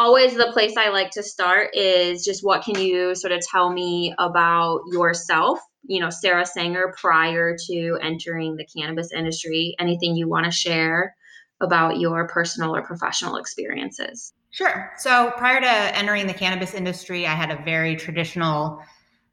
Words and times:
always 0.00 0.34
the 0.34 0.50
place 0.52 0.76
I 0.78 0.88
like 0.88 1.10
to 1.12 1.22
start 1.22 1.70
is 1.74 2.24
just 2.24 2.42
what 2.42 2.64
can 2.64 2.80
you 2.80 3.14
sort 3.14 3.32
of 3.32 3.40
tell 3.40 3.70
me 3.70 4.14
about 4.18 4.80
yourself? 4.90 5.58
You 5.86 6.00
know, 6.00 6.08
Sarah 6.08 6.46
Sanger 6.46 6.94
prior 6.98 7.54
to 7.68 7.98
entering 8.00 8.56
the 8.56 8.64
cannabis 8.64 9.12
industry. 9.12 9.74
Anything 9.78 10.16
you 10.16 10.26
want 10.26 10.46
to 10.46 10.50
share 10.50 11.14
about 11.60 12.00
your 12.00 12.26
personal 12.28 12.74
or 12.74 12.82
professional 12.82 13.36
experiences? 13.36 14.32
Sure. 14.50 14.90
So 14.96 15.32
prior 15.36 15.60
to 15.60 15.98
entering 15.98 16.26
the 16.26 16.34
cannabis 16.34 16.72
industry, 16.72 17.26
I 17.26 17.34
had 17.34 17.50
a 17.50 17.62
very 17.62 17.94
traditional 17.94 18.82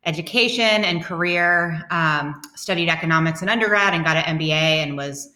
education 0.06 0.84
and 0.84 1.02
career. 1.02 1.86
Um, 1.92 2.42
studied 2.56 2.90
economics 2.90 3.42
in 3.42 3.48
undergrad 3.48 3.94
and 3.94 4.04
got 4.04 4.18
an 4.18 4.38
MBA, 4.38 4.52
and 4.52 4.98
was, 4.98 5.30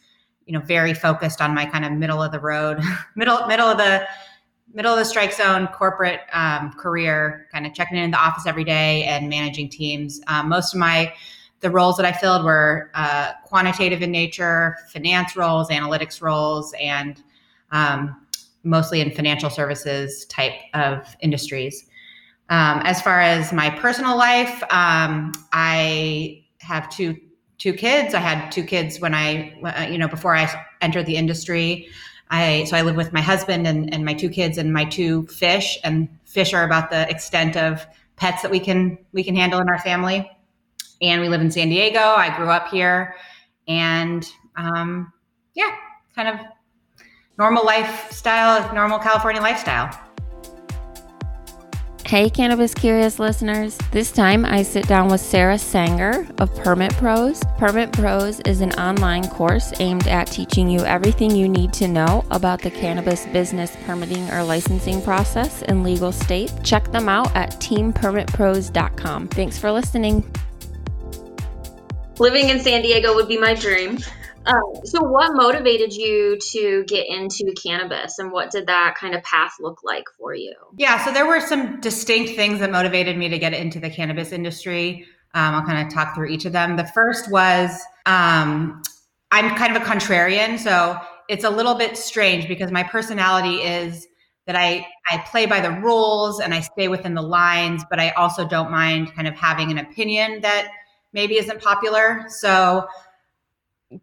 you 0.45 0.53
know, 0.53 0.63
very 0.65 0.93
focused 0.93 1.41
on 1.41 1.55
my 1.55 1.65
kind 1.65 1.85
of 1.85 1.93
middle 1.93 2.21
of 2.21 2.33
the 2.33 2.39
road, 2.39 2.79
middle 3.15 3.47
middle 3.47 3.67
of 3.67 3.77
the 3.77 4.05
middle 4.73 4.91
of 4.93 4.99
the 4.99 5.05
strike 5.05 5.33
zone 5.33 5.67
corporate 5.67 6.21
um, 6.33 6.71
career, 6.73 7.47
kind 7.51 7.65
of 7.65 7.73
checking 7.73 7.97
in 7.97 8.11
the 8.11 8.17
office 8.17 8.45
every 8.45 8.63
day 8.63 9.03
and 9.03 9.29
managing 9.29 9.69
teams. 9.69 10.21
Um, 10.27 10.49
most 10.49 10.73
of 10.73 10.79
my 10.79 11.13
the 11.61 11.69
roles 11.69 11.95
that 11.97 12.05
I 12.05 12.11
filled 12.11 12.43
were 12.43 12.89
uh, 12.95 13.33
quantitative 13.45 14.01
in 14.01 14.11
nature, 14.11 14.77
finance 14.91 15.35
roles, 15.35 15.69
analytics 15.69 16.21
roles, 16.21 16.73
and 16.81 17.21
um, 17.71 18.25
mostly 18.63 18.99
in 18.99 19.11
financial 19.11 19.49
services 19.49 20.25
type 20.25 20.53
of 20.73 21.15
industries. 21.21 21.85
Um, 22.49 22.81
as 22.83 23.01
far 23.01 23.21
as 23.21 23.53
my 23.53 23.69
personal 23.69 24.17
life, 24.17 24.61
um, 24.71 25.31
I 25.53 26.43
have 26.59 26.89
two 26.89 27.15
two 27.57 27.73
kids. 27.73 28.15
I 28.15 28.19
had 28.19 28.51
two 28.51 28.63
kids 28.63 28.99
when 28.99 29.13
I, 29.13 29.55
uh, 29.63 29.87
you 29.87 29.99
know, 29.99 30.07
before 30.07 30.35
I 30.35 30.51
entered 30.81 31.05
the 31.05 31.15
industry. 31.15 31.87
I 32.31 32.63
so 32.63 32.75
I 32.77 32.81
live 32.81 32.95
with 32.95 33.13
my 33.13 33.21
husband 33.21 33.67
and, 33.67 33.93
and 33.93 34.03
my 34.03 34.13
two 34.13 34.29
kids 34.29 34.57
and 34.57 34.73
my 34.73 34.85
two 34.85 35.27
fish. 35.27 35.77
And 35.83 36.09
fish 36.25 36.53
are 36.53 36.63
about 36.63 36.89
the 36.89 37.07
extent 37.09 37.55
of 37.55 37.85
pets 38.15 38.41
that 38.41 38.49
we 38.49 38.59
can 38.59 38.97
we 39.11 39.23
can 39.23 39.35
handle 39.35 39.59
in 39.59 39.69
our 39.69 39.79
family 39.79 40.29
and 41.01 41.21
we 41.21 41.29
live 41.29 41.41
in 41.41 41.51
San 41.51 41.69
Diego. 41.69 41.99
I 41.99 42.35
grew 42.37 42.49
up 42.49 42.67
here, 42.67 43.15
and 43.67 44.27
um, 44.55 45.11
yeah, 45.53 45.71
kind 46.15 46.27
of 46.27 46.45
normal 47.37 47.65
lifestyle, 47.65 48.73
normal 48.73 48.99
California 48.99 49.41
lifestyle. 49.41 49.89
Hey, 52.11 52.29
Cannabis 52.29 52.73
Curious 52.73 53.19
listeners. 53.19 53.77
This 53.91 54.11
time 54.11 54.43
I 54.43 54.63
sit 54.63 54.85
down 54.85 55.07
with 55.07 55.21
Sarah 55.21 55.57
Sanger 55.57 56.27
of 56.39 56.53
Permit 56.57 56.91
Pros. 56.97 57.41
Permit 57.57 57.93
Pros 57.93 58.41
is 58.41 58.59
an 58.59 58.73
online 58.73 59.29
course 59.29 59.71
aimed 59.79 60.09
at 60.09 60.27
teaching 60.27 60.69
you 60.69 60.81
everything 60.81 61.33
you 61.33 61.47
need 61.47 61.71
to 61.71 61.87
know 61.87 62.25
about 62.29 62.61
the 62.61 62.69
cannabis 62.69 63.25
business 63.27 63.77
permitting 63.85 64.29
or 64.29 64.43
licensing 64.43 65.01
process 65.01 65.61
in 65.61 65.83
legal 65.83 66.11
states. 66.11 66.53
Check 66.65 66.91
them 66.91 67.07
out 67.07 67.33
at 67.33 67.51
teampermitpros.com. 67.61 69.29
Thanks 69.29 69.57
for 69.57 69.71
listening 69.71 70.29
living 72.19 72.49
in 72.49 72.59
San 72.59 72.81
Diego 72.81 73.15
would 73.15 73.29
be 73.29 73.37
my 73.37 73.53
dream. 73.53 73.97
Um, 74.45 74.73
so, 74.83 75.03
what 75.03 75.31
motivated 75.33 75.93
you 75.93 76.37
to 76.51 76.83
get 76.87 77.07
into 77.07 77.53
cannabis, 77.61 78.17
and 78.17 78.31
what 78.31 78.51
did 78.51 78.67
that 78.67 78.95
kind 78.99 79.13
of 79.13 79.23
path 79.23 79.53
look 79.59 79.83
like 79.83 80.05
for 80.17 80.33
you? 80.33 80.55
Yeah, 80.77 81.03
so 81.05 81.13
there 81.13 81.27
were 81.27 81.39
some 81.39 81.79
distinct 81.79 82.35
things 82.35 82.59
that 82.59 82.71
motivated 82.71 83.17
me 83.17 83.29
to 83.29 83.37
get 83.37 83.53
into 83.53 83.79
the 83.79 83.89
cannabis 83.89 84.31
industry. 84.31 85.05
Um, 85.33 85.55
I'll 85.55 85.65
kind 85.65 85.85
of 85.85 85.93
talk 85.93 86.15
through 86.15 86.27
each 86.27 86.45
of 86.45 86.53
them. 86.53 86.75
The 86.75 86.87
first 86.87 87.31
was 87.31 87.79
um, 88.05 88.81
I'm 89.31 89.55
kind 89.55 89.75
of 89.75 89.81
a 89.81 89.85
contrarian, 89.85 90.57
so 90.59 90.99
it's 91.29 91.43
a 91.43 91.49
little 91.49 91.75
bit 91.75 91.97
strange 91.97 92.47
because 92.47 92.71
my 92.71 92.83
personality 92.83 93.61
is 93.61 94.07
that 94.47 94.55
I 94.55 94.87
I 95.09 95.19
play 95.29 95.45
by 95.45 95.61
the 95.61 95.71
rules 95.71 96.39
and 96.39 96.53
I 96.53 96.61
stay 96.61 96.87
within 96.87 97.13
the 97.13 97.21
lines, 97.21 97.83
but 97.89 97.99
I 97.99 98.09
also 98.11 98.47
don't 98.47 98.71
mind 98.71 99.13
kind 99.15 99.27
of 99.27 99.35
having 99.35 99.71
an 99.71 99.77
opinion 99.77 100.41
that 100.41 100.69
maybe 101.13 101.37
isn't 101.37 101.61
popular. 101.61 102.25
So, 102.27 102.87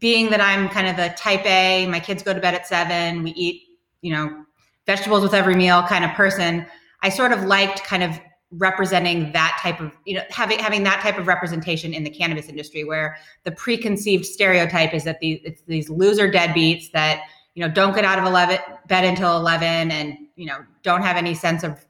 being 0.00 0.30
that 0.30 0.40
I'm 0.40 0.68
kind 0.68 0.86
of 0.86 0.96
the 0.96 1.14
type 1.16 1.44
A, 1.46 1.86
my 1.86 2.00
kids 2.00 2.22
go 2.22 2.34
to 2.34 2.40
bed 2.40 2.54
at 2.54 2.66
seven, 2.66 3.22
we 3.22 3.30
eat, 3.30 3.62
you 4.02 4.12
know, 4.12 4.44
vegetables 4.86 5.22
with 5.22 5.34
every 5.34 5.54
meal 5.54 5.82
kind 5.82 6.04
of 6.04 6.10
person, 6.12 6.66
I 7.02 7.08
sort 7.08 7.32
of 7.32 7.44
liked 7.44 7.84
kind 7.84 8.02
of 8.02 8.18
representing 8.50 9.30
that 9.32 9.58
type 9.62 9.78
of 9.78 9.92
you 10.06 10.14
know 10.14 10.22
having 10.30 10.58
having 10.58 10.82
that 10.82 11.00
type 11.02 11.18
of 11.18 11.26
representation 11.26 11.92
in 11.92 12.02
the 12.02 12.08
cannabis 12.08 12.48
industry 12.48 12.82
where 12.82 13.18
the 13.44 13.52
preconceived 13.52 14.24
stereotype 14.24 14.94
is 14.94 15.04
that 15.04 15.20
these 15.20 15.38
it's 15.44 15.60
these 15.66 15.90
loser 15.90 16.32
deadbeats 16.32 16.90
that 16.92 17.24
you 17.54 17.62
know 17.62 17.70
don't 17.70 17.94
get 17.94 18.06
out 18.06 18.18
of 18.18 18.24
11 18.24 18.58
bed 18.86 19.04
until 19.04 19.36
11 19.36 19.90
and 19.90 20.16
you 20.36 20.46
know 20.46 20.60
don't 20.82 21.02
have 21.02 21.18
any 21.18 21.34
sense 21.34 21.62
of 21.62 21.84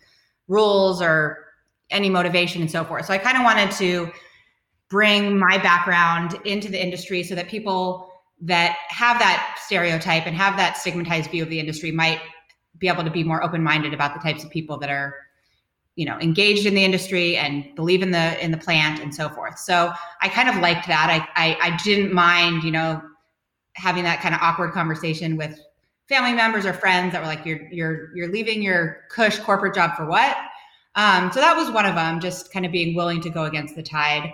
rules 0.49 1.01
or 1.01 1.45
any 1.91 2.11
motivation 2.11 2.61
and 2.61 2.71
so 2.71 2.85
forth. 2.85 3.07
So 3.07 3.15
i 3.15 3.19
kind 3.19 3.37
of 3.37 3.45
wanted 3.45 3.71
to 3.77 4.11
bring 4.89 5.39
my 5.39 5.59
background 5.59 6.39
into 6.45 6.71
the 6.71 6.83
industry 6.83 7.23
so 7.23 7.35
that 7.35 7.49
people 7.49 8.11
that 8.41 8.77
have 8.89 9.19
that 9.19 9.59
stereotype 9.65 10.27
and 10.27 10.37
have 10.37 10.57
that 10.57 10.77
stigmatized 10.77 11.31
view 11.31 11.43
of 11.43 11.51
the 11.51 11.61
industry 11.61 11.91
might 11.91 12.21
be 12.79 12.89
able 12.89 13.05
to 13.05 13.11
be 13.11 13.25
more 13.25 13.43
open-minded 13.43 13.93
about 13.93 14.15
the 14.15 14.21
types 14.21 14.45
of 14.45 14.51
people 14.51 14.79
that 14.79 14.91
are 14.91 15.15
you 15.97 16.07
know 16.07 16.17
engaged 16.21 16.65
in 16.65 16.75
the 16.75 16.85
industry 16.85 17.37
and 17.37 17.75
believe 17.75 18.03
in 18.03 18.13
the 18.13 18.43
in 18.43 18.53
the 18.53 18.57
plant 18.57 19.01
and 19.01 19.15
so 19.15 19.29
forth. 19.29 19.59
So 19.59 19.93
i 20.23 20.29
kind 20.29 20.49
of 20.49 20.57
liked 20.57 20.87
that. 20.87 21.11
I 21.11 21.51
i, 21.51 21.57
I 21.61 21.77
didn't 21.83 22.13
mind 22.13 22.63
you 22.63 22.71
know 22.71 23.03
having 23.75 24.05
that 24.05 24.21
kind 24.21 24.35
of 24.35 24.41
awkward 24.41 24.73
conversation 24.73 25.37
with 25.37 25.59
family 26.09 26.33
members 26.33 26.65
or 26.65 26.73
friends 26.73 27.13
that 27.13 27.21
were 27.21 27.27
like 27.27 27.45
you're 27.45 27.69
you're 27.73 28.17
you're 28.17 28.29
leaving 28.29 28.63
your 28.63 28.99
cush 29.11 29.39
corporate 29.41 29.75
job 29.75 29.97
for 29.97 30.07
what? 30.07 30.37
Um, 30.95 31.31
so 31.33 31.41
that 31.41 31.57
was 31.57 31.71
one 31.71 31.85
of 31.85 31.95
them 31.95 32.21
just 32.21 32.53
kind 32.53 32.65
of 32.65 32.73
being 32.73 32.95
willing 32.95 33.21
to 33.21 33.31
go 33.31 33.45
against 33.45 33.77
the 33.77 33.83
tide 33.83 34.33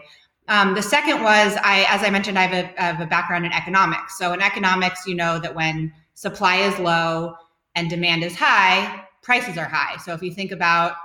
um, 0.49 0.75
the 0.75 0.82
second 0.82 1.22
was 1.22 1.56
I, 1.62 1.87
as 1.88 2.03
I 2.03 2.10
mentioned, 2.10 2.38
I 2.38 2.47
have, 2.47 2.65
a, 2.65 2.82
I 2.82 2.87
have 2.87 3.00
a 3.00 3.06
background 3.06 3.47
in 3.47 3.53
economics. 3.53 4.19
So 4.19 4.32
in 4.32 4.43
economics, 4.43 5.06
you 5.06 5.15
know 5.15 5.38
that 5.38 5.55
when 5.55 5.93
supply 6.15 6.56
is 6.56 6.78
low 6.78 7.34
and 7.75 7.88
demand 7.88 8.22
is 8.22 8.37
high, 8.37 9.05
prices 9.22 9.56
are 9.56 9.65
high. 9.65 9.97
So 9.99 10.12
if 10.12 10.22
you 10.22 10.32
think 10.32 10.53
about 10.53 10.97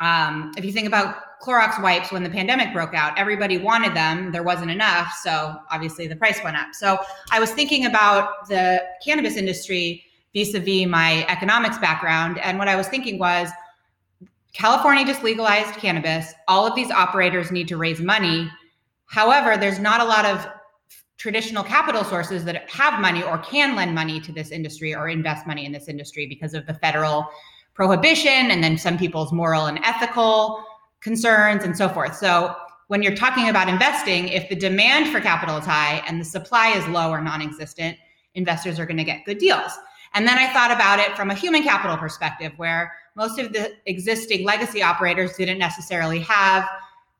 um, 0.00 0.52
if 0.58 0.64
you 0.64 0.72
think 0.72 0.86
about 0.86 1.16
Clorox 1.40 1.80
wipes 1.82 2.12
when 2.12 2.22
the 2.22 2.28
pandemic 2.28 2.72
broke 2.72 2.92
out, 2.92 3.18
everybody 3.18 3.56
wanted 3.56 3.94
them. 3.94 4.30
There 4.30 4.42
wasn't 4.42 4.70
enough, 4.70 5.12
so 5.22 5.56
obviously 5.70 6.06
the 6.06 6.16
price 6.16 6.42
went 6.44 6.56
up. 6.56 6.74
So 6.74 6.98
I 7.30 7.40
was 7.40 7.50
thinking 7.52 7.86
about 7.86 8.46
the 8.48 8.82
cannabis 9.02 9.36
industry 9.36 10.04
vis-a-vis 10.34 10.86
my 10.86 11.24
economics 11.28 11.78
background, 11.78 12.38
and 12.38 12.58
what 12.58 12.68
I 12.68 12.76
was 12.76 12.88
thinking 12.88 13.18
was 13.18 13.48
California 14.56 15.04
just 15.04 15.22
legalized 15.22 15.74
cannabis. 15.74 16.32
All 16.48 16.66
of 16.66 16.74
these 16.74 16.90
operators 16.90 17.50
need 17.50 17.68
to 17.68 17.76
raise 17.76 18.00
money. 18.00 18.50
However, 19.04 19.58
there's 19.58 19.78
not 19.78 20.00
a 20.00 20.04
lot 20.04 20.24
of 20.24 20.46
traditional 21.18 21.62
capital 21.62 22.02
sources 22.04 22.42
that 22.46 22.68
have 22.70 22.98
money 22.98 23.22
or 23.22 23.36
can 23.38 23.76
lend 23.76 23.94
money 23.94 24.18
to 24.18 24.32
this 24.32 24.50
industry 24.50 24.94
or 24.94 25.10
invest 25.10 25.46
money 25.46 25.66
in 25.66 25.72
this 25.72 25.88
industry 25.88 26.26
because 26.26 26.54
of 26.54 26.66
the 26.66 26.72
federal 26.72 27.26
prohibition 27.74 28.50
and 28.50 28.64
then 28.64 28.78
some 28.78 28.96
people's 28.96 29.30
moral 29.30 29.66
and 29.66 29.78
ethical 29.84 30.64
concerns 31.00 31.62
and 31.62 31.76
so 31.76 31.86
forth. 31.86 32.16
So, 32.16 32.56
when 32.88 33.02
you're 33.02 33.16
talking 33.16 33.50
about 33.50 33.68
investing, 33.68 34.28
if 34.28 34.48
the 34.48 34.54
demand 34.54 35.10
for 35.10 35.20
capital 35.20 35.58
is 35.58 35.66
high 35.66 36.02
and 36.06 36.18
the 36.20 36.24
supply 36.24 36.68
is 36.68 36.86
low 36.88 37.10
or 37.10 37.20
non 37.20 37.42
existent, 37.42 37.98
investors 38.34 38.78
are 38.78 38.86
going 38.86 38.96
to 38.96 39.04
get 39.04 39.24
good 39.26 39.38
deals. 39.38 39.72
And 40.14 40.26
then 40.26 40.38
I 40.38 40.50
thought 40.52 40.70
about 40.70 41.00
it 41.00 41.14
from 41.14 41.30
a 41.30 41.34
human 41.34 41.62
capital 41.62 41.96
perspective, 41.96 42.52
where 42.56 42.92
most 43.16 43.38
of 43.38 43.52
the 43.52 43.72
existing 43.86 44.44
legacy 44.44 44.82
operators 44.82 45.36
didn't 45.36 45.58
necessarily 45.58 46.20
have 46.20 46.68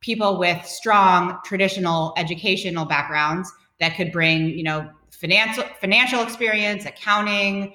people 0.01 0.39
with 0.39 0.65
strong 0.65 1.39
traditional 1.45 2.13
educational 2.17 2.85
backgrounds 2.85 3.51
that 3.81 3.97
could 3.97 4.13
bring, 4.13 4.51
you 4.51 4.63
know, 4.63 4.89
financial 5.11 5.65
financial 5.81 6.23
experience, 6.23 6.85
accounting, 6.85 7.75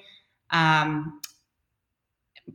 um, 0.50 1.20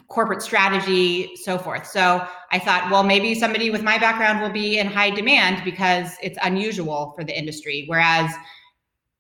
corporate 0.07 0.41
strategy, 0.41 1.36
so 1.36 1.57
forth. 1.57 1.86
So 1.86 2.25
I 2.51 2.59
thought, 2.59 2.89
well, 2.91 3.03
maybe 3.03 3.36
somebody 3.36 3.69
with 3.69 3.83
my 3.83 3.97
background 3.97 4.41
will 4.41 4.50
be 4.50 4.80
in 4.80 4.88
high 4.88 5.09
demand 5.09 5.63
because 5.63 6.15
it's 6.21 6.38
unusual 6.44 7.13
for 7.15 7.24
the 7.24 7.38
industry. 7.38 7.86
Whereas 7.88 8.31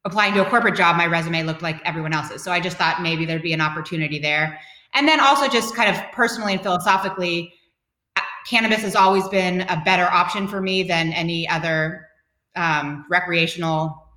applying 0.05 0.33
to 0.35 0.45
a 0.45 0.49
corporate 0.49 0.75
job, 0.75 0.95
my 0.95 1.05
resume 1.05 1.43
looked 1.43 1.61
like 1.61 1.81
everyone 1.85 2.13
else's. 2.13 2.43
So 2.43 2.51
I 2.51 2.59
just 2.59 2.77
thought 2.77 3.01
maybe 3.01 3.25
there'd 3.25 3.41
be 3.41 3.53
an 3.53 3.61
opportunity 3.61 4.19
there. 4.19 4.59
And 4.97 5.07
then 5.07 5.19
also 5.19 5.47
just 5.47 5.75
kind 5.75 5.95
of 5.95 6.01
personally 6.11 6.53
and 6.53 6.61
philosophically, 6.61 7.53
uh, 8.15 8.21
cannabis 8.49 8.81
has 8.81 8.95
always 8.95 9.27
been 9.27 9.61
a 9.61 9.79
better 9.85 10.05
option 10.05 10.47
for 10.47 10.59
me 10.59 10.81
than 10.81 11.13
any 11.13 11.47
other 11.47 12.07
um, 12.55 13.05
recreational 13.07 14.07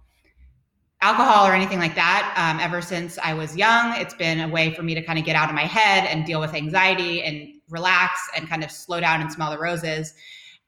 alcohol 1.02 1.46
or 1.46 1.52
anything 1.52 1.78
like 1.78 1.94
that. 1.96 2.32
Um, 2.34 2.60
ever 2.60 2.80
since 2.80 3.18
I 3.22 3.34
was 3.34 3.54
young, 3.54 3.94
it's 4.00 4.14
been 4.14 4.40
a 4.40 4.48
way 4.48 4.72
for 4.72 4.82
me 4.82 4.94
to 4.94 5.02
kind 5.02 5.18
of 5.18 5.26
get 5.26 5.36
out 5.36 5.50
of 5.50 5.54
my 5.54 5.66
head 5.66 6.06
and 6.06 6.24
deal 6.24 6.40
with 6.40 6.54
anxiety 6.54 7.22
and 7.24 7.60
relax 7.68 8.18
and 8.34 8.48
kind 8.48 8.64
of 8.64 8.70
slow 8.70 9.00
down 9.00 9.20
and 9.20 9.30
smell 9.30 9.50
the 9.50 9.58
roses. 9.58 10.14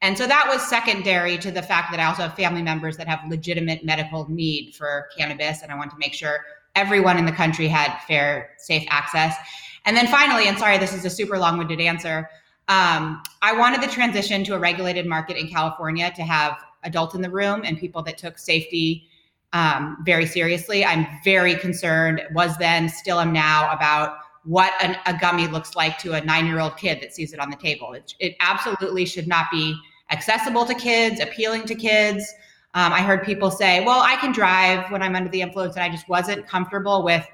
And 0.03 0.19
so 0.19 0.27
that 0.27 0.47
was 0.47 0.61
secondary 0.61 1.39
to 1.39 1.51
the 1.51 1.63
fact 1.63 1.91
that 1.91 2.01
I 2.01 2.05
also 2.05 2.23
have 2.25 2.35
family 2.35 2.61
members 2.61 2.99
that 2.99 3.09
have 3.09 3.21
legitimate 3.31 3.83
medical 3.83 4.31
need 4.31 4.75
for 4.75 5.09
cannabis. 5.17 5.63
And 5.63 5.73
I 5.73 5.75
want 5.75 5.91
to 5.93 5.97
make 5.99 6.13
sure 6.13 6.41
everyone 6.75 7.17
in 7.17 7.25
the 7.25 7.33
country 7.33 7.67
had 7.67 7.97
fair, 8.07 8.51
safe 8.59 8.87
access. 8.91 9.37
And 9.85 9.97
then 9.97 10.07
finally, 10.07 10.49
and 10.49 10.59
sorry, 10.59 10.79
this 10.79 10.93
is 10.93 11.05
a 11.05 11.11
super 11.11 11.39
long 11.39 11.59
winded 11.59 11.81
answer. 11.81 12.29
Um, 12.69 13.23
I 13.43 13.53
wanted 13.53 13.83
the 13.83 13.89
transition 13.89 14.45
to 14.45 14.55
a 14.55 14.59
regulated 14.59 15.07
market 15.07 15.37
in 15.37 15.49
California 15.49 16.13
to 16.15 16.23
have 16.23 16.63
adults 16.85 17.15
in 17.15 17.23
the 17.23 17.31
room 17.31 17.63
and 17.65 17.79
people 17.79 18.03
that 18.03 18.19
took 18.19 18.39
safety 18.39 19.09
um, 19.53 19.99
very 20.05 20.27
seriously. 20.27 20.85
I'm 20.85 21.07
very 21.25 21.57
concerned, 21.57 22.23
was 22.33 22.57
then, 22.59 22.89
still 22.89 23.21
am 23.21 23.33
now, 23.33 23.71
about 23.73 24.17
what 24.45 24.73
an, 24.83 24.97
a 25.07 25.17
gummy 25.19 25.47
looks 25.47 25.77
like 25.77 25.99
to 25.99 26.15
a 26.15 26.25
nine 26.25 26.47
year 26.47 26.61
old 26.61 26.77
kid 26.77 27.01
that 27.01 27.15
sees 27.15 27.33
it 27.33 27.41
on 27.41 27.51
the 27.51 27.57
table. 27.57 27.93
It, 27.93 28.15
it, 28.19 28.37
absolutely 28.41 29.05
should 29.05 29.29
not 29.29 29.47
be 29.53 29.77
accessible 30.11 30.65
to 30.65 30.75
kids, 30.75 31.21
appealing 31.21 31.65
to 31.67 31.75
kids. 31.75 32.33
Um, 32.75 32.93
I 32.93 33.03
heard 33.03 33.23
people 33.25 33.51
say, 33.51 33.85
well, 33.85 34.01
I 34.01 34.17
can 34.17 34.33
drive 34.33 34.91
when 34.91 35.03
I'm 35.03 35.15
under 35.15 35.29
the 35.29 35.43
influence, 35.43 35.77
and 35.77 35.85
I 35.85 35.91
just 35.91 36.09
wasn't 36.09 36.47
comfortable 36.47 37.03
with. 37.03 37.27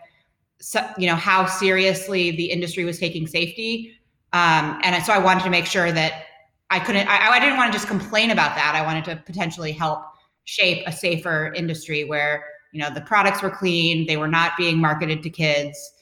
So, 0.60 0.86
you 0.98 1.06
know 1.06 1.14
how 1.14 1.46
seriously 1.46 2.32
the 2.32 2.46
industry 2.46 2.84
was 2.84 2.98
taking 2.98 3.26
safety 3.26 3.94
um, 4.32 4.80
and 4.82 5.04
so 5.04 5.12
i 5.12 5.18
wanted 5.18 5.44
to 5.44 5.50
make 5.50 5.66
sure 5.66 5.92
that 5.92 6.24
i 6.70 6.80
couldn't 6.80 7.06
I, 7.06 7.30
I 7.30 7.38
didn't 7.38 7.56
want 7.56 7.72
to 7.72 7.78
just 7.78 7.86
complain 7.86 8.32
about 8.32 8.56
that 8.56 8.74
i 8.74 8.82
wanted 8.82 9.04
to 9.04 9.16
potentially 9.24 9.70
help 9.70 10.02
shape 10.44 10.82
a 10.86 10.92
safer 10.92 11.52
industry 11.54 12.04
where 12.04 12.44
you 12.72 12.80
know 12.80 12.90
the 12.90 13.02
products 13.02 13.40
were 13.40 13.50
clean 13.50 14.06
they 14.06 14.16
were 14.16 14.26
not 14.26 14.56
being 14.56 14.78
marketed 14.78 15.22
to 15.22 15.30
kids 15.30 15.92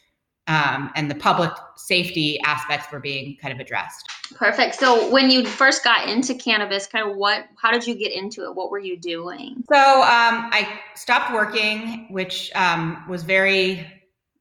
um, 0.48 0.90
and 0.94 1.10
the 1.10 1.14
public 1.14 1.50
safety 1.76 2.38
aspects 2.44 2.90
were 2.92 3.00
being 3.00 3.36
kind 3.40 3.52
of 3.52 3.58
addressed. 3.58 4.08
Perfect. 4.34 4.76
So 4.76 5.10
when 5.10 5.28
you 5.28 5.44
first 5.44 5.82
got 5.82 6.08
into 6.08 6.34
cannabis, 6.34 6.86
kind 6.86 7.08
of 7.08 7.16
what, 7.16 7.46
how 7.60 7.72
did 7.72 7.86
you 7.86 7.94
get 7.94 8.12
into 8.12 8.44
it? 8.44 8.54
What 8.54 8.70
were 8.70 8.78
you 8.78 8.96
doing? 8.96 9.64
So 9.68 9.76
um, 9.76 10.50
I 10.52 10.80
stopped 10.94 11.32
working, 11.32 12.06
which 12.10 12.52
um, 12.54 13.04
was 13.08 13.24
very 13.24 13.86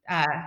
uh, 0.08 0.42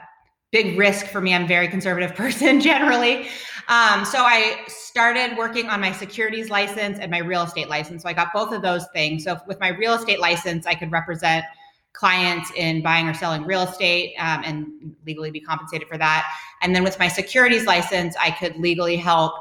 big 0.51 0.77
risk 0.77 1.07
for 1.07 1.21
me. 1.21 1.33
I'm 1.33 1.43
a 1.43 1.47
very 1.47 1.67
conservative 1.67 2.15
person 2.15 2.59
generally. 2.59 3.27
Um, 3.67 4.03
so 4.03 4.23
I 4.23 4.61
started 4.67 5.37
working 5.37 5.67
on 5.67 5.79
my 5.79 5.91
securities 5.91 6.49
license 6.49 6.97
and 6.99 7.11
my 7.11 7.19
real 7.19 7.43
estate 7.43 7.69
license. 7.69 8.01
So 8.03 8.09
I 8.09 8.13
got 8.13 8.33
both 8.33 8.51
of 8.51 8.61
those 8.63 8.87
things. 8.93 9.23
So 9.23 9.39
with 9.47 9.59
my 9.59 9.69
real 9.69 9.93
estate 9.93 10.19
license, 10.19 10.65
I 10.65 10.73
could 10.73 10.91
represent 10.91 11.45
clients 11.93 12.51
in 12.55 12.81
buying 12.81 13.07
or 13.07 13.13
selling 13.13 13.43
real 13.43 13.61
estate 13.61 14.15
um, 14.19 14.41
and 14.45 14.95
legally 15.05 15.31
be 15.31 15.39
compensated 15.39 15.87
for 15.87 15.97
that. 15.97 16.25
And 16.61 16.75
then 16.75 16.83
with 16.83 16.97
my 16.97 17.07
securities 17.07 17.65
license, 17.65 18.15
I 18.19 18.31
could 18.31 18.55
legally 18.57 18.95
help 18.95 19.33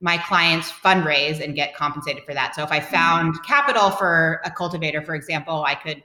my 0.00 0.18
clients 0.18 0.70
fundraise 0.70 1.42
and 1.42 1.54
get 1.54 1.76
compensated 1.76 2.24
for 2.24 2.34
that. 2.34 2.54
So 2.54 2.62
if 2.62 2.72
I 2.72 2.80
found 2.80 3.42
capital 3.44 3.90
for 3.90 4.40
a 4.44 4.50
cultivator, 4.50 5.00
for 5.00 5.14
example, 5.14 5.64
I 5.64 5.76
could, 5.76 6.02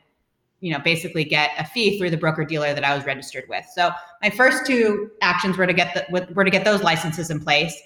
you 0.60 0.74
know, 0.74 0.80
basically 0.80 1.24
get 1.24 1.52
a 1.58 1.66
fee 1.66 1.98
through 1.98 2.10
the 2.10 2.18
broker 2.18 2.44
dealer 2.44 2.74
that 2.74 2.84
I 2.84 2.96
was 2.96 3.06
registered 3.06 3.46
with. 3.48 3.66
So 3.76 3.92
my 4.22 4.30
first 4.30 4.66
two 4.66 5.12
actions 5.22 5.58
were 5.58 5.68
to 5.68 5.74
get 5.74 5.94
the 5.94 6.28
were 6.34 6.44
to 6.44 6.52
get 6.52 6.66
those 6.66 6.82
licenses 6.82 7.30
in 7.30 7.40
place. 7.40 7.80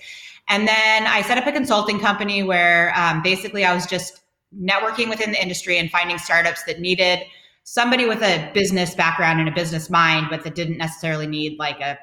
And 0.48 0.68
then 0.68 1.08
I 1.08 1.22
set 1.22 1.38
up 1.38 1.48
a 1.48 1.52
consulting 1.52 2.00
company 2.00 2.44
where 2.44 2.94
um, 2.96 3.22
basically 3.22 3.66
I 3.66 3.74
was 3.74 3.86
just 3.86 4.22
networking 4.58 5.10
within 5.10 5.32
the 5.32 5.42
industry 5.42 5.78
and 5.78 5.90
finding 5.90 6.18
startups 6.18 6.64
that 6.64 6.80
needed 6.80 7.20
somebody 7.64 8.06
with 8.06 8.22
a 8.22 8.52
business 8.54 8.96
background 8.96 9.40
and 9.40 9.48
a 9.48 9.52
business 9.52 9.90
mind, 9.90 10.28
but 10.30 10.44
that 10.44 10.56
didn't 10.56 10.78
necessarily 10.78 11.28
need 11.28 11.58
like 11.60 11.80
a 11.80 11.98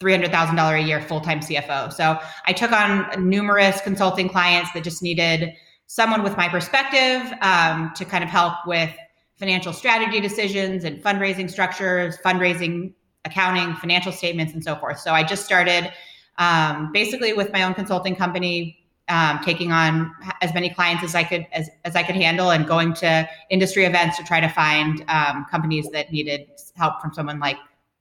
$300,000 0.00 0.82
a 0.82 0.82
year 0.82 1.00
full 1.00 1.20
time 1.20 1.40
CFO. 1.40 1.92
So 1.92 2.18
I 2.46 2.52
took 2.52 2.72
on 2.72 3.28
numerous 3.28 3.80
consulting 3.80 4.28
clients 4.28 4.72
that 4.72 4.84
just 4.84 5.02
needed 5.02 5.52
someone 5.86 6.22
with 6.22 6.36
my 6.36 6.48
perspective 6.48 7.32
um, 7.40 7.92
to 7.94 8.04
kind 8.04 8.24
of 8.24 8.30
help 8.30 8.54
with 8.66 8.90
financial 9.36 9.72
strategy 9.72 10.20
decisions 10.20 10.84
and 10.84 11.02
fundraising 11.02 11.50
structures, 11.50 12.16
fundraising, 12.24 12.92
accounting, 13.24 13.74
financial 13.76 14.12
statements, 14.12 14.54
and 14.54 14.64
so 14.64 14.76
forth. 14.76 14.98
So 14.98 15.12
I 15.12 15.22
just 15.22 15.44
started 15.44 15.92
um, 16.38 16.90
basically 16.92 17.32
with 17.32 17.52
my 17.52 17.62
own 17.62 17.74
consulting 17.74 18.16
company 18.16 18.78
um, 19.08 19.38
taking 19.44 19.72
on 19.72 20.12
as 20.42 20.52
many 20.52 20.68
clients 20.68 21.04
as 21.04 21.14
I 21.14 21.22
could 21.22 21.46
as, 21.52 21.70
as 21.84 21.94
I 21.94 22.02
could 22.02 22.16
handle 22.16 22.50
and 22.50 22.66
going 22.66 22.92
to 22.94 23.28
industry 23.50 23.84
events 23.84 24.16
to 24.18 24.24
try 24.24 24.40
to 24.40 24.48
find 24.48 25.04
um, 25.08 25.46
companies 25.50 25.88
that 25.92 26.10
needed 26.10 26.48
help 26.74 27.00
from 27.00 27.12
someone 27.12 27.38
like 27.38 27.58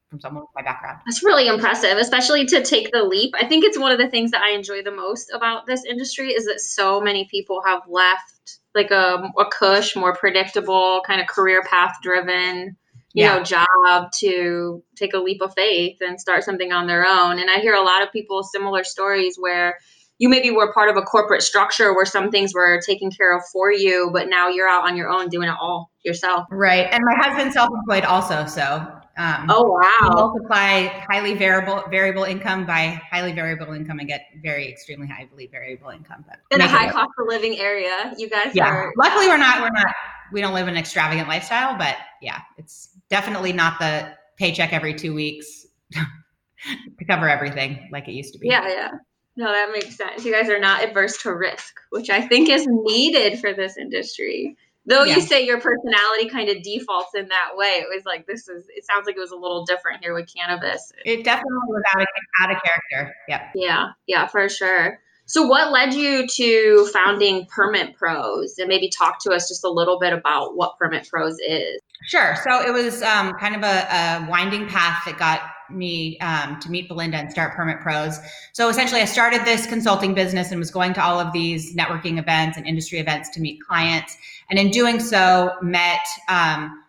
from 0.10 0.20
someone 0.20 0.44
with 0.44 0.50
my 0.56 0.62
background. 0.62 1.00
That's 1.06 1.24
really 1.24 1.48
impressive, 1.48 1.98
especially 1.98 2.46
to 2.48 2.64
take 2.64 2.92
the 2.92 3.04
leap. 3.04 3.34
I 3.36 3.46
think 3.46 3.66
it's 3.66 3.78
one 3.78 3.92
of 3.92 4.00
the 4.00 4.08
things 4.08 4.32
that 4.32 4.42
I 4.42 4.52
enjoy 4.52 4.82
the 4.82 4.92
most 4.92 5.32
about 5.34 5.66
this 5.68 5.84
industry 5.86 6.32
is 6.32 6.46
that 6.46 6.60
so 6.60 7.02
many 7.02 7.26
people 7.26 7.62
have 7.66 7.82
left 7.88 8.60
like 8.76 8.92
a, 8.92 9.32
a 9.40 9.46
cush, 9.46 9.96
more 9.96 10.14
predictable, 10.14 11.02
kind 11.08 11.22
of 11.22 11.28
career 11.28 11.64
path 11.64 11.96
driven 12.02 12.78
you 13.14 13.24
yeah. 13.24 13.38
know 13.38 13.44
job 13.44 14.12
to 14.20 14.84
take 14.98 15.14
a 15.14 15.18
leap 15.18 15.42
of 15.42 15.54
faith 15.54 16.00
and 16.02 16.20
start 16.20 16.44
something 16.44 16.74
on 16.74 16.86
their 16.86 17.06
own 17.08 17.40
and 17.40 17.50
i 17.50 17.60
hear 17.60 17.74
a 17.74 17.82
lot 17.82 18.04
of 18.04 18.12
people 18.12 18.44
similar 18.44 18.84
stories 18.84 19.38
where 19.40 19.78
you 20.18 20.30
maybe 20.30 20.52
were 20.52 20.72
part 20.74 20.90
of 20.90 20.98
a 20.98 21.02
corporate 21.02 21.42
structure 21.42 21.94
where 21.94 22.06
some 22.06 22.32
things 22.32 22.54
were 22.54 22.80
taken 22.86 23.12
care 23.12 23.36
of 23.36 23.44
for 23.52 23.72
you, 23.72 24.10
but 24.14 24.30
now 24.30 24.48
you're 24.48 24.68
out 24.68 24.86
on 24.86 24.96
your 24.96 25.10
own 25.10 25.28
doing 25.28 25.50
it 25.50 25.56
all 25.60 25.92
yourself. 26.04 26.46
Right. 26.50 26.88
And 26.90 27.04
my 27.04 27.16
husband's 27.22 27.54
self-employed 27.54 28.06
also. 28.06 28.46
So 28.46 28.95
um, 29.18 29.48
oh 29.50 29.64
wow! 29.64 30.10
Multiply 30.14 30.88
highly 31.10 31.36
variable 31.36 31.84
variable 31.90 32.24
income 32.24 32.66
by 32.66 33.02
highly 33.10 33.32
variable 33.32 33.74
income 33.74 34.00
and 34.00 34.08
get 34.08 34.26
very 34.44 34.68
extremely 34.68 35.08
highly 35.08 35.48
variable 35.48 35.90
income. 35.90 36.26
But 36.28 36.40
in 36.52 36.62
a 36.62 36.68
high 36.68 36.92
cost 36.92 37.12
of 37.20 37.28
living 37.28 37.58
area, 37.58 38.14
you 38.18 38.30
guys 38.30 38.52
yeah. 38.54 38.68
are. 38.68 38.94
Luckily, 38.98 39.28
we're 39.28 39.38
not. 39.38 39.62
We're 39.62 39.70
not. 39.70 39.94
We 40.34 40.42
don't 40.42 40.54
live 40.54 40.68
an 40.68 40.76
extravagant 40.76 41.30
lifestyle, 41.30 41.78
but 41.78 41.96
yeah, 42.22 42.42
it's 42.58 42.90
definitely 43.10 43.54
not 43.54 43.80
the 43.80 44.12
paycheck 44.38 44.74
every 44.74 44.94
two 44.94 45.14
weeks 45.14 45.66
to 45.94 47.06
cover 47.08 47.30
everything 47.30 47.88
like 47.94 48.10
it 48.10 48.14
used 48.14 48.34
to 48.34 48.40
be. 48.40 48.50
Yeah, 48.50 48.68
yeah. 48.68 48.92
No, 49.38 49.46
that 49.46 49.72
makes 49.72 49.98
sense. 49.98 50.26
You 50.26 50.32
guys 50.34 50.50
are 50.50 50.60
not 50.60 50.84
adverse 50.84 51.22
to 51.24 51.34
risk, 51.34 51.74
which 51.90 52.10
I 52.10 52.26
think 52.28 52.50
is 52.50 52.66
needed 52.70 53.40
for 53.40 53.54
this 53.54 53.78
industry. 53.78 54.56
Though 54.88 55.04
yeah. 55.04 55.16
you 55.16 55.22
say 55.22 55.46
your 55.46 55.60
personality 55.60 56.30
kind 56.30 56.50
of 56.50 56.62
defaults 56.62 57.16
in 57.16 57.28
that 57.30 57.52
way, 57.56 57.84
it 57.84 57.88
was 57.94 58.06
like 58.06 58.28
this 58.28 58.48
is. 58.48 58.66
It 58.70 58.86
sounds 58.86 59.06
like 59.08 59.16
it 59.16 59.20
was 59.20 59.32
a 59.32 59.36
little 59.36 59.66
different 59.66 60.04
here 60.04 60.14
with 60.14 60.30
cannabis. 60.34 60.92
It 61.06 61.24
definitely 61.24 61.58
was 61.68 61.84
out 61.96 62.02
of, 62.02 62.08
out 62.42 62.52
of 62.52 62.62
character. 62.62 63.16
Yeah. 63.28 63.50
Yeah, 63.56 63.88
yeah, 64.08 64.28
for 64.28 64.48
sure. 64.48 65.00
So, 65.28 65.48
what 65.48 65.72
led 65.72 65.96
you 65.96 66.28
to 66.28 66.88
founding 66.94 67.48
Permit 67.48 67.96
Pros, 67.96 68.60
and 68.60 68.68
maybe 68.68 68.90
talk 68.90 69.24
to 69.24 69.32
us 69.32 69.48
just 69.48 69.64
a 69.64 69.70
little 69.70 69.98
bit 69.98 70.14
about 70.14 70.56
what 70.56 70.78
Permit 70.78 71.08
Pros 71.10 71.38
is? 71.40 71.82
Sure. 72.04 72.36
So 72.44 72.62
it 72.62 72.72
was 72.72 73.02
um, 73.02 73.34
kind 73.34 73.56
of 73.56 73.64
a, 73.64 73.66
a 73.66 74.28
winding 74.30 74.68
path 74.68 75.02
that 75.06 75.18
got 75.18 75.42
me 75.70 76.20
um, 76.20 76.60
to 76.60 76.70
meet 76.70 76.88
Belinda 76.88 77.18
and 77.18 77.32
start 77.32 77.56
Permit 77.56 77.80
Pros. 77.82 78.20
So 78.54 78.70
essentially, 78.70 79.02
I 79.02 79.06
started 79.06 79.46
this 79.46 79.66
consulting 79.66 80.14
business 80.14 80.52
and 80.52 80.60
was 80.60 80.72
going 80.72 80.94
to 80.94 81.04
all 81.04 81.20
of 81.20 81.32
these 81.34 81.76
networking 81.76 82.20
events 82.20 82.58
and 82.58 82.66
industry 82.66 83.00
events 83.00 83.30
to 83.30 83.42
meet 83.42 83.62
clients. 83.62 84.18
And 84.50 84.60
in 84.60 84.70
doing 84.70 85.00
so, 85.00 85.54
met 85.62 86.06
um, 86.30 86.84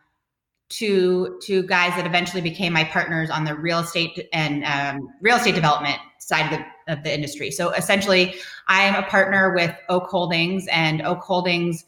two 0.69 1.39
two 1.43 1.63
guys 1.63 1.95
that 1.97 2.07
eventually 2.07 2.43
became 2.43 2.73
my 2.73 2.85
partners 2.85 3.31
on 3.31 3.45
the 3.45 3.55
real 3.55 3.81
estate 3.81 4.29
and 4.33 4.65
um, 4.65 5.09
real 5.21 5.37
estate 5.37 5.55
development 5.55 5.99
side 6.19 6.53
of 6.53 6.59
the, 6.59 6.93
of 6.93 7.05
the 7.05 7.15
industry. 7.15 7.51
So 7.51 7.71
essentially, 7.71 8.35
I 8.69 8.83
am 8.83 8.97
a 8.97 9.07
partner 9.07 9.55
with 9.55 9.75
Oak 9.89 10.09
Holdings, 10.09 10.67
and 10.73 11.03
Oak 11.03 11.21
Holdings 11.21 11.85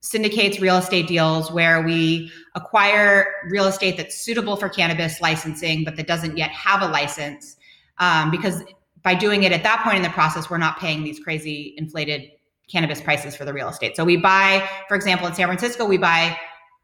syndicates 0.00 0.60
real 0.60 0.76
estate 0.76 1.06
deals 1.06 1.50
where 1.50 1.82
we 1.82 2.30
acquire 2.54 3.26
real 3.50 3.66
estate 3.66 3.96
that's 3.96 4.20
suitable 4.20 4.56
for 4.56 4.68
cannabis 4.68 5.20
licensing, 5.20 5.84
but 5.84 5.96
that 5.96 6.06
doesn't 6.06 6.36
yet 6.36 6.50
have 6.50 6.82
a 6.82 6.86
license. 6.86 7.56
Um, 7.98 8.30
because 8.30 8.62
by 9.02 9.14
doing 9.14 9.42
it 9.42 9.52
at 9.52 9.62
that 9.64 9.82
point 9.82 9.96
in 9.96 10.02
the 10.02 10.10
process, 10.10 10.48
we're 10.48 10.58
not 10.58 10.78
paying 10.78 11.02
these 11.02 11.18
crazy 11.18 11.74
inflated 11.76 12.30
cannabis 12.68 13.00
prices 13.00 13.34
for 13.34 13.44
the 13.44 13.52
real 13.52 13.68
estate. 13.68 13.96
So 13.96 14.04
we 14.04 14.16
buy, 14.16 14.68
for 14.86 14.94
example, 14.94 15.26
in 15.26 15.34
San 15.34 15.46
Francisco, 15.46 15.84
we 15.84 15.98
buy 15.98 16.38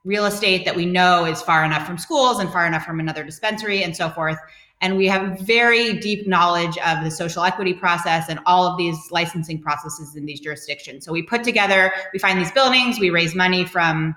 real 0.05 0.27
estate 0.27 0.65
that 0.65 0.75
we 0.75 0.87
know 0.87 1.25
is 1.25 1.41
far 1.41 1.65
enough 1.65 1.87
from 1.87 1.99
schools 1.99 2.39
and 2.39 2.51
far 2.51 2.67
enough 2.67 2.85
from 2.85 3.01
another 3.01 3.25
dispensary 3.25 3.83
and 3.83 3.97
so 3.97 4.11
forth 4.11 4.39
and 4.81 4.97
we 4.97 5.07
have 5.07 5.41
very 5.41 5.95
deep 5.95 6.27
knowledge 6.27 6.77
of 6.79 7.03
the 7.05 7.11
social 7.11 7.43
equity 7.43 7.73
process 7.73 8.29
and 8.29 8.39
all 8.45 8.67
of 8.67 8.77
these 8.77 8.99
licensing 9.11 9.61
processes 9.61 10.15
in 10.15 10.27
these 10.27 10.41
jurisdictions. 10.41 11.05
So 11.05 11.13
we 11.13 11.23
put 11.23 11.43
together, 11.43 11.93
we 12.13 12.19
find 12.19 12.39
these 12.39 12.53
buildings, 12.53 12.99
we 12.99 13.11
raise 13.11 13.35
money 13.35 13.65
from 13.65 14.15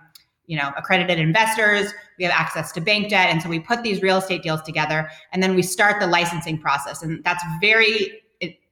you 0.47 0.57
know 0.57 0.71
accredited 0.77 1.19
investors 1.19 1.93
we 2.17 2.25
have 2.25 2.33
access 2.33 2.71
to 2.71 2.81
bank 2.81 3.09
debt. 3.09 3.29
And 3.29 3.41
so 3.41 3.49
we 3.49 3.59
put 3.59 3.83
these 3.83 4.01
real 4.01 4.17
estate 4.17 4.43
deals 4.43 4.61
together 4.61 5.09
and 5.31 5.41
then 5.41 5.55
we 5.55 5.61
start 5.61 5.99
the 5.99 6.07
licensing 6.07 6.57
process. 6.57 7.03
And 7.03 7.23
that's 7.23 7.43
very 7.61 8.23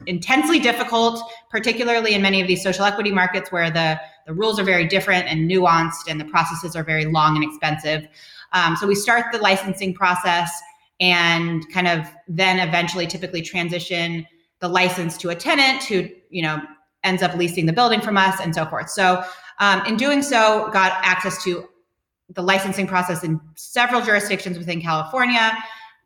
intensely 0.06 0.60
difficult 0.60 1.20
particularly 1.50 2.14
in 2.14 2.22
many 2.22 2.40
of 2.40 2.48
these 2.48 2.62
social 2.62 2.86
equity 2.86 3.12
markets 3.12 3.52
where 3.52 3.72
the 3.72 4.00
the 4.28 4.34
rules 4.34 4.60
are 4.60 4.64
very 4.64 4.88
different 4.88 5.28
and 5.28 5.50
nuanced 5.50 6.08
and 6.08 6.20
the 6.20 6.26
processes 6.26 6.76
are 6.76 6.84
very 6.84 7.06
long 7.06 7.36
and 7.36 7.44
expensive. 7.44 8.08
Um, 8.54 8.76
so 8.76 8.88
we 8.88 8.96
start 8.96 9.26
the 9.32 9.40
licensing 9.40 9.94
process 9.94 10.52
and 11.00 11.68
kind 11.72 11.88
of 11.88 12.08
then 12.28 12.66
eventually 12.66 13.08
typically 13.08 13.42
transition 13.42 14.26
the 14.60 14.68
license 14.68 15.18
to 15.18 15.30
a 15.30 15.36
tenant 15.36 15.84
who 15.84 16.08
you 16.30 16.42
know 16.42 16.62
ends 17.04 17.22
up 17.22 17.36
leasing 17.36 17.66
the 17.66 17.74
building 17.74 18.02
from 18.02 18.18
us 18.18 18.40
and 18.40 18.56
so 18.56 18.66
forth. 18.66 18.90
So 18.90 19.24
um, 19.60 19.86
in 19.86 19.98
doing 19.98 20.22
so 20.22 20.70
got 20.72 20.94
access 21.04 21.44
to 21.44 21.66
the 22.30 22.42
licensing 22.42 22.88
process 22.88 23.24
in 23.24 23.40
several 23.56 24.02
jurisdictions 24.02 24.58
within 24.58 24.82
california 24.82 25.56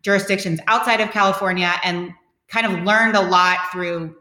jurisdictions 0.01 0.60
outside 0.67 1.01
of 1.01 1.12
California 1.12 1.74
and 1.84 2.12
kind 2.48 2.65
of 2.65 2.84
learned 2.84 3.15
a 3.15 3.22
lot 3.22 3.60
through 3.72 4.15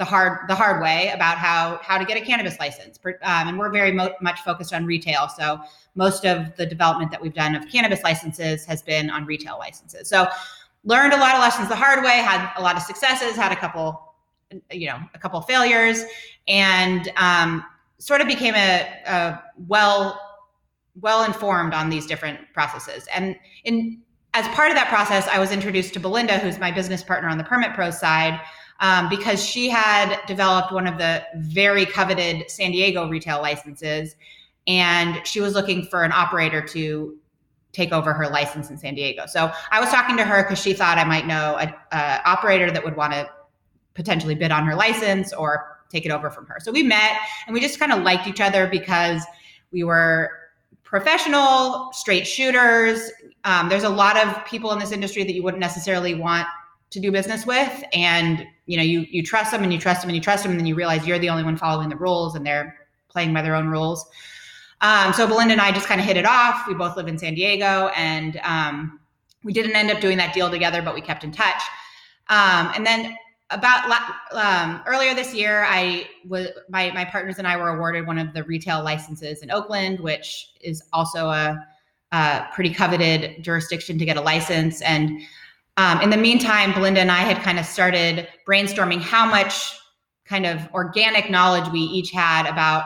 the 0.00 0.04
hard 0.06 0.48
the 0.48 0.54
hard 0.54 0.80
way 0.80 1.10
about 1.14 1.36
how 1.36 1.78
how 1.82 1.98
to 1.98 2.06
get 2.06 2.16
a 2.16 2.22
cannabis 2.22 2.58
license. 2.58 2.98
Um, 3.04 3.48
and 3.48 3.58
we're 3.58 3.68
very 3.68 3.92
mo- 3.92 4.14
much 4.22 4.40
focused 4.40 4.72
on 4.72 4.86
retail, 4.86 5.28
so 5.28 5.60
most 5.94 6.24
of 6.24 6.56
the 6.56 6.64
development 6.64 7.10
that 7.10 7.20
we've 7.20 7.34
done 7.34 7.54
of 7.54 7.68
cannabis 7.68 8.02
licenses 8.02 8.64
has 8.64 8.80
been 8.80 9.10
on 9.10 9.26
retail 9.26 9.58
licenses. 9.58 10.08
So 10.08 10.26
learned 10.84 11.12
a 11.12 11.18
lot 11.18 11.34
of 11.34 11.40
lessons 11.42 11.68
the 11.68 11.76
hard 11.76 12.02
way, 12.02 12.12
had 12.12 12.50
a 12.56 12.62
lot 12.62 12.76
of 12.76 12.82
successes, 12.82 13.36
had 13.36 13.52
a 13.52 13.56
couple 13.56 14.14
you 14.72 14.86
know 14.86 14.98
a 15.12 15.18
couple 15.18 15.38
failures, 15.42 16.02
and 16.48 17.12
um, 17.16 17.62
sort 17.98 18.22
of 18.22 18.26
became 18.26 18.54
a, 18.54 18.88
a 19.06 19.42
well 19.68 20.18
well 20.98 21.24
informed 21.24 21.74
on 21.74 21.90
these 21.90 22.06
different 22.06 22.38
processes. 22.54 23.06
And 23.14 23.36
in 23.64 24.00
as 24.32 24.48
part 24.54 24.70
of 24.70 24.76
that 24.76 24.88
process, 24.88 25.28
I 25.28 25.38
was 25.38 25.52
introduced 25.52 25.92
to 25.92 26.00
Belinda, 26.00 26.38
who's 26.38 26.58
my 26.58 26.70
business 26.70 27.02
partner 27.02 27.28
on 27.28 27.36
the 27.36 27.44
Permit 27.44 27.74
Pro 27.74 27.90
side, 27.90 28.40
um, 28.80 29.08
because 29.08 29.44
she 29.44 29.68
had 29.68 30.20
developed 30.26 30.72
one 30.72 30.86
of 30.86 30.98
the 30.98 31.24
very 31.36 31.86
coveted 31.86 32.50
San 32.50 32.72
Diego 32.72 33.08
retail 33.08 33.40
licenses, 33.40 34.16
and 34.66 35.24
she 35.26 35.40
was 35.40 35.54
looking 35.54 35.86
for 35.86 36.02
an 36.02 36.12
operator 36.12 36.60
to 36.68 37.16
take 37.72 37.92
over 37.92 38.12
her 38.12 38.28
license 38.28 38.70
in 38.70 38.76
San 38.76 38.94
Diego. 38.94 39.26
So 39.26 39.52
I 39.70 39.80
was 39.80 39.90
talking 39.90 40.16
to 40.16 40.24
her 40.24 40.42
because 40.42 40.60
she 40.60 40.72
thought 40.72 40.98
I 40.98 41.04
might 41.04 41.26
know 41.26 41.56
an 41.56 41.72
operator 42.24 42.70
that 42.70 42.84
would 42.84 42.96
want 42.96 43.12
to 43.12 43.30
potentially 43.94 44.34
bid 44.34 44.50
on 44.50 44.64
her 44.66 44.74
license 44.74 45.32
or 45.32 45.78
take 45.88 46.04
it 46.04 46.10
over 46.10 46.30
from 46.30 46.46
her. 46.46 46.58
So 46.60 46.72
we 46.72 46.82
met 46.82 47.18
and 47.46 47.54
we 47.54 47.60
just 47.60 47.78
kind 47.78 47.92
of 47.92 48.02
liked 48.02 48.26
each 48.26 48.40
other 48.40 48.66
because 48.66 49.22
we 49.72 49.84
were 49.84 50.30
professional, 50.82 51.90
straight 51.92 52.26
shooters. 52.26 53.10
Um, 53.44 53.68
there's 53.68 53.84
a 53.84 53.88
lot 53.88 54.16
of 54.16 54.44
people 54.44 54.72
in 54.72 54.78
this 54.78 54.90
industry 54.90 55.22
that 55.22 55.32
you 55.32 55.42
wouldn't 55.42 55.60
necessarily 55.60 56.14
want 56.14 56.46
to 56.90 56.98
do 56.98 57.12
business 57.12 57.46
with, 57.46 57.84
and 57.92 58.44
you 58.70 58.76
know 58.76 58.84
you 58.84 59.00
you 59.10 59.20
trust 59.24 59.50
them 59.50 59.64
and 59.64 59.72
you 59.72 59.80
trust 59.80 60.02
them 60.02 60.10
and 60.10 60.16
you 60.16 60.22
trust 60.22 60.44
them, 60.44 60.52
and 60.52 60.60
then 60.60 60.66
you 60.66 60.76
realize 60.76 61.04
you're 61.04 61.18
the 61.18 61.28
only 61.28 61.42
one 61.42 61.56
following 61.56 61.88
the 61.88 61.96
rules 61.96 62.36
and 62.36 62.46
they're 62.46 62.78
playing 63.08 63.34
by 63.34 63.42
their 63.42 63.56
own 63.56 63.66
rules. 63.66 64.06
Um, 64.80 65.12
so 65.12 65.26
Belinda 65.26 65.52
and 65.52 65.60
I 65.60 65.72
just 65.72 65.88
kind 65.88 66.00
of 66.00 66.06
hit 66.06 66.16
it 66.16 66.24
off. 66.24 66.68
We 66.68 66.74
both 66.74 66.96
live 66.96 67.08
in 67.08 67.18
San 67.18 67.34
Diego, 67.34 67.90
and 67.96 68.40
um, 68.44 69.00
we 69.42 69.52
didn't 69.52 69.74
end 69.74 69.90
up 69.90 70.00
doing 70.00 70.16
that 70.18 70.32
deal 70.32 70.48
together, 70.48 70.82
but 70.82 70.94
we 70.94 71.00
kept 71.00 71.24
in 71.24 71.32
touch. 71.32 71.60
Um, 72.28 72.70
and 72.76 72.86
then 72.86 73.16
about 73.50 73.90
um, 74.30 74.80
earlier 74.86 75.14
this 75.14 75.34
year, 75.34 75.64
I 75.66 76.08
was 76.28 76.46
my 76.68 76.92
my 76.92 77.04
partners 77.04 77.38
and 77.38 77.48
I 77.48 77.56
were 77.56 77.70
awarded 77.70 78.06
one 78.06 78.18
of 78.18 78.32
the 78.34 78.44
retail 78.44 78.84
licenses 78.84 79.42
in 79.42 79.50
Oakland, 79.50 79.98
which 79.98 80.52
is 80.60 80.84
also 80.92 81.26
a, 81.26 81.66
a 82.12 82.46
pretty 82.52 82.72
coveted 82.72 83.42
jurisdiction 83.42 83.98
to 83.98 84.04
get 84.04 84.16
a 84.16 84.20
license. 84.20 84.80
And 84.82 85.22
um, 85.76 86.00
in 86.00 86.10
the 86.10 86.16
meantime, 86.16 86.72
Belinda 86.72 87.00
and 87.00 87.10
I 87.10 87.20
had 87.20 87.38
kind 87.38 87.58
of 87.58 87.64
started 87.64 88.28
brainstorming 88.46 89.00
how 89.00 89.26
much 89.26 89.76
kind 90.24 90.46
of 90.46 90.68
organic 90.72 91.30
knowledge 91.30 91.70
we 91.72 91.80
each 91.80 92.10
had 92.10 92.46
about 92.46 92.84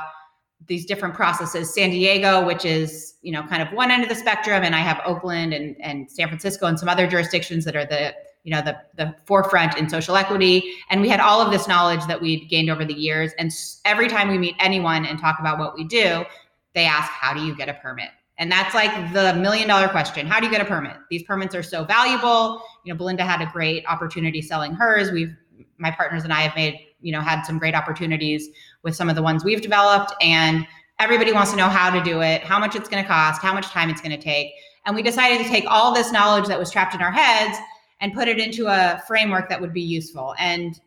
these 0.67 0.87
different 0.87 1.14
processes. 1.14 1.75
San 1.75 1.91
Diego, 1.91 2.45
which 2.45 2.64
is 2.64 3.14
you 3.23 3.33
know 3.33 3.43
kind 3.45 3.62
of 3.62 3.73
one 3.73 3.91
end 3.91 4.03
of 4.03 4.09
the 4.09 4.14
spectrum, 4.14 4.62
and 4.62 4.75
I 4.75 4.81
have 4.81 5.00
Oakland 5.05 5.53
and 5.53 5.76
and 5.81 6.11
San 6.11 6.29
Francisco 6.29 6.67
and 6.67 6.79
some 6.79 6.88
other 6.88 7.07
jurisdictions 7.07 7.64
that 7.64 7.76
are 7.76 7.85
the 7.85 8.14
you 8.45 8.50
know 8.50 8.62
the 8.62 8.76
the 8.97 9.14
forefront 9.26 9.76
in 9.76 9.88
social 9.88 10.17
equity. 10.17 10.75
And 10.91 11.00
we 11.00 11.09
had 11.09 11.21
all 11.21 11.41
of 11.41 11.53
this 11.53 11.67
knowledge 11.67 12.07
that 12.07 12.21
we'd 12.21 12.49
gained 12.49 12.71
over 12.71 12.85
the 12.85 12.95
years. 12.95 13.33
And 13.38 13.50
every 13.85 14.09
time 14.09 14.29
we 14.29 14.38
meet 14.38 14.55
anyone 14.61 15.05
and 15.05 15.19
talk 15.19 15.38
about 15.41 15.59
what 15.59 15.75
we 15.75 15.85
do 15.85 16.25
they 16.75 16.85
ask 16.85 17.11
how 17.11 17.33
do 17.33 17.41
you 17.41 17.57
get 17.57 17.69
a 17.69 17.75
permit 17.75 18.11
and 18.38 18.50
that's 18.50 18.75
like 18.75 19.12
the 19.12 19.35
million 19.35 19.69
dollar 19.69 19.88
question 19.88 20.26
how 20.26 20.38
do 20.38 20.47
you 20.47 20.53
get 20.53 20.61
a 20.61 20.64
permit 20.64 20.97
these 21.11 21.23
permits 21.23 21.55
are 21.55 21.62
so 21.62 21.85
valuable 21.85 22.62
you 22.85 22.93
know 22.93 22.97
belinda 22.97 23.25
had 23.25 23.41
a 23.41 23.50
great 23.53 23.85
opportunity 23.87 24.43
selling 24.43 24.73
hers 24.73 25.11
we've 25.11 25.35
my 25.79 25.91
partners 25.91 26.25
and 26.25 26.33
i 26.33 26.41
have 26.41 26.55
made 26.55 26.79
you 27.00 27.12
know 27.12 27.21
had 27.21 27.43
some 27.43 27.59
great 27.59 27.75
opportunities 27.75 28.49
with 28.83 28.95
some 28.95 29.09
of 29.09 29.17
the 29.17 29.23
ones 29.23 29.45
we've 29.45 29.62
developed 29.62 30.12
and 30.21 30.67
everybody 30.99 31.33
wants 31.33 31.50
to 31.50 31.57
know 31.57 31.69
how 31.69 31.91
to 31.91 32.03
do 32.03 32.21
it 32.23 32.43
how 32.43 32.59
much 32.59 32.75
it's 32.75 32.88
going 32.88 33.03
to 33.03 33.09
cost 33.09 33.41
how 33.43 33.53
much 33.53 33.67
time 33.67 33.91
it's 33.91 34.00
going 34.00 34.17
to 34.17 34.23
take 34.23 34.53
and 34.87 34.95
we 34.95 35.03
decided 35.03 35.38
to 35.38 35.49
take 35.49 35.64
all 35.67 35.95
this 35.95 36.12
knowledge 36.12 36.47
that 36.47 36.59
was 36.59 36.71
trapped 36.71 36.95
in 36.95 37.00
our 37.00 37.12
heads 37.12 37.59
and 38.00 38.12
put 38.12 38.29
it 38.29 38.38
into 38.38 38.67
a 38.67 39.03
framework 39.07 39.49
that 39.49 39.61
would 39.61 39.73
be 39.73 39.83
useful. 39.83 40.35
And 40.38 40.79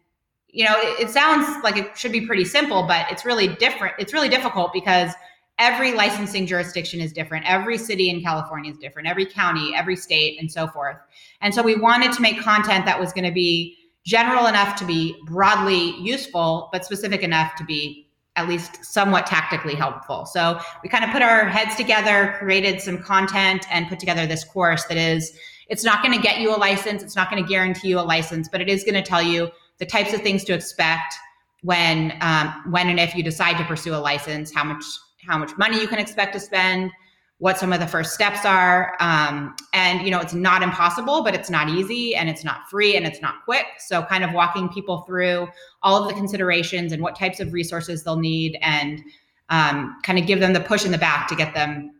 you 0.49 0.63
know, 0.63 0.75
it, 0.77 1.07
it 1.07 1.09
sounds 1.09 1.63
like 1.63 1.77
it 1.77 1.97
should 1.97 2.11
be 2.11 2.25
pretty 2.25 2.45
simple, 2.45 2.83
but 2.83 3.05
it's 3.11 3.25
really 3.25 3.47
different. 3.47 3.95
It's 3.99 4.13
really 4.13 4.29
difficult 4.29 4.71
because 4.71 5.11
every 5.59 5.93
licensing 5.93 6.45
jurisdiction 6.45 7.01
is 7.01 7.11
different. 7.11 7.45
Every 7.49 7.77
city 7.77 8.09
in 8.09 8.21
California 8.21 8.71
is 8.71 8.77
different. 8.77 9.07
Every 9.07 9.25
county, 9.25 9.73
every 9.75 9.95
state, 9.95 10.39
and 10.39 10.51
so 10.51 10.67
forth. 10.67 10.97
And 11.41 11.53
so 11.53 11.63
we 11.63 11.75
wanted 11.75 12.11
to 12.13 12.21
make 12.21 12.39
content 12.41 12.85
that 12.85 12.99
was 12.99 13.11
going 13.13 13.25
to 13.25 13.31
be 13.31 13.77
general 14.05 14.47
enough 14.47 14.77
to 14.79 14.85
be 14.85 15.15
broadly 15.25 15.95
useful, 15.99 16.69
but 16.71 16.85
specific 16.85 17.23
enough 17.23 17.55
to 17.55 17.65
be 17.65 18.07
at 18.37 18.47
least 18.47 18.85
somewhat 18.85 19.25
tactically 19.25 19.73
helpful. 19.73 20.25
So 20.25 20.59
we 20.83 20.89
kind 20.89 21.03
of 21.03 21.09
put 21.09 21.23
our 21.23 21.45
heads 21.45 21.75
together, 21.75 22.35
created 22.37 22.79
some 22.79 22.99
content, 22.99 23.65
and 23.71 23.87
put 23.87 23.99
together 23.99 24.27
this 24.27 24.43
course 24.43 24.85
that 24.85 24.97
is 24.97 25.37
it's 25.69 25.83
not 25.83 26.01
going 26.01 26.15
to 26.15 26.21
get 26.21 26.39
you 26.39 26.55
a 26.55 26.57
license. 26.57 27.03
It's 27.03 27.15
not 27.15 27.29
going 27.29 27.43
to 27.43 27.49
guarantee 27.49 27.89
you 27.89 27.99
a 27.99 28.01
license, 28.01 28.47
but 28.47 28.61
it 28.61 28.69
is 28.69 28.83
going 28.83 28.93
to 28.93 29.01
tell 29.01 29.21
you 29.21 29.49
the 29.79 29.85
types 29.85 30.13
of 30.13 30.21
things 30.21 30.43
to 30.45 30.53
expect 30.53 31.15
when 31.63 32.13
um, 32.21 32.63
when 32.69 32.87
and 32.87 32.99
if 32.99 33.15
you 33.15 33.23
decide 33.23 33.57
to 33.57 33.65
pursue 33.65 33.93
a 33.93 33.97
license, 33.97 34.53
how 34.53 34.63
much 34.63 34.83
how 35.27 35.37
much 35.37 35.57
money 35.57 35.79
you 35.79 35.87
can 35.87 35.99
expect 35.99 36.33
to 36.33 36.39
spend, 36.39 36.91
what 37.39 37.57
some 37.57 37.71
of 37.71 37.79
the 37.79 37.85
first 37.85 38.13
steps 38.13 38.45
are, 38.45 38.95
um, 38.99 39.55
and 39.73 40.01
you 40.01 40.09
know 40.09 40.19
it's 40.19 40.33
not 40.33 40.63
impossible, 40.63 41.23
but 41.23 41.35
it's 41.35 41.49
not 41.49 41.69
easy, 41.69 42.15
and 42.15 42.29
it's 42.29 42.43
not 42.43 42.67
free, 42.69 42.95
and 42.95 43.05
it's 43.05 43.21
not 43.21 43.35
quick. 43.45 43.65
So 43.79 44.03
kind 44.03 44.23
of 44.23 44.33
walking 44.33 44.69
people 44.69 45.01
through 45.01 45.47
all 45.83 46.01
of 46.01 46.07
the 46.07 46.15
considerations 46.15 46.91
and 46.93 47.01
what 47.03 47.15
types 47.15 47.39
of 47.39 47.53
resources 47.53 48.03
they'll 48.03 48.17
need, 48.17 48.57
and 48.61 49.01
um, 49.49 49.97
kind 50.03 50.17
of 50.17 50.25
give 50.25 50.39
them 50.39 50.53
the 50.53 50.61
push 50.61 50.85
in 50.85 50.91
the 50.91 50.97
back 50.97 51.27
to 51.27 51.35
get 51.35 51.53
them 51.53 51.91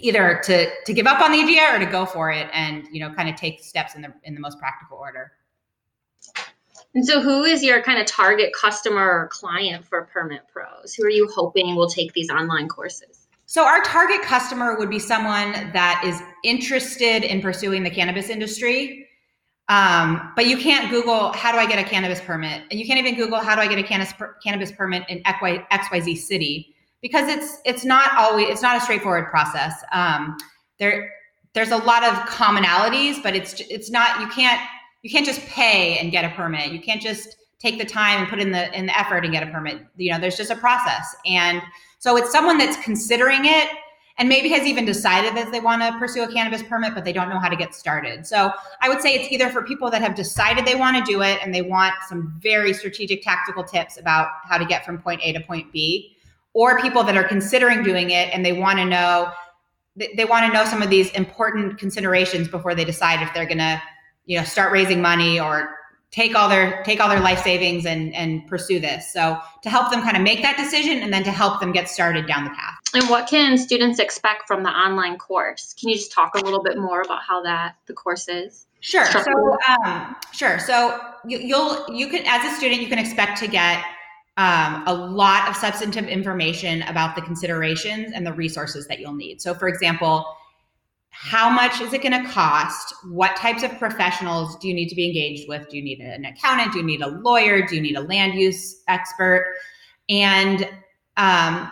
either 0.00 0.40
to 0.44 0.68
to 0.84 0.92
give 0.92 1.06
up 1.06 1.20
on 1.20 1.32
the 1.32 1.40
idea 1.40 1.62
or 1.74 1.78
to 1.78 1.86
go 1.86 2.06
for 2.06 2.30
it 2.30 2.48
and 2.52 2.86
you 2.90 3.00
know 3.00 3.12
kind 3.14 3.28
of 3.28 3.36
take 3.36 3.62
steps 3.62 3.94
in 3.94 4.02
the 4.02 4.12
in 4.24 4.34
the 4.34 4.40
most 4.40 4.58
practical 4.58 4.96
order 4.96 5.32
and 6.94 7.06
so 7.06 7.20
who 7.20 7.44
is 7.44 7.62
your 7.62 7.82
kind 7.82 7.98
of 7.98 8.06
target 8.06 8.52
customer 8.58 9.00
or 9.02 9.28
client 9.28 9.84
for 9.84 10.02
permit 10.12 10.42
pros? 10.52 10.94
Who 10.94 11.04
are 11.04 11.10
you 11.10 11.28
hoping 11.34 11.74
will 11.74 11.88
take 11.88 12.12
these 12.12 12.28
online 12.28 12.68
courses? 12.68 13.26
So 13.46 13.64
our 13.64 13.82
target 13.82 14.22
customer 14.22 14.76
would 14.78 14.90
be 14.90 14.98
someone 14.98 15.52
that 15.72 16.02
is 16.06 16.22
interested 16.44 17.24
in 17.24 17.40
pursuing 17.40 17.82
the 17.82 17.90
cannabis 17.90 18.28
industry. 18.28 19.08
Um, 19.68 20.32
but 20.36 20.46
you 20.46 20.58
can't 20.58 20.90
google 20.90 21.32
how 21.32 21.52
do 21.52 21.58
i 21.58 21.66
get 21.66 21.78
a 21.78 21.88
cannabis 21.88 22.20
permit? 22.20 22.62
And 22.70 22.78
you 22.78 22.86
can't 22.86 22.98
even 22.98 23.14
google 23.14 23.38
how 23.38 23.54
do 23.54 23.60
i 23.60 23.68
get 23.68 23.78
a 23.78 23.82
cannabis, 23.82 24.12
cannabis 24.42 24.72
permit 24.72 25.04
in 25.08 25.22
xyz 25.22 26.18
city? 26.18 26.74
Because 27.00 27.28
it's 27.28 27.58
it's 27.64 27.84
not 27.84 28.10
always 28.18 28.48
it's 28.48 28.62
not 28.62 28.76
a 28.76 28.80
straightforward 28.80 29.30
process. 29.30 29.82
Um, 29.92 30.36
there 30.78 31.10
there's 31.54 31.70
a 31.70 31.76
lot 31.76 32.04
of 32.04 32.14
commonalities, 32.28 33.22
but 33.22 33.34
it's 33.36 33.60
it's 33.60 33.90
not 33.90 34.20
you 34.20 34.28
can't 34.28 34.60
you 35.02 35.10
can't 35.10 35.26
just 35.26 35.44
pay 35.46 35.98
and 35.98 36.10
get 36.10 36.24
a 36.24 36.30
permit. 36.30 36.72
You 36.72 36.80
can't 36.80 37.02
just 37.02 37.36
take 37.58 37.78
the 37.78 37.84
time 37.84 38.20
and 38.20 38.28
put 38.28 38.40
in 38.40 38.50
the 38.52 38.76
in 38.76 38.86
the 38.86 38.98
effort 38.98 39.24
and 39.24 39.32
get 39.32 39.46
a 39.46 39.50
permit. 39.50 39.84
You 39.96 40.12
know, 40.12 40.18
there's 40.18 40.36
just 40.36 40.50
a 40.50 40.56
process, 40.56 41.14
and 41.26 41.60
so 41.98 42.16
it's 42.16 42.32
someone 42.32 42.58
that's 42.58 42.82
considering 42.82 43.44
it 43.44 43.68
and 44.18 44.28
maybe 44.28 44.48
has 44.50 44.66
even 44.66 44.84
decided 44.84 45.34
that 45.36 45.50
they 45.52 45.60
want 45.60 45.82
to 45.82 45.98
pursue 45.98 46.22
a 46.22 46.30
cannabis 46.30 46.62
permit, 46.62 46.94
but 46.94 47.04
they 47.04 47.12
don't 47.12 47.28
know 47.28 47.38
how 47.38 47.48
to 47.48 47.56
get 47.56 47.74
started. 47.74 48.26
So 48.26 48.52
I 48.80 48.88
would 48.88 49.00
say 49.00 49.14
it's 49.14 49.32
either 49.32 49.48
for 49.48 49.62
people 49.62 49.90
that 49.90 50.02
have 50.02 50.14
decided 50.14 50.66
they 50.66 50.74
want 50.74 50.96
to 51.04 51.12
do 51.12 51.22
it 51.22 51.38
and 51.42 51.54
they 51.54 51.62
want 51.62 51.94
some 52.08 52.34
very 52.40 52.74
strategic 52.74 53.22
tactical 53.22 53.64
tips 53.64 53.98
about 53.98 54.28
how 54.44 54.58
to 54.58 54.66
get 54.66 54.84
from 54.84 54.98
point 54.98 55.20
A 55.24 55.32
to 55.32 55.40
point 55.40 55.72
B 55.72 56.16
or 56.52 56.78
people 56.80 57.02
that 57.04 57.16
are 57.16 57.24
considering 57.24 57.82
doing 57.82 58.10
it 58.10 58.28
and 58.34 58.44
they 58.44 58.52
want 58.52 58.78
to 58.78 58.84
know 58.84 59.30
they 59.96 60.24
want 60.24 60.46
to 60.46 60.52
know 60.52 60.64
some 60.64 60.80
of 60.80 60.88
these 60.88 61.10
important 61.10 61.78
considerations 61.78 62.48
before 62.48 62.74
they 62.74 62.84
decide 62.84 63.22
if 63.22 63.32
they're 63.34 63.44
going 63.44 63.58
to 63.58 63.80
you 64.24 64.38
know 64.38 64.44
start 64.44 64.72
raising 64.72 65.00
money 65.00 65.40
or 65.40 65.76
take 66.10 66.36
all 66.36 66.48
their 66.48 66.82
take 66.84 67.00
all 67.00 67.08
their 67.08 67.20
life 67.20 67.42
savings 67.42 67.86
and 67.86 68.14
and 68.14 68.46
pursue 68.46 68.78
this. 68.78 69.12
So 69.12 69.38
to 69.62 69.70
help 69.70 69.90
them 69.90 70.02
kind 70.02 70.16
of 70.16 70.22
make 70.22 70.42
that 70.42 70.56
decision 70.56 70.98
and 70.98 71.12
then 71.12 71.24
to 71.24 71.30
help 71.30 71.60
them 71.60 71.72
get 71.72 71.88
started 71.88 72.26
down 72.26 72.44
the 72.44 72.50
path. 72.50 72.74
And 72.94 73.08
what 73.08 73.26
can 73.26 73.56
students 73.56 73.98
expect 73.98 74.46
from 74.46 74.62
the 74.62 74.70
online 74.70 75.16
course? 75.18 75.74
Can 75.78 75.88
you 75.88 75.96
just 75.96 76.12
talk 76.12 76.34
a 76.34 76.44
little 76.44 76.62
bit 76.62 76.76
more 76.76 77.00
about 77.00 77.22
how 77.22 77.42
that 77.42 77.76
the 77.86 77.94
course 77.94 78.28
is? 78.28 78.66
Sure. 78.80 79.06
So 79.06 79.56
um, 79.84 80.16
sure. 80.32 80.58
So 80.58 81.00
you, 81.26 81.38
you'll 81.38 81.86
you 81.90 82.08
can 82.08 82.24
as 82.26 82.52
a 82.52 82.56
student 82.56 82.82
you 82.82 82.88
can 82.88 82.98
expect 82.98 83.38
to 83.38 83.48
get 83.48 83.82
um, 84.36 84.82
a 84.86 84.94
lot 84.94 85.48
of 85.48 85.56
substantive 85.56 86.06
information 86.06 86.82
about 86.82 87.14
the 87.14 87.22
considerations 87.22 88.12
and 88.14 88.26
the 88.26 88.32
resources 88.32 88.86
that 88.88 88.98
you'll 88.98 89.12
need. 89.12 89.42
So, 89.42 89.52
for 89.52 89.68
example, 89.68 90.24
how 91.24 91.48
much 91.48 91.80
is 91.80 91.92
it 91.92 92.02
going 92.02 92.20
to 92.20 92.28
cost? 92.28 92.92
What 93.04 93.36
types 93.36 93.62
of 93.62 93.78
professionals 93.78 94.56
do 94.56 94.66
you 94.66 94.74
need 94.74 94.88
to 94.88 94.96
be 94.96 95.06
engaged 95.06 95.48
with? 95.48 95.68
Do 95.68 95.76
you 95.76 95.82
need 95.82 96.00
an 96.00 96.24
accountant? 96.24 96.72
Do 96.72 96.80
you 96.80 96.84
need 96.84 97.00
a 97.00 97.06
lawyer? 97.06 97.64
Do 97.64 97.76
you 97.76 97.80
need 97.80 97.94
a 97.94 98.00
land 98.00 98.34
use 98.34 98.82
expert? 98.88 99.54
And 100.08 100.68
um, 101.16 101.70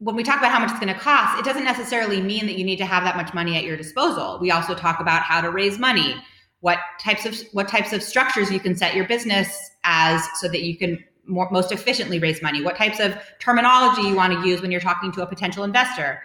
when 0.00 0.16
we 0.16 0.22
talk 0.22 0.36
about 0.36 0.52
how 0.52 0.60
much 0.60 0.70
it's 0.70 0.78
going 0.78 0.92
to 0.92 1.00
cost, 1.00 1.38
it 1.38 1.46
doesn't 1.46 1.64
necessarily 1.64 2.20
mean 2.20 2.44
that 2.44 2.58
you 2.58 2.64
need 2.64 2.76
to 2.76 2.84
have 2.84 3.04
that 3.04 3.16
much 3.16 3.32
money 3.32 3.56
at 3.56 3.64
your 3.64 3.78
disposal. 3.78 4.38
We 4.38 4.50
also 4.50 4.74
talk 4.74 5.00
about 5.00 5.22
how 5.22 5.40
to 5.40 5.50
raise 5.50 5.78
money 5.78 6.16
what 6.60 6.78
types 7.00 7.24
of 7.24 7.38
what 7.52 7.68
types 7.68 7.92
of 7.92 8.02
structures 8.02 8.50
you 8.50 8.60
can 8.60 8.76
set 8.76 8.94
your 8.94 9.06
business 9.06 9.70
as 9.84 10.26
so 10.40 10.48
that 10.48 10.62
you 10.62 10.76
can 10.76 11.02
more, 11.26 11.48
most 11.50 11.72
efficiently 11.72 12.18
raise 12.18 12.40
money 12.40 12.62
what 12.62 12.74
types 12.74 13.00
of 13.00 13.14
terminology 13.38 14.00
you 14.00 14.14
want 14.14 14.32
to 14.32 14.48
use 14.48 14.62
when 14.62 14.70
you're 14.70 14.80
talking 14.80 15.12
to 15.12 15.20
a 15.20 15.26
potential 15.26 15.62
investor 15.62 16.22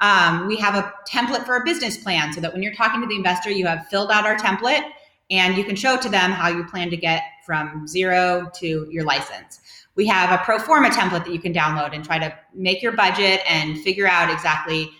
um, 0.00 0.46
we 0.46 0.56
have 0.56 0.74
a 0.74 0.92
template 1.08 1.44
for 1.44 1.56
a 1.56 1.64
business 1.64 1.96
plan 1.96 2.32
so 2.32 2.40
that 2.40 2.52
when 2.52 2.62
you're 2.62 2.74
talking 2.74 3.00
to 3.00 3.06
the 3.06 3.16
investor 3.16 3.50
you 3.50 3.66
have 3.66 3.86
filled 3.88 4.10
out 4.10 4.24
our 4.24 4.36
template 4.36 4.88
and 5.30 5.56
you 5.56 5.64
can 5.64 5.76
show 5.76 5.96
to 5.96 6.08
them 6.08 6.30
how 6.30 6.48
you 6.48 6.64
plan 6.64 6.90
to 6.90 6.96
get 6.96 7.22
from 7.44 7.86
zero 7.86 8.50
to 8.54 8.86
your 8.90 9.04
license 9.04 9.60
we 9.94 10.06
have 10.06 10.32
a 10.32 10.42
pro 10.44 10.58
forma 10.58 10.88
template 10.88 11.24
that 11.24 11.32
you 11.32 11.40
can 11.40 11.52
download 11.52 11.94
and 11.94 12.04
try 12.04 12.18
to 12.18 12.34
make 12.54 12.82
your 12.82 12.92
budget 12.92 13.40
and 13.48 13.78
figure 13.80 14.06
out 14.06 14.32
exactly 14.32 14.90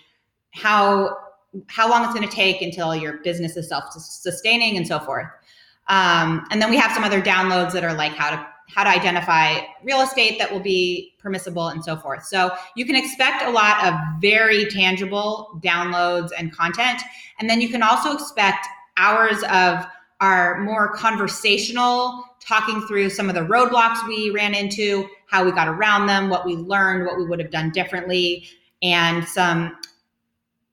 how 0.51 1.17
how 1.67 1.89
long 1.89 2.03
it's 2.03 2.13
going 2.13 2.27
to 2.27 2.33
take 2.33 2.61
until 2.61 2.95
your 2.95 3.13
business 3.23 3.57
is 3.57 3.67
self-sustaining 3.67 4.77
and 4.77 4.87
so 4.87 4.99
forth. 4.99 5.27
Um, 5.87 6.45
and 6.49 6.61
then 6.61 6.69
we 6.69 6.77
have 6.77 6.91
some 6.93 7.03
other 7.03 7.21
downloads 7.21 7.73
that 7.73 7.83
are 7.83 7.93
like 7.93 8.13
how 8.13 8.29
to 8.29 8.47
how 8.73 8.83
to 8.83 8.89
identify 8.89 9.59
real 9.83 10.01
estate 10.01 10.39
that 10.39 10.51
will 10.51 10.59
be 10.59 11.13
permissible 11.19 11.67
and 11.67 11.83
so 11.83 11.95
forth. 11.95 12.25
So 12.25 12.51
you 12.75 12.85
can 12.85 12.95
expect 12.95 13.43
a 13.43 13.49
lot 13.49 13.85
of 13.85 13.93
very 14.21 14.65
tangible 14.65 15.59
downloads 15.63 16.29
and 16.37 16.55
content. 16.55 17.01
And 17.39 17.49
then 17.49 17.61
you 17.61 17.69
can 17.69 17.83
also 17.83 18.13
expect 18.13 18.65
hours 18.97 19.43
of 19.51 19.85
our 20.21 20.61
more 20.61 20.93
conversational, 20.93 22.23
talking 22.39 22.81
through 22.87 23.09
some 23.09 23.27
of 23.27 23.35
the 23.35 23.41
roadblocks 23.41 24.07
we 24.07 24.29
ran 24.29 24.53
into, 24.53 25.07
how 25.27 25.43
we 25.43 25.51
got 25.51 25.67
around 25.67 26.05
them, 26.05 26.29
what 26.29 26.45
we 26.45 26.55
learned, 26.55 27.05
what 27.05 27.17
we 27.17 27.25
would 27.25 27.39
have 27.39 27.51
done 27.51 27.71
differently, 27.71 28.47
and 28.81 29.27
some 29.27 29.75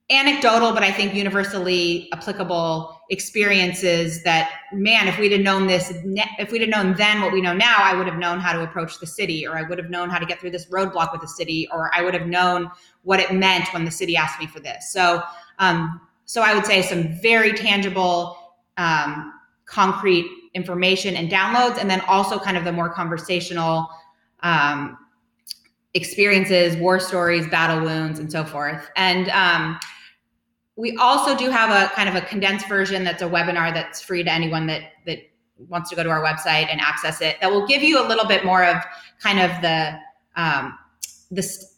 anecdotal, 0.09 0.71
but 0.71 0.83
I 0.83 0.91
think 0.91 1.13
universally 1.13 2.09
applicable 2.13 2.98
experiences 3.09 4.23
that, 4.23 4.51
man, 4.71 5.07
if 5.07 5.17
we'd 5.17 5.31
have 5.31 5.41
known 5.41 5.65
this, 5.65 5.91
if 6.37 6.51
we'd 6.51 6.61
have 6.61 6.69
known 6.69 6.95
then 6.95 7.21
what 7.21 7.33
we 7.33 7.41
know 7.41 7.53
now, 7.53 7.77
I 7.79 7.95
would 7.95 8.05
have 8.05 8.19
known 8.19 8.39
how 8.39 8.53
to 8.53 8.61
approach 8.61 8.99
the 8.99 9.07
city, 9.07 9.47
or 9.47 9.57
I 9.57 9.63
would 9.63 9.79
have 9.79 9.89
known 9.89 10.09
how 10.09 10.19
to 10.19 10.25
get 10.25 10.39
through 10.39 10.51
this 10.51 10.67
roadblock 10.67 11.11
with 11.11 11.21
the 11.21 11.27
city, 11.27 11.67
or 11.71 11.89
I 11.95 12.03
would 12.03 12.13
have 12.13 12.27
known 12.27 12.69
what 13.03 13.19
it 13.19 13.33
meant 13.33 13.67
when 13.73 13.83
the 13.83 13.91
city 13.91 14.15
asked 14.15 14.39
me 14.39 14.45
for 14.45 14.59
this. 14.59 14.91
So, 14.91 15.23
um, 15.57 15.99
so 16.25 16.41
I 16.41 16.53
would 16.53 16.65
say 16.65 16.83
some 16.83 17.19
very 17.21 17.53
tangible, 17.53 18.37
um, 18.77 19.33
concrete 19.65 20.25
information 20.53 21.15
and 21.15 21.29
downloads, 21.29 21.79
and 21.79 21.89
then 21.89 22.01
also 22.01 22.37
kind 22.37 22.57
of 22.57 22.63
the 22.63 22.71
more 22.71 22.89
conversational 22.89 23.89
um, 24.41 24.97
experiences, 25.95 26.75
war 26.77 26.99
stories, 26.99 27.47
battle 27.47 27.83
wounds, 27.83 28.19
and 28.19 28.31
so 28.31 28.43
forth. 28.43 28.89
And 28.95 29.29
um, 29.29 29.79
we 30.79 30.95
also 30.95 31.35
do 31.35 31.49
have 31.49 31.69
a 31.71 31.93
kind 31.93 32.07
of 32.07 32.15
a 32.15 32.21
condensed 32.21 32.69
version 32.69 33.03
that's 33.03 33.21
a 33.21 33.25
webinar 33.25 33.73
that's 33.73 34.01
free 34.01 34.23
to 34.23 34.31
anyone 34.31 34.65
that 34.67 34.83
that 35.05 35.19
wants 35.67 35.89
to 35.89 35.95
go 35.95 36.03
to 36.03 36.09
our 36.09 36.23
website 36.23 36.67
and 36.71 36.79
access 36.79 37.19
it. 37.19 37.35
That 37.41 37.51
will 37.51 37.67
give 37.67 37.83
you 37.83 38.01
a 38.01 38.05
little 38.07 38.25
bit 38.25 38.45
more 38.45 38.63
of 38.63 38.77
kind 39.21 39.41
of 39.41 39.61
the 39.61 39.99
um, 40.37 40.79
this 41.29 41.75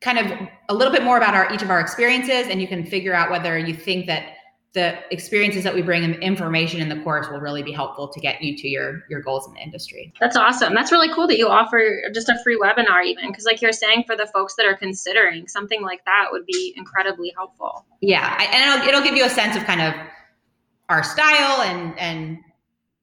kind 0.00 0.18
of 0.18 0.48
a 0.68 0.74
little 0.74 0.92
bit 0.92 1.04
more 1.04 1.16
about 1.18 1.34
our 1.34 1.52
each 1.54 1.62
of 1.62 1.70
our 1.70 1.78
experiences, 1.78 2.48
and 2.48 2.60
you 2.60 2.66
can 2.66 2.84
figure 2.84 3.14
out 3.14 3.30
whether 3.30 3.56
you 3.56 3.74
think 3.74 4.06
that 4.06 4.33
the 4.74 4.98
experiences 5.12 5.62
that 5.62 5.72
we 5.72 5.82
bring 5.82 6.02
and 6.02 6.14
the 6.14 6.20
information 6.20 6.80
in 6.80 6.88
the 6.88 7.00
course 7.04 7.28
will 7.30 7.38
really 7.38 7.62
be 7.62 7.70
helpful 7.70 8.08
to 8.08 8.20
get 8.20 8.42
you 8.42 8.56
to 8.56 8.68
your 8.68 9.04
your 9.08 9.20
goals 9.20 9.46
in 9.46 9.54
the 9.54 9.60
industry. 9.60 10.12
That's 10.20 10.36
awesome. 10.36 10.74
That's 10.74 10.90
really 10.90 11.08
cool 11.14 11.28
that 11.28 11.38
you 11.38 11.48
offer 11.48 12.02
just 12.12 12.28
a 12.28 12.36
free 12.42 12.58
webinar 12.58 13.04
even 13.04 13.28
because 13.28 13.44
like 13.44 13.62
you're 13.62 13.72
saying 13.72 14.02
for 14.04 14.16
the 14.16 14.26
folks 14.34 14.56
that 14.56 14.66
are 14.66 14.76
considering 14.76 15.46
something 15.46 15.80
like 15.80 16.04
that 16.06 16.26
would 16.32 16.44
be 16.44 16.74
incredibly 16.76 17.32
helpful. 17.36 17.86
Yeah, 18.00 18.36
I, 18.36 18.44
and 18.46 18.82
it'll, 18.82 18.88
it'll 18.88 19.02
give 19.02 19.16
you 19.16 19.24
a 19.24 19.30
sense 19.30 19.56
of 19.56 19.62
kind 19.62 19.80
of 19.80 19.94
our 20.88 21.04
style 21.04 21.62
and 21.62 21.96
and 21.98 22.38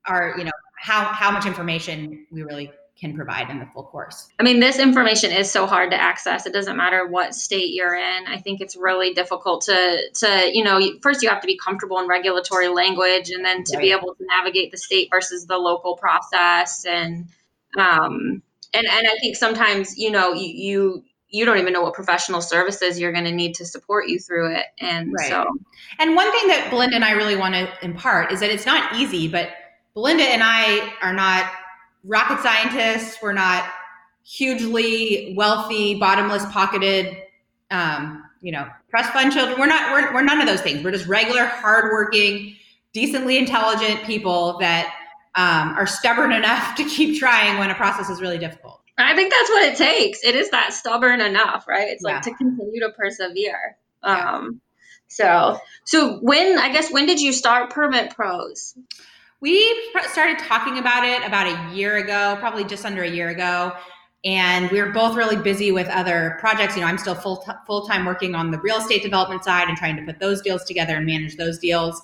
our 0.05 0.35
you 0.37 0.43
know 0.43 0.51
how 0.77 1.05
how 1.05 1.31
much 1.31 1.45
information 1.45 2.27
we 2.31 2.43
really 2.43 2.69
can 3.01 3.15
provide 3.15 3.49
in 3.49 3.57
the 3.57 3.65
full 3.65 3.83
course. 3.83 4.29
I 4.39 4.43
mean, 4.43 4.59
this 4.59 4.77
information 4.77 5.31
is 5.31 5.51
so 5.51 5.65
hard 5.65 5.89
to 5.89 5.99
access. 5.99 6.45
It 6.45 6.53
doesn't 6.53 6.77
matter 6.77 7.07
what 7.07 7.33
state 7.33 7.73
you're 7.73 7.95
in. 7.95 8.27
I 8.27 8.37
think 8.37 8.61
it's 8.61 8.75
really 8.75 9.13
difficult 9.13 9.63
to 9.63 10.09
to 10.13 10.51
you 10.53 10.63
know 10.63 10.79
first 11.01 11.23
you 11.23 11.29
have 11.29 11.41
to 11.41 11.47
be 11.47 11.57
comfortable 11.57 11.99
in 11.99 12.07
regulatory 12.07 12.67
language, 12.67 13.31
and 13.31 13.43
then 13.43 13.63
to 13.65 13.77
right. 13.77 13.81
be 13.81 13.91
able 13.91 14.13
to 14.13 14.25
navigate 14.25 14.71
the 14.71 14.77
state 14.77 15.09
versus 15.11 15.47
the 15.47 15.57
local 15.57 15.97
process, 15.97 16.85
and 16.85 17.27
um 17.77 18.43
and 18.73 18.87
and 18.87 19.07
I 19.07 19.17
think 19.19 19.35
sometimes 19.35 19.97
you 19.97 20.11
know 20.11 20.33
you 20.33 20.47
you 20.47 21.03
you 21.29 21.45
don't 21.45 21.57
even 21.57 21.73
know 21.73 21.81
what 21.81 21.93
professional 21.93 22.41
services 22.41 22.99
you're 22.99 23.13
going 23.13 23.25
to 23.25 23.31
need 23.31 23.55
to 23.55 23.65
support 23.65 24.09
you 24.09 24.19
through 24.19 24.53
it. 24.53 24.65
And 24.79 25.13
right. 25.17 25.29
so, 25.29 25.45
and 25.97 26.13
one 26.13 26.29
thing 26.31 26.49
that 26.49 26.67
Belinda 26.69 26.97
and 26.97 27.05
I 27.05 27.11
really 27.11 27.37
want 27.37 27.55
to 27.55 27.69
impart 27.81 28.33
is 28.33 28.41
that 28.41 28.51
it's 28.51 28.65
not 28.65 28.95
easy, 28.95 29.29
but 29.29 29.49
Belinda 29.93 30.23
and 30.23 30.41
I 30.43 30.93
are 31.01 31.13
not 31.13 31.49
rocket 32.03 32.41
scientists. 32.41 33.17
We're 33.21 33.33
not 33.33 33.69
hugely 34.23 35.33
wealthy, 35.37 35.95
bottomless 35.95 36.45
pocketed, 36.51 37.17
um, 37.69 38.23
you 38.41 38.51
know, 38.51 38.67
trust 38.89 39.11
fund 39.11 39.31
children. 39.31 39.59
We're 39.59 39.67
not. 39.67 39.91
We're, 39.91 40.13
we're 40.13 40.23
none 40.23 40.41
of 40.41 40.47
those 40.47 40.61
things. 40.61 40.83
We're 40.83 40.91
just 40.91 41.07
regular, 41.07 41.45
hardworking, 41.45 42.55
decently 42.93 43.37
intelligent 43.37 44.03
people 44.03 44.57
that 44.59 44.93
um, 45.35 45.69
are 45.77 45.87
stubborn 45.87 46.31
enough 46.31 46.75
to 46.77 46.83
keep 46.83 47.19
trying 47.19 47.57
when 47.57 47.69
a 47.69 47.75
process 47.75 48.09
is 48.09 48.21
really 48.21 48.37
difficult. 48.37 48.81
I 48.97 49.15
think 49.15 49.33
that's 49.33 49.49
what 49.49 49.63
it 49.65 49.77
takes. 49.77 50.23
It 50.23 50.35
is 50.35 50.49
that 50.51 50.73
stubborn 50.73 51.21
enough, 51.21 51.67
right? 51.67 51.87
It's 51.89 52.03
yeah. 52.05 52.15
like 52.15 52.21
to 52.23 52.33
continue 52.35 52.81
to 52.81 52.89
persevere. 52.91 53.77
Yeah. 54.03 54.31
Um, 54.31 54.61
so, 55.07 55.59
so 55.85 56.19
when 56.19 56.57
I 56.57 56.71
guess 56.71 56.91
when 56.91 57.05
did 57.05 57.19
you 57.19 57.33
start 57.33 57.71
Permit 57.71 58.15
Pros? 58.15 58.75
We 59.41 59.91
started 60.11 60.37
talking 60.37 60.77
about 60.77 61.03
it 61.03 61.25
about 61.25 61.47
a 61.47 61.75
year 61.75 61.97
ago, 61.97 62.37
probably 62.39 62.63
just 62.63 62.85
under 62.85 63.01
a 63.01 63.09
year 63.09 63.29
ago. 63.29 63.73
And 64.23 64.69
we 64.69 64.79
were 64.79 64.91
both 64.91 65.15
really 65.15 65.35
busy 65.35 65.71
with 65.71 65.87
other 65.87 66.37
projects. 66.39 66.75
You 66.75 66.81
know, 66.81 66.87
I'm 66.87 66.99
still 66.99 67.15
full 67.15 67.37
t- 67.37 67.51
full 67.65 67.87
time 67.87 68.05
working 68.05 68.35
on 68.35 68.51
the 68.51 68.59
real 68.59 68.77
estate 68.77 69.01
development 69.01 69.43
side 69.43 69.67
and 69.67 69.75
trying 69.75 69.95
to 69.95 70.03
put 70.03 70.19
those 70.19 70.43
deals 70.43 70.63
together 70.63 70.95
and 70.95 71.07
manage 71.07 71.37
those 71.37 71.57
deals. 71.57 71.99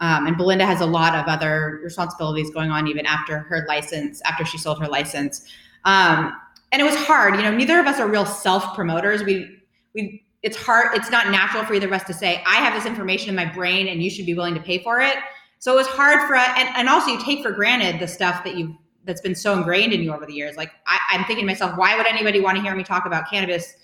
Um, 0.00 0.26
and 0.26 0.36
Belinda 0.36 0.66
has 0.66 0.82
a 0.82 0.86
lot 0.86 1.14
of 1.14 1.26
other 1.28 1.80
responsibilities 1.82 2.50
going 2.50 2.70
on 2.70 2.86
even 2.88 3.06
after 3.06 3.38
her 3.38 3.64
license, 3.68 4.20
after 4.26 4.44
she 4.44 4.58
sold 4.58 4.80
her 4.80 4.88
license. 4.88 5.46
Um, 5.86 6.36
and 6.72 6.82
it 6.82 6.84
was 6.84 6.96
hard. 6.96 7.36
You 7.36 7.42
know, 7.42 7.56
neither 7.56 7.78
of 7.80 7.86
us 7.86 8.00
are 8.00 8.08
real 8.08 8.26
self 8.26 8.74
promoters. 8.74 9.22
We 9.22 9.62
we 9.94 10.24
it's 10.42 10.58
hard. 10.58 10.94
It's 10.94 11.10
not 11.10 11.30
natural 11.30 11.64
for 11.64 11.72
either 11.72 11.86
of 11.86 11.92
us 11.94 12.04
to 12.04 12.12
say, 12.12 12.42
"I 12.46 12.56
have 12.56 12.74
this 12.74 12.84
information 12.84 13.30
in 13.30 13.34
my 13.34 13.46
brain, 13.46 13.88
and 13.88 14.02
you 14.02 14.10
should 14.10 14.26
be 14.26 14.34
willing 14.34 14.54
to 14.54 14.60
pay 14.60 14.78
for 14.78 15.00
it." 15.00 15.16
So 15.62 15.72
it 15.72 15.76
was 15.76 15.86
hard 15.86 16.26
for 16.26 16.34
and, 16.34 16.68
and 16.74 16.88
also 16.88 17.12
you 17.12 17.22
take 17.22 17.40
for 17.40 17.52
granted 17.52 18.00
the 18.00 18.08
stuff 18.08 18.42
that 18.42 18.56
you've 18.56 18.72
that's 19.04 19.20
been 19.20 19.36
so 19.36 19.56
ingrained 19.56 19.92
in 19.92 20.02
you 20.02 20.12
over 20.12 20.26
the 20.26 20.32
years. 20.32 20.56
Like 20.56 20.72
I, 20.88 20.98
I'm 21.10 21.24
thinking 21.24 21.44
to 21.44 21.46
myself, 21.46 21.78
why 21.78 21.96
would 21.96 22.04
anybody 22.04 22.40
want 22.40 22.56
to 22.56 22.62
hear 22.64 22.74
me 22.74 22.82
talk 22.82 23.06
about 23.06 23.30
cannabis? 23.30 23.74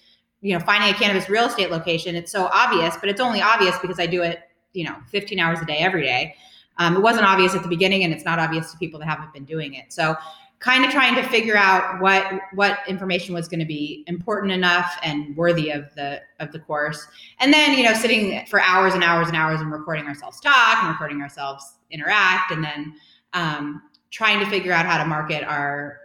You 0.41 0.59
know, 0.59 0.65
finding 0.65 0.93
a 0.93 0.99
cannabis 0.99 1.29
real 1.29 1.45
estate 1.45 1.71
location. 1.71 2.17
It's 2.17 2.33
so 2.33 2.47
obvious, 2.53 2.97
but 2.97 3.09
it's 3.09 3.21
only 3.21 3.41
obvious 3.41 3.79
because 3.79 4.01
I 4.01 4.07
do 4.07 4.23
it, 4.23 4.41
you 4.73 4.87
know, 4.87 4.97
15 5.13 5.39
hours 5.39 5.61
a 5.61 5.67
day 5.67 5.79
every 5.79 6.03
day. 6.03 6.35
Um, 6.79 6.97
it 6.97 7.01
wasn't 7.01 7.27
obvious 7.27 7.55
at 7.55 7.63
the 7.63 7.69
beginning, 7.69 8.03
and 8.03 8.13
it's 8.13 8.25
not 8.25 8.41
obvious 8.41 8.73
to 8.73 8.79
people 8.79 8.99
that 8.99 9.07
haven't 9.07 9.33
been 9.33 9.45
doing 9.45 9.75
it. 9.75 9.93
So 9.93 10.17
kind 10.61 10.85
of 10.85 10.91
trying 10.91 11.15
to 11.15 11.23
figure 11.29 11.57
out 11.57 12.01
what 12.01 12.25
what 12.53 12.81
information 12.89 13.35
was 13.35 13.49
going 13.49 13.61
to 13.61 13.67
be 13.67 14.05
important 14.07 14.53
enough 14.53 14.99
and 15.03 15.37
worthy 15.37 15.71
of 15.71 15.95
the 15.95 16.21
of 16.41 16.51
the 16.53 16.59
course. 16.59 17.07
And 17.39 17.53
then 17.53 17.77
you 17.77 17.85
know 17.85 17.95
sitting 17.95 18.45
for 18.47 18.61
hours 18.61 18.95
and 18.95 19.05
hours 19.05 19.29
and 19.29 19.37
hours 19.37 19.61
and 19.61 19.71
recording 19.71 20.07
ourselves 20.07 20.41
talk 20.41 20.79
and 20.83 20.89
recording 20.89 21.21
ourselves 21.23 21.65
interact 21.91 22.51
and 22.51 22.63
then 22.63 22.95
um, 23.35 23.83
trying 24.11 24.41
to 24.41 24.47
figure 24.47 24.73
out 24.73 24.85
how 24.85 24.99
to 24.99 25.05
market 25.05 25.45
our 25.45 26.01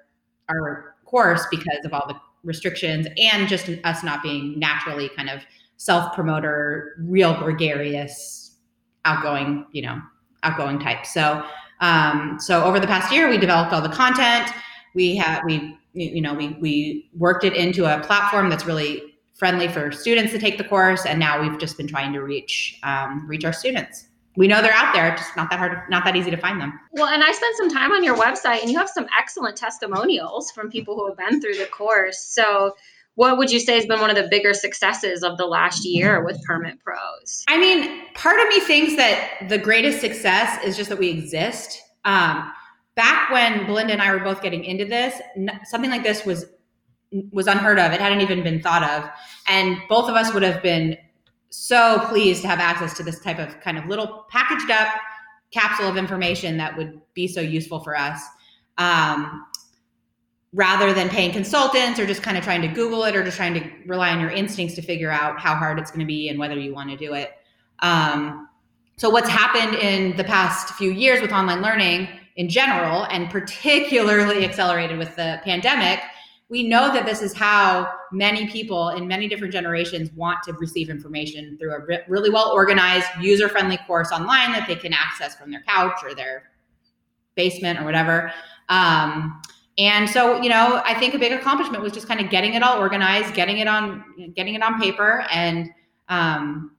our 0.49 0.95
course 1.05 1.45
because 1.49 1.79
of 1.85 1.93
all 1.93 2.05
the 2.07 2.15
restrictions 2.43 3.07
and 3.17 3.47
just 3.47 3.69
us 3.83 4.03
not 4.03 4.21
being 4.21 4.59
naturally 4.59 5.09
kind 5.09 5.29
of 5.29 5.41
self 5.77 6.13
promoter 6.13 6.95
real 6.99 7.33
gregarious 7.39 8.57
outgoing 9.05 9.65
you 9.71 9.81
know 9.81 9.99
outgoing 10.43 10.77
type. 10.79 11.05
So 11.05 11.43
um, 11.79 12.37
so 12.39 12.63
over 12.63 12.79
the 12.79 12.87
past 12.87 13.11
year, 13.11 13.29
we 13.29 13.37
developed 13.37 13.73
all 13.73 13.81
the 13.81 13.89
content. 13.89 14.51
We 14.93 15.15
have 15.17 15.43
we 15.45 15.77
you 15.93 16.21
know 16.21 16.33
we 16.33 16.49
we 16.59 17.09
worked 17.17 17.43
it 17.43 17.53
into 17.53 17.85
a 17.85 18.01
platform 18.03 18.49
that's 18.49 18.65
really 18.65 19.15
friendly 19.33 19.67
for 19.67 19.91
students 19.91 20.31
to 20.31 20.39
take 20.39 20.57
the 20.57 20.63
course, 20.63 21.05
and 21.05 21.19
now 21.19 21.41
we've 21.41 21.59
just 21.59 21.77
been 21.77 21.87
trying 21.87 22.13
to 22.13 22.21
reach 22.21 22.79
um, 22.83 23.27
reach 23.27 23.45
our 23.45 23.53
students. 23.53 24.07
We 24.35 24.47
know 24.47 24.63
they're 24.63 24.73
out 24.73 24.95
there, 24.95 25.15
just 25.15 25.35
not 25.37 25.51
that 25.51 25.59
hard, 25.59 25.87
not 25.89 26.03
that 26.05 26.15
easy 26.15 26.31
to 26.31 26.37
find 26.37 26.59
them. 26.59 26.79
Well, 26.93 27.09
and 27.09 27.23
I 27.23 27.31
spent 27.31 27.55
some 27.55 27.69
time 27.69 27.91
on 27.91 28.03
your 28.03 28.15
website, 28.15 28.61
and 28.61 28.71
you 28.71 28.77
have 28.79 28.89
some 28.89 29.05
excellent 29.17 29.55
testimonials 29.55 30.51
from 30.51 30.71
people 30.71 30.95
who 30.95 31.07
have 31.07 31.17
been 31.17 31.39
through 31.39 31.57
the 31.57 31.67
course. 31.67 32.19
So 32.19 32.75
what 33.15 33.37
would 33.37 33.51
you 33.51 33.59
say 33.59 33.75
has 33.75 33.85
been 33.85 33.99
one 33.99 34.09
of 34.09 34.15
the 34.15 34.27
bigger 34.29 34.53
successes 34.53 35.23
of 35.23 35.37
the 35.37 35.45
last 35.45 35.85
year 35.85 36.23
with 36.25 36.41
Permit 36.43 36.79
Pros? 36.79 37.43
I 37.47 37.59
mean, 37.59 38.05
part 38.15 38.39
of 38.39 38.47
me 38.47 38.59
thinks 38.59 38.95
that 38.95 39.47
the 39.49 39.57
greatest 39.57 40.01
success 40.01 40.63
is 40.63 40.75
just 40.75 40.89
that 40.89 40.97
we 40.97 41.09
exist. 41.09 41.79
Um, 42.05 42.51
back 42.95 43.29
when 43.31 43.65
Belinda 43.65 43.93
and 43.93 44.01
I 44.01 44.11
were 44.13 44.23
both 44.23 44.41
getting 44.41 44.63
into 44.63 44.85
this, 44.85 45.21
something 45.65 45.89
like 45.89 46.03
this 46.03 46.25
was 46.25 46.45
was 47.31 47.45
unheard 47.45 47.77
of. 47.77 47.91
It 47.91 48.01
hadn't 48.01 48.21
even 48.21 48.41
been 48.41 48.59
thought 48.59 48.81
of, 48.83 49.07
and 49.47 49.77
both 49.87 50.09
of 50.09 50.15
us 50.15 50.33
would 50.33 50.41
have 50.41 50.63
been 50.63 50.97
so 51.49 51.99
pleased 52.09 52.41
to 52.41 52.47
have 52.47 52.59
access 52.59 52.97
to 52.97 53.03
this 53.03 53.19
type 53.19 53.37
of 53.37 53.59
kind 53.61 53.77
of 53.77 53.85
little 53.85 54.25
packaged 54.29 54.71
up 54.71 54.87
capsule 55.51 55.87
of 55.87 55.95
information 55.95 56.57
that 56.57 56.75
would 56.75 56.99
be 57.13 57.27
so 57.27 57.39
useful 57.39 57.79
for 57.81 57.95
us. 57.95 58.19
Um, 58.79 59.45
rather 60.53 60.93
than 60.93 61.09
paying 61.09 61.31
consultants 61.31 61.99
or 61.99 62.05
just 62.05 62.21
kind 62.21 62.37
of 62.37 62.43
trying 62.43 62.61
to 62.61 62.67
Google 62.67 63.03
it 63.05 63.15
or 63.15 63.23
just 63.23 63.37
trying 63.37 63.55
to 63.55 63.69
rely 63.87 64.11
on 64.11 64.19
your 64.19 64.29
instincts 64.29 64.75
to 64.75 64.81
figure 64.81 65.09
out 65.09 65.39
how 65.39 65.55
hard 65.55 65.79
it's 65.79 65.89
going 65.89 65.99
to 65.99 66.05
be 66.05 66.29
and 66.29 66.37
whether 66.37 66.57
you 66.57 66.73
want 66.73 66.89
to 66.89 66.97
do 66.97 67.13
it. 67.13 67.31
Um, 67.79 68.47
so, 68.97 69.09
what's 69.09 69.29
happened 69.29 69.75
in 69.75 70.15
the 70.15 70.23
past 70.23 70.75
few 70.75 70.91
years 70.91 71.21
with 71.21 71.31
online 71.31 71.61
learning 71.61 72.07
in 72.35 72.49
general, 72.49 73.05
and 73.05 73.29
particularly 73.29 74.45
accelerated 74.45 74.97
with 74.97 75.15
the 75.15 75.39
pandemic, 75.43 75.99
we 76.49 76.63
know 76.63 76.93
that 76.93 77.05
this 77.05 77.23
is 77.23 77.33
how 77.33 77.91
many 78.11 78.47
people 78.47 78.89
in 78.89 79.07
many 79.07 79.27
different 79.27 79.51
generations 79.51 80.11
want 80.13 80.43
to 80.43 80.53
receive 80.53 80.89
information 80.89 81.57
through 81.57 81.73
a 81.73 81.99
really 82.07 82.29
well 82.29 82.51
organized, 82.51 83.07
user 83.19 83.49
friendly 83.49 83.77
course 83.87 84.11
online 84.11 84.51
that 84.51 84.67
they 84.67 84.75
can 84.75 84.93
access 84.93 85.35
from 85.35 85.49
their 85.49 85.63
couch 85.67 85.99
or 86.03 86.13
their 86.13 86.51
basement 87.35 87.79
or 87.79 87.83
whatever. 87.83 88.31
Um, 88.69 89.41
and 89.77 90.07
so, 90.09 90.41
you 90.41 90.49
know, 90.49 90.81
I 90.85 90.93
think 90.93 91.13
a 91.15 91.19
big 91.19 91.31
accomplishment 91.31 91.81
was 91.81 91.91
just 91.91 92.07
kind 92.07 92.19
of 92.19 92.29
getting 92.29 92.53
it 92.53 92.61
all 92.61 92.79
organized, 92.79 93.33
getting 93.33 93.57
it 93.57 93.67
on, 93.67 94.03
getting 94.35 94.53
it 94.53 94.61
on 94.61 94.79
paper, 94.79 95.25
and 95.31 95.69
um, 96.09 96.75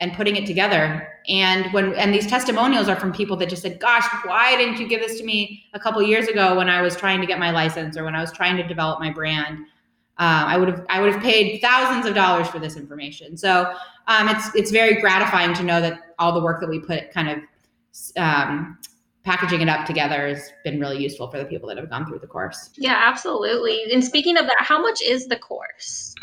and 0.00 0.12
putting 0.12 0.36
it 0.36 0.44
together. 0.44 1.08
And 1.26 1.72
when 1.72 1.94
and 1.94 2.12
these 2.12 2.26
testimonials 2.26 2.88
are 2.88 2.96
from 2.96 3.12
people 3.12 3.36
that 3.38 3.48
just 3.48 3.62
said, 3.62 3.80
"Gosh, 3.80 4.04
why 4.24 4.56
didn't 4.56 4.78
you 4.78 4.86
give 4.86 5.00
this 5.00 5.18
to 5.18 5.24
me 5.24 5.64
a 5.72 5.80
couple 5.80 6.02
years 6.02 6.28
ago 6.28 6.56
when 6.56 6.68
I 6.68 6.82
was 6.82 6.94
trying 6.94 7.22
to 7.22 7.26
get 7.26 7.38
my 7.38 7.50
license 7.50 7.96
or 7.96 8.04
when 8.04 8.14
I 8.14 8.20
was 8.20 8.30
trying 8.30 8.56
to 8.58 8.62
develop 8.62 9.00
my 9.00 9.10
brand?" 9.10 9.58
Uh, 10.18 10.44
I 10.46 10.58
would 10.58 10.68
have 10.68 10.84
I 10.90 11.00
would 11.00 11.12
have 11.12 11.22
paid 11.22 11.60
thousands 11.62 12.04
of 12.04 12.14
dollars 12.14 12.46
for 12.48 12.58
this 12.58 12.76
information. 12.76 13.38
So 13.38 13.72
um, 14.06 14.28
it's 14.28 14.54
it's 14.54 14.70
very 14.70 15.00
gratifying 15.00 15.54
to 15.54 15.62
know 15.62 15.80
that 15.80 16.14
all 16.18 16.32
the 16.32 16.42
work 16.42 16.60
that 16.60 16.68
we 16.68 16.78
put 16.78 17.10
kind 17.10 17.30
of 17.30 17.38
um, 18.16 18.78
packaging 19.24 19.62
it 19.62 19.68
up 19.68 19.86
together 19.86 20.28
has 20.28 20.52
been 20.62 20.78
really 20.78 21.02
useful 21.02 21.30
for 21.30 21.38
the 21.38 21.46
people 21.46 21.68
that 21.68 21.78
have 21.78 21.88
gone 21.88 22.06
through 22.06 22.18
the 22.18 22.26
course. 22.26 22.70
Yeah, 22.76 23.00
absolutely. 23.02 23.82
And 23.90 24.04
speaking 24.04 24.36
of 24.36 24.46
that, 24.46 24.58
how 24.60 24.80
much 24.80 25.00
is 25.02 25.26
the 25.26 25.36
course? 25.36 26.14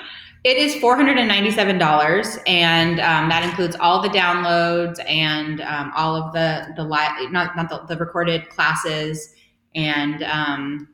It 0.43 0.57
is 0.57 0.73
$497, 0.75 2.41
and 2.47 2.99
um, 2.99 3.29
that 3.29 3.43
includes 3.43 3.75
all 3.79 4.01
the 4.01 4.09
downloads 4.09 4.97
and 5.07 5.61
um, 5.61 5.91
all 5.95 6.15
of 6.15 6.33
the 6.33 6.73
the 6.75 6.83
live, 6.83 7.31
not 7.31 7.55
not 7.55 7.69
the, 7.69 7.93
the 7.93 7.99
recorded 7.99 8.49
classes. 8.49 9.35
And 9.75 10.23
um, 10.23 10.87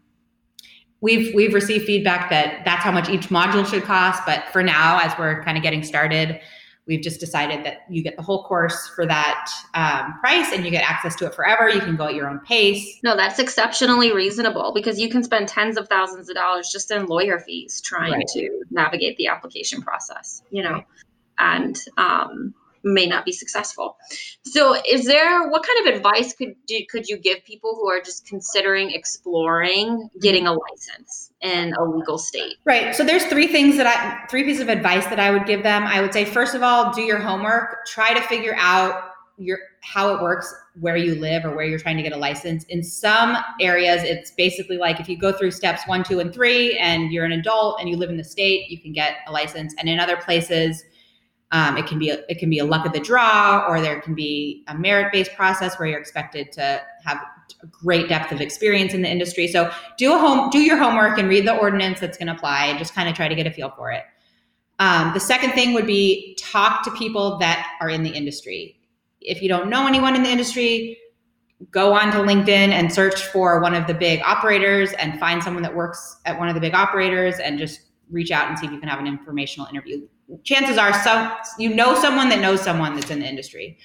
we've 1.00 1.34
we've 1.34 1.54
received 1.54 1.86
feedback 1.86 2.30
that 2.30 2.65
that's 2.65 2.84
how 2.84 2.91
much 2.91 3.08
each 3.08 3.30
module 3.30 3.65
should 3.65 3.84
cost. 3.84 4.24
But 4.26 4.43
for 4.52 4.63
now, 4.63 5.00
as 5.00 5.17
we're 5.17 5.41
kind 5.43 5.56
of 5.56 5.63
getting 5.63 5.84
started, 5.84 6.41
we've 6.88 7.02
just 7.02 7.19
decided 7.19 7.65
that 7.65 7.82
you 7.89 8.02
get 8.02 8.15
the 8.15 8.21
whole 8.21 8.43
course 8.43 8.88
for 8.95 9.06
that 9.06 9.52
um, 9.73 10.17
price 10.19 10.52
and 10.54 10.65
you 10.65 10.71
get 10.71 10.89
access 10.89 11.15
to 11.17 11.26
it 11.26 11.36
forever. 11.36 11.69
You 11.69 11.82
can 11.82 11.95
go 11.95 12.08
at 12.08 12.15
your 12.15 12.30
own 12.30 12.39
pace. 12.39 13.00
No, 13.04 13.15
that's 13.15 13.39
exceptionally 13.39 14.13
reasonable 14.13 14.71
because 14.73 15.00
you 15.00 15.10
can 15.10 15.23
spend 15.23 15.47
tens 15.50 15.78
of 15.78 15.88
thousands 15.89 16.30
of 16.30 16.36
dollars 16.36 16.69
just 16.71 16.89
in 16.89 17.06
lawyer 17.06 17.39
fees 17.39 17.82
trying 17.82 18.13
right. 18.13 18.28
to 18.34 18.63
navigate 18.71 19.17
the 19.17 19.28
application 19.28 19.82
process, 19.82 20.41
you 20.50 20.63
know, 20.63 20.84
and 21.38 21.80
um, 21.97 22.54
may 22.84 23.06
not 23.06 23.26
be 23.26 23.32
successful. 23.32 23.98
So, 24.44 24.76
is 24.90 25.06
there 25.06 25.50
what 25.50 25.66
kind 25.66 25.88
of 25.88 25.96
advice 25.96 26.34
could 26.34 26.56
do, 26.68 26.80
could 26.90 27.08
you 27.08 27.18
give 27.18 27.44
people 27.44 27.76
who 27.76 27.90
are 27.90 28.02
just 28.02 28.28
considering 28.28 28.92
exploring 28.92 30.10
getting 30.22 30.48
a 30.48 30.54
license 30.54 31.32
in 31.42 31.74
a 31.74 31.84
legal 31.84 32.18
state? 32.18 32.58
Right. 32.66 32.96
So, 32.96 33.04
there's 33.04 33.26
three 33.26 33.48
things 33.48 33.78
that 33.78 33.88
I 33.88 34.28
three 34.28 34.44
pieces 34.44 34.62
of 34.62 34.70
advice 34.70 35.06
that 35.06 35.20
I 35.20 35.32
would 35.32 35.46
give 35.46 35.63
them. 35.63 35.84
I 35.84 36.02
would 36.02 36.13
say 36.13 36.26
first 36.26 36.56
of 36.56 36.63
all, 36.63 36.94
do 36.94 37.02
your 37.02 37.20
homework. 37.20 37.86
Try 37.88 38.13
to 38.13 38.22
figure 38.22 38.56
out 38.58 39.12
your 39.38 39.60
how 39.82 40.13
it 40.13 40.22
works 40.22 40.54
where 40.80 40.98
you 40.98 41.16
live 41.16 41.46
or 41.46 41.56
where 41.56 41.66
you're 41.66 41.80
trying 41.80 41.98
to 41.98 42.04
get 42.04 42.12
a 42.12 42.18
license. 42.18 42.63
In 42.66 42.84
some 42.84 43.38
areas, 43.62 44.04
it's 44.04 44.32
basically 44.32 44.78
like 44.78 45.00
if 45.00 45.08
you 45.08 45.18
go 45.18 45.32
through 45.32 45.52
steps 45.52 45.88
one, 45.88 46.04
two, 46.04 46.20
and 46.20 46.34
three, 46.34 46.78
and 46.78 47.12
you're 47.12 47.26
an 47.26 47.32
adult 47.32 47.80
and 47.80 47.88
you 47.88 47.96
live 47.96 48.10
in 48.10 48.18
the 48.18 48.24
state, 48.24 48.70
you 48.70 48.80
can 48.80 48.92
get 48.94 49.18
a 49.28 49.32
license. 49.32 49.74
And 49.78 49.88
in 49.88 50.00
other 50.00 50.18
places 50.18 50.84
um, 51.52 51.78
it 51.78 51.86
can 51.86 51.98
be 51.98 52.10
a, 52.10 52.20
it 52.28 52.40
can 52.40 52.50
be 52.50 52.60
a 52.60 52.66
luck 52.66 52.86
of 52.86 52.94
the 52.94 53.00
draw, 53.00 53.66
or 53.68 53.80
there 53.80 54.02
can 54.02 54.14
be 54.14 54.64
a 54.68 54.76
merit 54.76 55.12
based 55.14 55.34
process 55.34 55.78
where 55.80 55.88
you're 55.88 56.00
expected 56.00 56.52
to 56.54 56.82
have 57.06 57.18
a 57.64 57.68
great 57.68 58.10
depth 58.10 58.32
of 58.34 58.42
experience 58.42 58.94
in 58.94 59.02
the 59.02 59.10
industry. 59.10 59.48
So 59.48 59.72
do 59.98 60.14
a 60.14 60.18
home 60.18 60.50
do 60.50 60.60
your 60.60 60.78
homework 60.78 61.18
and 61.18 61.30
read 61.30 61.48
the 61.48 61.58
ordinance 61.58 62.00
that's 62.00 62.18
going 62.18 62.28
to 62.28 62.34
apply, 62.34 62.66
and 62.66 62.78
just 62.78 62.94
kind 62.94 63.08
of 63.08 63.16
try 63.16 63.28
to 63.28 63.36
get 63.36 63.48
a 63.48 63.52
feel 63.52 63.72
for 63.78 63.92
it. 63.92 64.04
Um, 64.80 65.14
the 65.14 65.20
second 65.20 65.54
thing 65.54 65.74
would 65.74 65.88
be 65.88 66.38
talk 66.40 66.84
to 66.84 66.92
people 66.92 67.38
that 67.40 67.68
are 67.82 67.90
in 67.90 68.04
the 68.04 68.12
industry. 68.12 68.80
If 69.22 69.42
you 69.42 69.50
don't 69.50 69.70
know 69.70 69.88
anyone 69.88 70.16
in 70.16 70.24
the 70.24 70.30
industry, 70.30 70.98
go 71.72 71.94
on 71.94 72.12
to 72.12 72.18
LinkedIn 72.20 72.50
and 72.50 72.94
search 72.94 73.24
for 73.28 73.60
one 73.60 73.74
of 73.74 73.88
the 73.88 73.94
big 73.94 74.22
operators 74.24 74.94
and 74.94 75.20
find 75.20 75.42
someone 75.42 75.64
that 75.64 75.76
works 75.76 76.18
at 76.26 76.38
one 76.38 76.50
of 76.50 76.54
the 76.54 76.62
big 76.62 76.76
operators 76.76 77.40
and 77.40 77.58
just 77.58 77.82
reach 78.12 78.32
out 78.32 78.48
and 78.48 78.60
see 78.60 78.68
if 78.68 78.72
you 78.72 78.80
can 78.80 78.88
have 78.88 79.00
an 79.00 79.08
informational 79.08 79.68
interview. 79.68 80.08
Chances 80.44 80.78
are, 80.78 80.94
some 81.04 81.32
you 81.58 81.74
know 81.74 81.96
someone 81.96 82.30
that 82.30 82.40
knows 82.40 82.62
someone 82.62 82.96
that's 82.96 83.10
in 83.10 83.20
the 83.20 83.28
industry. 83.28 83.78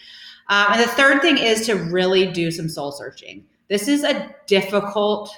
Um, 0.48 0.66
and 0.72 0.82
the 0.82 0.88
third 0.88 1.22
thing 1.22 1.38
is 1.38 1.66
to 1.66 1.74
really 1.74 2.30
do 2.30 2.50
some 2.50 2.68
soul 2.68 2.92
searching. 2.92 3.44
This 3.68 3.88
is 3.88 4.04
a 4.04 4.34
difficult 4.46 5.30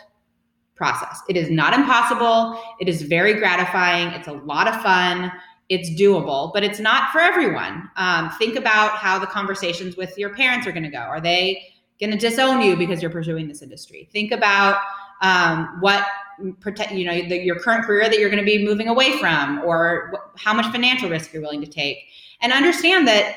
process. 0.75 1.21
It 1.29 1.37
is 1.37 1.51
not 1.51 1.73
impossible. 1.73 2.61
It 2.81 2.89
is 2.89 3.03
very 3.03 3.35
gratifying. 3.35 4.09
It's 4.09 4.29
a 4.29 4.33
lot 4.33 4.67
of 4.67 4.81
fun. 4.83 5.31
It's 5.69 5.91
doable, 5.91 6.53
but 6.53 6.63
it's 6.65 6.81
not 6.81 7.11
for 7.13 7.21
everyone. 7.21 7.89
Um, 7.97 8.31
think 8.39 8.57
about 8.57 8.93
how 8.93 9.19
the 9.19 9.27
conversations 9.27 9.97
with 9.97 10.17
your 10.19 10.35
parents 10.35 10.67
are 10.67 10.73
going 10.73 10.83
to 10.83 10.91
go. 10.91 10.99
Are 10.99 11.21
they 11.21 11.63
going 12.01 12.11
to 12.11 12.19
disown 12.19 12.61
you 12.61 12.77
because 12.77 13.01
you're 13.01 13.11
pursuing 13.11 13.49
this 13.49 13.63
industry? 13.63 14.09
Think 14.13 14.33
about 14.33 14.81
um, 15.23 15.79
what 15.81 16.05
protect 16.61 16.93
you 16.93 17.05
know 17.05 17.29
the, 17.29 17.39
your 17.43 17.59
current 17.59 17.85
career 17.85 18.09
that 18.09 18.19
you're 18.19 18.31
going 18.31 18.45
to 18.45 18.47
be 18.47 18.65
moving 18.65 18.89
away 18.89 19.19
from 19.19 19.61
or 19.65 20.13
wh- 20.13 20.39
how 20.39 20.55
much 20.55 20.67
financial 20.73 21.09
risk 21.09 21.33
you're 21.33 21.43
willing 21.43 21.61
to 21.61 21.67
take. 21.67 21.99
And 22.41 22.53
understand 22.53 23.07
that 23.09 23.37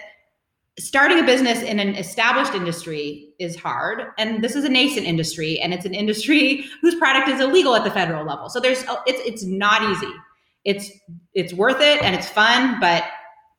starting 0.80 1.20
a 1.20 1.24
business 1.24 1.62
in 1.64 1.80
an 1.80 1.96
established 1.96 2.54
industry 2.54 3.30
is 3.40 3.56
hard 3.56 4.12
and 4.18 4.44
this 4.44 4.56
is 4.56 4.64
a 4.64 4.70
nascent 4.70 5.08
industry 5.08 5.60
and 5.60 5.74
it's 5.74 5.86
an 5.86 5.94
industry 5.94 6.66
whose 6.82 6.96
product 6.96 7.28
is 7.28 7.40
illegal 7.40 7.76
at 7.76 7.84
the 7.84 7.92
federal 7.92 8.26
level. 8.26 8.50
So 8.50 8.60
there's 8.60 8.84
oh, 8.88 9.02
it's 9.06 9.20
it's 9.26 9.44
not 9.44 9.84
easy. 9.84 10.14
It's 10.66 10.92
it's 11.34 11.54
worth 11.54 11.82
it 11.82 12.02
and 12.02 12.16
it's 12.16 12.30
fun 12.30 12.80
but 12.80 13.04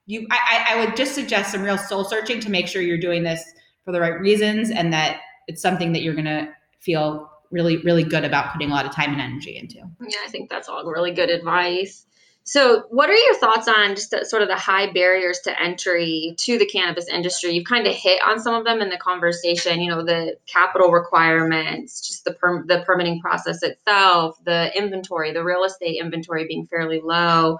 you 0.06 0.26
I, 0.30 0.66
I 0.70 0.84
would 0.84 0.96
just 0.96 1.14
suggest 1.14 1.52
some 1.52 1.62
real 1.62 1.78
soul 1.78 2.04
searching 2.04 2.40
to 2.40 2.50
make 2.50 2.66
sure 2.66 2.82
you're 2.82 2.98
doing 2.98 3.22
this 3.22 3.42
for 3.84 3.92
the 3.92 4.00
right 4.00 4.18
reasons 4.20 4.70
and 4.70 4.92
that 4.92 5.20
it's 5.46 5.62
something 5.62 5.92
that 5.92 6.02
you're 6.02 6.14
going 6.14 6.26
to 6.26 6.48
feel 6.78 7.30
really, 7.50 7.78
really 7.78 8.04
good 8.04 8.24
about 8.24 8.52
putting 8.52 8.70
a 8.70 8.74
lot 8.74 8.86
of 8.86 8.94
time 8.94 9.12
and 9.12 9.20
energy 9.20 9.56
into. 9.56 9.76
Yeah, 9.76 10.18
I 10.24 10.28
think 10.30 10.50
that's 10.50 10.68
all 10.68 10.84
really 10.84 11.12
good 11.12 11.30
advice. 11.30 12.06
So, 12.48 12.84
what 12.88 13.10
are 13.10 13.14
your 13.14 13.34
thoughts 13.34 13.68
on 13.68 13.94
just 13.94 14.10
the, 14.10 14.24
sort 14.24 14.40
of 14.40 14.48
the 14.48 14.56
high 14.56 14.90
barriers 14.90 15.38
to 15.44 15.62
entry 15.62 16.34
to 16.38 16.56
the 16.56 16.64
cannabis 16.64 17.06
industry? 17.06 17.50
You've 17.50 17.66
kind 17.66 17.86
of 17.86 17.94
hit 17.94 18.22
on 18.26 18.40
some 18.40 18.54
of 18.54 18.64
them 18.64 18.80
in 18.80 18.88
the 18.88 18.96
conversation. 18.96 19.82
You 19.82 19.90
know, 19.90 20.02
the 20.02 20.38
capital 20.46 20.90
requirements, 20.90 22.08
just 22.08 22.24
the 22.24 22.32
per, 22.32 22.64
the 22.66 22.82
permitting 22.86 23.20
process 23.20 23.62
itself, 23.62 24.42
the 24.44 24.74
inventory, 24.74 25.30
the 25.30 25.44
real 25.44 25.62
estate 25.64 26.00
inventory 26.00 26.46
being 26.46 26.66
fairly 26.66 27.02
low. 27.04 27.58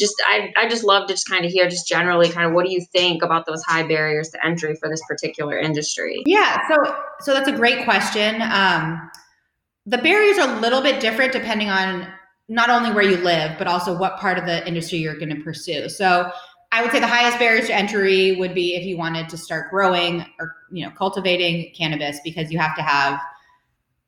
Just, 0.00 0.14
I, 0.26 0.54
I 0.56 0.66
just 0.66 0.82
love 0.82 1.08
to 1.08 1.12
just 1.12 1.28
kind 1.28 1.44
of 1.44 1.50
hear, 1.50 1.68
just 1.68 1.86
generally, 1.86 2.30
kind 2.30 2.46
of 2.46 2.54
what 2.54 2.64
do 2.64 2.72
you 2.72 2.80
think 2.90 3.22
about 3.22 3.44
those 3.44 3.62
high 3.64 3.82
barriers 3.82 4.30
to 4.30 4.42
entry 4.42 4.74
for 4.76 4.88
this 4.88 5.02
particular 5.06 5.58
industry? 5.58 6.22
Yeah, 6.24 6.56
so 6.68 6.96
so 7.20 7.34
that's 7.34 7.48
a 7.48 7.52
great 7.52 7.84
question. 7.84 8.40
Um, 8.40 9.10
the 9.86 9.98
barriers 9.98 10.38
are 10.38 10.56
a 10.56 10.60
little 10.60 10.80
bit 10.80 11.00
different 11.00 11.32
depending 11.32 11.68
on 11.68 12.06
not 12.48 12.70
only 12.70 12.92
where 12.92 13.04
you 13.04 13.16
live, 13.16 13.56
but 13.58 13.66
also 13.66 13.96
what 13.96 14.18
part 14.18 14.38
of 14.38 14.46
the 14.46 14.66
industry 14.66 14.98
you're 14.98 15.16
going 15.16 15.34
to 15.34 15.42
pursue. 15.42 15.88
So 15.88 16.30
I 16.72 16.82
would 16.82 16.90
say 16.90 17.00
the 17.00 17.06
highest 17.06 17.38
barriers 17.38 17.66
to 17.66 17.74
entry 17.74 18.36
would 18.36 18.54
be 18.54 18.74
if 18.74 18.84
you 18.84 18.96
wanted 18.96 19.28
to 19.28 19.36
start 19.36 19.70
growing 19.70 20.24
or 20.40 20.56
you 20.70 20.84
know 20.84 20.90
cultivating 20.92 21.72
cannabis 21.74 22.18
because 22.24 22.50
you 22.50 22.58
have 22.58 22.74
to 22.76 22.82
have 22.82 23.20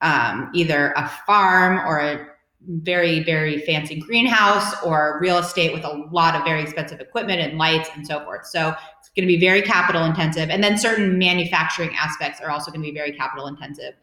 um, 0.01 0.51
either 0.55 0.93
a 0.97 1.09
farm 1.27 1.79
or 1.87 1.99
a 2.01 2.27
very 2.67 3.23
very 3.23 3.61
fancy 3.61 4.01
greenhouse 4.01 4.83
or 4.83 5.19
real 5.21 5.37
estate 5.37 5.75
with 5.75 5.85
a 5.85 6.09
lot 6.11 6.35
of 6.35 6.43
very 6.45 6.63
expensive 6.63 7.01
equipment 7.01 7.41
and 7.41 7.59
lights 7.59 7.91
and 7.95 8.07
so 8.07 8.25
forth. 8.25 8.47
So 8.47 8.75
it's 8.99 9.11
going 9.11 9.29
to 9.29 9.35
be 9.35 9.39
very 9.39 9.61
capital 9.61 10.05
intensive, 10.05 10.49
and 10.49 10.65
then 10.65 10.79
certain 10.79 11.19
manufacturing 11.19 11.95
aspects 11.97 12.41
are 12.41 12.51
also 12.51 12.71
going 12.71 12.83
to 12.83 12.91
be 12.91 12.97
very 12.97 13.13
capital 13.13 13.47
intensive. 13.47 13.95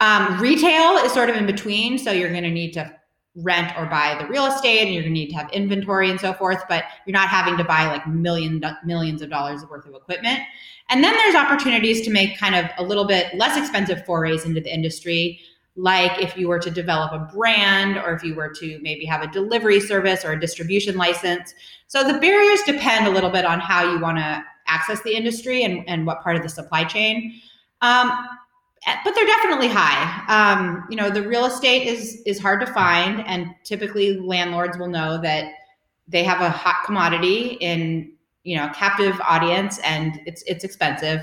Um, 0.00 0.38
retail 0.40 0.96
is 0.98 1.12
sort 1.12 1.30
of 1.30 1.36
in 1.36 1.46
between. 1.46 1.98
So 1.98 2.12
you're 2.12 2.30
going 2.30 2.42
to 2.42 2.50
need 2.50 2.72
to 2.72 2.92
rent 3.36 3.72
or 3.76 3.86
buy 3.86 4.16
the 4.18 4.26
real 4.26 4.46
estate 4.46 4.82
and 4.82 4.94
you're 4.94 5.02
going 5.02 5.14
to 5.14 5.20
need 5.20 5.28
to 5.28 5.36
have 5.36 5.50
inventory 5.52 6.10
and 6.10 6.18
so 6.18 6.32
forth, 6.32 6.62
but 6.68 6.84
you're 7.06 7.12
not 7.12 7.28
having 7.28 7.56
to 7.58 7.64
buy 7.64 7.86
like 7.86 8.06
million, 8.06 8.62
millions 8.84 9.20
of 9.20 9.28
dollars 9.28 9.64
worth 9.70 9.86
of 9.86 9.94
equipment. 9.94 10.40
And 10.88 11.04
then 11.04 11.14
there's 11.14 11.34
opportunities 11.34 12.02
to 12.02 12.10
make 12.10 12.38
kind 12.38 12.54
of 12.54 12.70
a 12.78 12.82
little 12.82 13.06
bit 13.06 13.34
less 13.34 13.58
expensive 13.58 14.04
forays 14.06 14.44
into 14.44 14.60
the 14.60 14.72
industry. 14.72 15.40
Like 15.76 16.18
if 16.22 16.36
you 16.36 16.48
were 16.48 16.58
to 16.58 16.70
develop 16.70 17.12
a 17.12 17.30
brand 17.34 17.98
or 17.98 18.14
if 18.14 18.22
you 18.22 18.34
were 18.34 18.48
to 18.54 18.78
maybe 18.80 19.04
have 19.04 19.22
a 19.22 19.26
delivery 19.26 19.80
service 19.80 20.24
or 20.24 20.32
a 20.32 20.40
distribution 20.40 20.96
license. 20.96 21.54
So 21.88 22.02
the 22.10 22.18
barriers 22.18 22.60
depend 22.64 23.06
a 23.06 23.10
little 23.10 23.30
bit 23.30 23.44
on 23.44 23.60
how 23.60 23.92
you 23.92 24.00
want 24.00 24.16
to 24.16 24.42
access 24.66 25.02
the 25.02 25.14
industry 25.14 25.64
and, 25.64 25.86
and 25.86 26.06
what 26.06 26.22
part 26.22 26.36
of 26.36 26.42
the 26.42 26.48
supply 26.48 26.84
chain. 26.84 27.34
Um, 27.82 28.10
but 29.04 29.14
they're 29.14 29.26
definitely 29.26 29.68
high. 29.68 30.24
Um, 30.28 30.84
you 30.88 30.96
know, 30.96 31.10
the 31.10 31.22
real 31.22 31.44
estate 31.44 31.86
is 31.86 32.22
is 32.26 32.38
hard 32.38 32.60
to 32.60 32.66
find, 32.66 33.26
and 33.26 33.54
typically 33.64 34.20
landlords 34.20 34.78
will 34.78 34.88
know 34.88 35.20
that 35.22 35.52
they 36.08 36.22
have 36.22 36.40
a 36.40 36.50
hot 36.50 36.84
commodity 36.84 37.58
in 37.60 38.12
you 38.44 38.56
know 38.56 38.70
captive 38.74 39.20
audience, 39.26 39.78
and 39.80 40.20
it's 40.26 40.42
it's 40.46 40.64
expensive. 40.64 41.20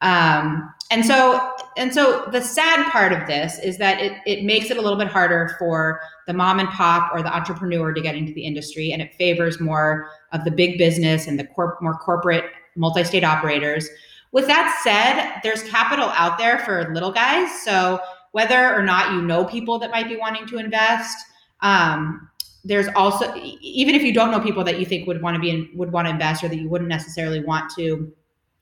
Um, 0.00 0.72
and 0.90 1.06
so 1.06 1.54
and 1.76 1.94
so 1.94 2.28
the 2.32 2.40
sad 2.40 2.90
part 2.90 3.12
of 3.12 3.26
this 3.26 3.58
is 3.60 3.78
that 3.78 4.00
it, 4.00 4.12
it 4.26 4.44
makes 4.44 4.70
it 4.70 4.76
a 4.76 4.80
little 4.80 4.98
bit 4.98 5.08
harder 5.08 5.54
for 5.58 6.00
the 6.26 6.32
mom 6.32 6.58
and 6.58 6.68
pop 6.68 7.12
or 7.14 7.22
the 7.22 7.34
entrepreneur 7.34 7.92
to 7.92 8.00
get 8.00 8.14
into 8.14 8.32
the 8.32 8.44
industry 8.44 8.92
and 8.92 9.00
it 9.00 9.14
favors 9.14 9.60
more 9.60 10.10
of 10.32 10.44
the 10.44 10.50
big 10.50 10.76
business 10.76 11.28
and 11.28 11.38
the 11.38 11.46
corp- 11.46 11.80
more 11.80 11.94
corporate 11.94 12.44
multi-state 12.74 13.24
operators 13.24 13.88
with 14.32 14.46
that 14.46 14.80
said 14.82 15.40
there's 15.42 15.62
capital 15.70 16.08
out 16.10 16.38
there 16.38 16.58
for 16.60 16.92
little 16.92 17.12
guys 17.12 17.50
so 17.62 18.00
whether 18.32 18.74
or 18.74 18.82
not 18.82 19.12
you 19.12 19.22
know 19.22 19.44
people 19.44 19.78
that 19.78 19.90
might 19.90 20.08
be 20.08 20.16
wanting 20.16 20.46
to 20.46 20.58
invest 20.58 21.24
um, 21.60 22.28
there's 22.64 22.88
also 22.94 23.32
even 23.60 23.94
if 23.94 24.02
you 24.02 24.12
don't 24.12 24.30
know 24.30 24.40
people 24.40 24.64
that 24.64 24.78
you 24.78 24.86
think 24.86 25.06
would 25.06 25.20
want 25.20 25.34
to 25.34 25.40
be 25.40 25.50
in, 25.50 25.68
would 25.74 25.92
want 25.92 26.06
to 26.06 26.10
invest 26.10 26.44
or 26.44 26.48
that 26.48 26.56
you 26.56 26.68
wouldn't 26.68 26.88
necessarily 26.88 27.42
want 27.42 27.70
to 27.74 28.12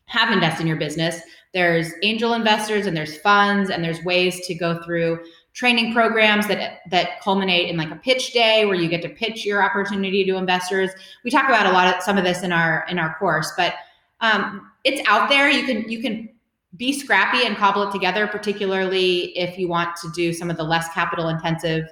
have 0.07 0.33
invest 0.33 0.61
in 0.61 0.67
your 0.67 0.77
business. 0.77 1.21
There's 1.53 1.93
angel 2.03 2.33
investors 2.35 2.87
and 2.87 2.97
there's 2.97 3.19
funds 3.19 3.71
and 3.71 3.85
there's 3.85 4.03
ways 4.05 4.47
to 4.47 4.55
go 4.55 4.83
through 4.83 5.21
training 5.53 5.93
programs 5.93 6.47
that 6.49 6.81
that 6.91 7.21
culminate 7.21 7.69
in 7.69 7.77
like 7.77 7.91
a 7.91 7.97
pitch 7.97 8.33
day 8.33 8.65
where 8.65 8.77
you 8.77 8.89
get 8.89 9.03
to 9.03 9.09
pitch 9.09 9.45
your 9.45 9.63
opportunity 9.63 10.25
to 10.25 10.37
investors. 10.37 10.91
We 11.25 11.31
talk 11.31 11.47
about 11.47 11.67
a 11.67 11.73
lot 11.73 11.95
of 11.95 12.03
some 12.03 12.17
of 12.17 12.25
this 12.25 12.43
in 12.43 12.53
our 12.53 12.87
in 12.89 12.99
our 12.99 13.17
course, 13.19 13.53
but 13.57 13.75
um, 14.21 14.70
it's 14.85 15.07
out 15.09 15.29
there. 15.29 15.51
You 15.51 15.65
can 15.65 15.89
you 15.89 16.01
can 16.01 16.29
be 16.77 16.99
scrappy 16.99 17.47
and 17.47 17.57
cobble 17.57 17.83
it 17.83 17.93
together, 17.93 18.27
particularly 18.27 19.37
if 19.37 19.59
you 19.59 19.69
want 19.69 19.97
to 19.97 20.11
do 20.13 20.33
some 20.33 20.51
of 20.51 20.57
the 20.57 20.63
less 20.63 20.89
capital 20.95 21.29
intensive 21.29 21.87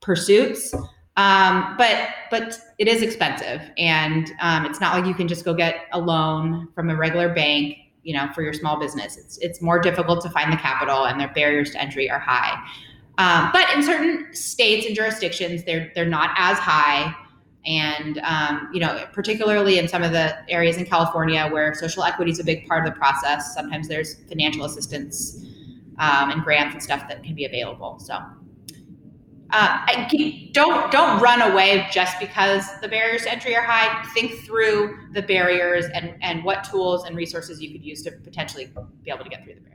pursuits. 0.00 0.74
Um, 1.16 1.76
but 1.78 2.08
but 2.30 2.58
it 2.78 2.88
is 2.88 3.02
expensive, 3.02 3.62
and 3.78 4.30
um, 4.40 4.66
it's 4.66 4.80
not 4.80 4.94
like 4.96 5.06
you 5.06 5.14
can 5.14 5.28
just 5.28 5.44
go 5.44 5.54
get 5.54 5.86
a 5.92 5.98
loan 5.98 6.68
from 6.74 6.90
a 6.90 6.96
regular 6.96 7.32
bank. 7.32 7.76
You 8.02 8.14
know, 8.14 8.28
for 8.34 8.42
your 8.42 8.52
small 8.52 8.78
business, 8.78 9.16
it's 9.16 9.38
it's 9.38 9.62
more 9.62 9.78
difficult 9.78 10.22
to 10.22 10.30
find 10.30 10.52
the 10.52 10.56
capital, 10.56 11.06
and 11.06 11.18
their 11.20 11.32
barriers 11.32 11.70
to 11.70 11.80
entry 11.80 12.10
are 12.10 12.18
high. 12.18 12.58
Um, 13.16 13.50
but 13.52 13.72
in 13.74 13.82
certain 13.82 14.34
states 14.34 14.86
and 14.86 14.94
jurisdictions, 14.94 15.62
they're 15.64 15.92
they're 15.94 16.04
not 16.04 16.30
as 16.36 16.58
high, 16.58 17.14
and 17.66 18.18
um, 18.18 18.68
you 18.72 18.80
know, 18.80 19.06
particularly 19.12 19.78
in 19.78 19.88
some 19.88 20.02
of 20.02 20.12
the 20.12 20.36
areas 20.50 20.76
in 20.76 20.84
California 20.84 21.48
where 21.50 21.74
social 21.74 22.04
equity 22.04 22.30
is 22.30 22.38
a 22.38 22.44
big 22.44 22.66
part 22.66 22.86
of 22.86 22.92
the 22.92 22.98
process. 22.98 23.54
Sometimes 23.54 23.88
there's 23.88 24.16
financial 24.28 24.64
assistance 24.64 25.44
um, 25.98 26.30
and 26.30 26.42
grants 26.42 26.74
and 26.74 26.82
stuff 26.82 27.08
that 27.08 27.22
can 27.22 27.34
be 27.34 27.44
available. 27.44 27.98
So 27.98 28.18
uh, 29.50 29.86
don't 30.52 30.90
don't 30.90 31.22
run 31.22 31.40
away 31.42 31.86
just 31.92 32.18
because 32.18 32.64
the 32.80 32.88
barriers 32.88 33.22
to 33.22 33.32
entry 33.32 33.54
are 33.54 33.62
high. 33.62 34.02
Think 34.12 34.44
through 34.44 34.98
the 35.12 35.22
barriers 35.22 35.86
and 35.94 36.14
and 36.22 36.44
what 36.44 36.64
tools 36.64 37.04
and 37.04 37.16
resources 37.16 37.62
you 37.62 37.70
could 37.70 37.84
use 37.84 38.02
to 38.02 38.10
potentially 38.10 38.70
be 39.04 39.10
able 39.10 39.24
to 39.24 39.30
get 39.30 39.44
through 39.44 39.54
the 39.54 39.60
barriers. 39.60 39.73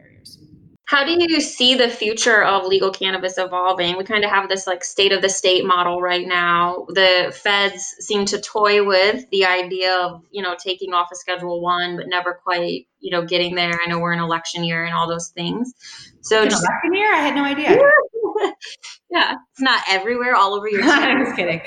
How 0.90 1.06
do 1.06 1.16
you 1.20 1.40
see 1.40 1.76
the 1.76 1.88
future 1.88 2.44
of 2.44 2.66
legal 2.66 2.90
cannabis 2.90 3.38
evolving? 3.38 3.96
We 3.96 4.04
kind 4.06 4.24
of 4.24 4.32
have 4.32 4.50
this 4.50 4.66
like 4.66 4.84
state 4.84 5.12
of 5.12 5.22
the 5.22 5.30
state 5.30 5.64
model 5.64 6.02
right 6.02 6.28
now. 6.28 6.88
The 6.88 7.32
feds 7.32 7.96
seem 8.00 8.26
to 8.26 8.42
toy 8.42 8.84
with 8.84 9.30
the 9.30 9.46
idea 9.46 9.96
of, 9.96 10.24
you 10.32 10.42
know, 10.42 10.56
taking 10.58 10.96
off 10.96 11.10
a 11.14 11.16
schedule 11.16 11.62
1 11.62 11.96
but 11.96 12.08
never 12.08 12.40
quite, 12.44 12.88
you 13.02 13.12
know, 13.12 13.24
getting 13.24 13.54
there. 13.54 13.80
I 13.80 13.88
know 13.88 14.00
we're 14.00 14.14
in 14.14 14.20
election 14.20 14.64
year 14.64 14.84
and 14.84 14.96
all 14.96 15.08
those 15.08 15.28
things. 15.28 15.76
So 16.22 16.44
just, 16.46 16.64
election 16.64 16.96
year? 16.96 17.14
I 17.14 17.20
had 17.20 17.36
no 17.36 17.44
idea. 17.44 17.70
Yeah. 17.70 18.52
yeah, 19.12 19.36
it's 19.52 19.62
not 19.62 19.84
everywhere, 19.88 20.36
all 20.36 20.56
over 20.56 20.68
your. 20.68 20.82
I'm 20.86 21.24
just 21.24 21.36
kidding. 21.36 21.62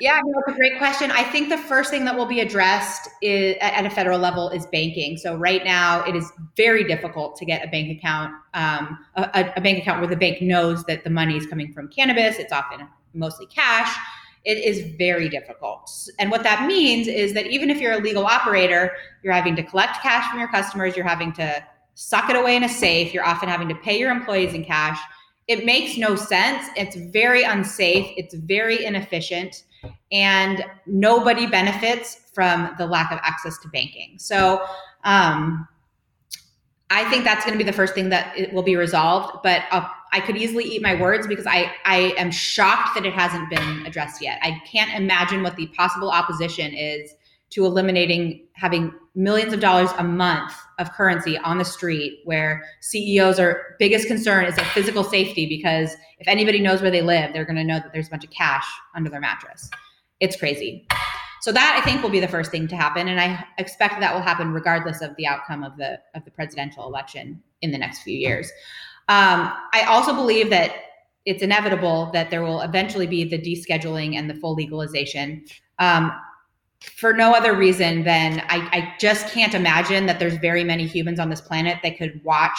Yeah, 0.00 0.20
no, 0.24 0.40
it's 0.46 0.54
a 0.54 0.56
great 0.56 0.78
question. 0.78 1.10
I 1.10 1.24
think 1.24 1.48
the 1.48 1.58
first 1.58 1.90
thing 1.90 2.04
that 2.04 2.16
will 2.16 2.26
be 2.26 2.40
addressed 2.40 3.08
is, 3.20 3.56
at 3.60 3.84
a 3.84 3.90
federal 3.90 4.18
level 4.18 4.48
is 4.50 4.66
banking. 4.66 5.16
So 5.16 5.36
right 5.36 5.64
now, 5.64 6.04
it 6.04 6.14
is 6.14 6.30
very 6.56 6.84
difficult 6.84 7.36
to 7.36 7.44
get 7.44 7.64
a 7.64 7.68
bank 7.68 7.98
account, 7.98 8.32
um, 8.54 8.98
a, 9.16 9.52
a, 9.56 9.60
bank 9.60 9.78
account 9.78 10.00
where 10.00 10.08
the 10.08 10.16
bank 10.16 10.40
knows 10.40 10.84
that 10.84 11.04
the 11.04 11.10
money 11.10 11.36
is 11.36 11.46
coming 11.46 11.72
from 11.72 11.88
cannabis. 11.88 12.38
It's 12.38 12.52
often 12.52 12.86
mostly 13.14 13.46
cash. 13.46 13.94
It 14.44 14.58
is 14.58 14.94
very 14.96 15.28
difficult. 15.28 15.90
And 16.18 16.30
what 16.30 16.42
that 16.44 16.66
means 16.66 17.08
is 17.08 17.34
that 17.34 17.46
even 17.46 17.70
if 17.70 17.80
you're 17.80 17.92
a 17.92 18.00
legal 18.00 18.24
operator, 18.24 18.92
you're 19.22 19.32
having 19.32 19.56
to 19.56 19.62
collect 19.62 20.00
cash 20.00 20.30
from 20.30 20.38
your 20.38 20.48
customers. 20.48 20.96
You're 20.96 21.06
having 21.06 21.32
to 21.34 21.62
suck 21.94 22.30
it 22.30 22.36
away 22.36 22.54
in 22.56 22.62
a 22.62 22.68
safe. 22.68 23.12
You're 23.12 23.26
often 23.26 23.48
having 23.48 23.68
to 23.68 23.74
pay 23.74 23.98
your 23.98 24.10
employees 24.10 24.54
in 24.54 24.64
cash 24.64 24.98
it 25.48 25.64
makes 25.64 25.96
no 25.96 26.14
sense. 26.14 26.68
It's 26.76 26.94
very 26.94 27.42
unsafe. 27.42 28.12
It's 28.16 28.34
very 28.34 28.84
inefficient. 28.84 29.64
And 30.10 30.64
nobody 30.86 31.46
benefits 31.46 32.20
from 32.32 32.74
the 32.78 32.86
lack 32.86 33.12
of 33.12 33.18
access 33.22 33.58
to 33.58 33.68
banking. 33.68 34.18
So, 34.18 34.64
um, 35.04 35.68
I 36.90 37.04
think 37.10 37.24
that's 37.24 37.44
going 37.44 37.52
to 37.52 37.62
be 37.62 37.68
the 37.68 37.76
first 37.76 37.94
thing 37.94 38.08
that 38.08 38.36
it 38.36 38.52
will 38.52 38.62
be 38.62 38.76
resolved. 38.76 39.42
But 39.42 39.64
uh, 39.70 39.86
I 40.12 40.20
could 40.20 40.36
easily 40.36 40.64
eat 40.64 40.80
my 40.80 40.98
words 40.98 41.26
because 41.26 41.46
I, 41.46 41.70
I 41.84 42.14
am 42.16 42.30
shocked 42.30 42.94
that 42.94 43.04
it 43.04 43.12
hasn't 43.12 43.50
been 43.50 43.84
addressed 43.84 44.22
yet. 44.22 44.38
I 44.42 44.60
can't 44.66 44.94
imagine 44.94 45.42
what 45.42 45.56
the 45.56 45.66
possible 45.68 46.10
opposition 46.10 46.72
is 46.72 47.14
to 47.50 47.64
eliminating 47.64 48.46
having 48.52 48.92
millions 49.14 49.52
of 49.52 49.60
dollars 49.60 49.90
a 49.98 50.04
month 50.04 50.52
of 50.78 50.92
currency 50.92 51.36
on 51.38 51.58
the 51.58 51.64
street 51.64 52.20
where 52.24 52.64
CEOs 52.80 53.38
are 53.38 53.76
biggest 53.78 54.06
concern 54.06 54.44
is 54.44 54.54
their 54.54 54.64
physical 54.66 55.02
safety 55.02 55.46
because 55.46 55.94
if 56.18 56.28
anybody 56.28 56.60
knows 56.60 56.82
where 56.82 56.90
they 56.90 57.02
live, 57.02 57.32
they're 57.32 57.44
going 57.44 57.56
to 57.56 57.64
know 57.64 57.78
that 57.78 57.92
there's 57.92 58.08
a 58.08 58.10
bunch 58.10 58.24
of 58.24 58.30
cash 58.30 58.66
under 58.94 59.10
their 59.10 59.20
mattress. 59.20 59.70
It's 60.20 60.36
crazy. 60.36 60.86
So 61.40 61.52
that 61.52 61.80
I 61.80 61.84
think 61.84 62.02
will 62.02 62.10
be 62.10 62.20
the 62.20 62.28
first 62.28 62.50
thing 62.50 62.68
to 62.68 62.76
happen 62.76 63.08
and 63.08 63.20
I 63.20 63.44
expect 63.58 64.00
that 64.00 64.14
will 64.14 64.22
happen 64.22 64.52
regardless 64.52 65.00
of 65.00 65.14
the 65.16 65.26
outcome 65.26 65.62
of 65.62 65.76
the 65.76 66.00
of 66.14 66.24
the 66.24 66.30
presidential 66.30 66.86
election 66.86 67.42
in 67.62 67.70
the 67.70 67.78
next 67.78 68.02
few 68.02 68.16
years. 68.16 68.50
Um, 69.08 69.52
I 69.72 69.84
also 69.88 70.14
believe 70.14 70.50
that 70.50 70.72
it's 71.24 71.42
inevitable 71.42 72.10
that 72.12 72.30
there 72.30 72.42
will 72.42 72.60
eventually 72.60 73.06
be 73.06 73.24
the 73.24 73.38
descheduling 73.38 74.16
and 74.16 74.28
the 74.28 74.34
full 74.34 74.54
legalization. 74.54 75.44
Um, 75.78 76.12
for 76.80 77.12
no 77.12 77.32
other 77.32 77.54
reason 77.54 78.04
than 78.04 78.40
I, 78.48 78.68
I 78.72 78.94
just 78.98 79.32
can't 79.32 79.54
imagine 79.54 80.06
that 80.06 80.18
there's 80.18 80.36
very 80.36 80.64
many 80.64 80.86
humans 80.86 81.18
on 81.18 81.28
this 81.28 81.40
planet 81.40 81.78
that 81.82 81.98
could 81.98 82.20
watch 82.24 82.58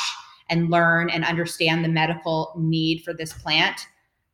and 0.49 0.69
learn 0.69 1.09
and 1.09 1.23
understand 1.23 1.83
the 1.83 1.89
medical 1.89 2.53
need 2.57 3.03
for 3.03 3.13
this 3.13 3.33
plant 3.33 3.81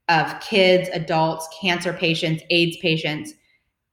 of 0.08 0.40
kids, 0.40 0.90
adults, 0.94 1.48
cancer 1.60 1.94
patients, 1.94 2.44
AIDS 2.50 2.78
patients, 2.78 3.34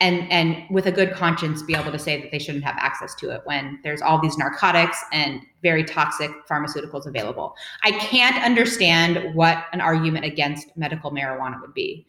and 0.03 0.31
and 0.33 0.65
with 0.69 0.87
a 0.87 0.93
good 0.93 1.13
conscience 1.13 1.63
be 1.63 1.75
able 1.75 1.93
to 1.93 1.99
say 1.99 2.21
that 2.21 2.33
they 2.33 2.39
shouldn't 2.39 2.65
have 2.65 2.75
access 2.79 3.15
to 3.15 3.31
it 3.31 3.41
when 3.45 3.79
there's 3.85 4.03
all 4.03 4.21
these 4.21 4.37
narcotics 4.37 4.99
and 5.13 5.41
very 5.63 5.85
toxic 5.85 6.31
pharmaceuticals 6.51 7.07
available. 7.07 7.55
I 7.85 7.93
can't 7.93 8.45
understand 8.45 9.33
what 9.35 9.67
an 9.73 9.81
argument 9.81 10.25
against 10.25 10.77
medical 10.77 11.13
marijuana 11.13 11.61
would 11.61 11.73
be. 11.73 12.05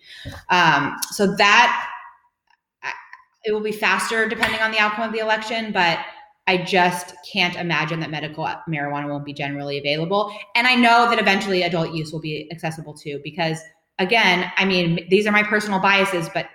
Um, 0.50 0.98
so 1.12 1.36
that 1.36 1.88
it 3.43 3.51
will 3.51 3.62
be 3.62 3.71
faster 3.71 4.27
depending 4.27 4.60
on 4.62 4.71
the 4.71 4.79
outcome 4.79 5.08
of 5.08 5.13
the 5.13 5.19
election, 5.19 5.71
but 5.71 5.99
I 6.45 6.58
just 6.58 7.15
can't 7.32 7.56
imagine 7.56 7.99
that 8.01 8.10
medical 8.10 8.45
marijuana 8.67 9.08
won't 9.10 9.25
be 9.25 9.34
generally 9.34 9.77
available. 9.77 10.34
And 10.56 10.67
I 10.67 10.75
know 10.75 11.10
that 11.10 11.19
eventually 11.19 11.63
adult 11.63 11.93
use 11.93 12.12
will 12.12 12.19
be 12.19 12.49
accessible 12.51 12.93
too, 12.93 13.21
because 13.23 13.60
again, 13.99 14.51
I 14.58 14.65
mean, 14.65 15.08
these 15.10 15.25
are 15.25 15.32
my 15.32 15.43
personal 15.43 15.79
biases, 15.79 16.29
but 16.34 16.49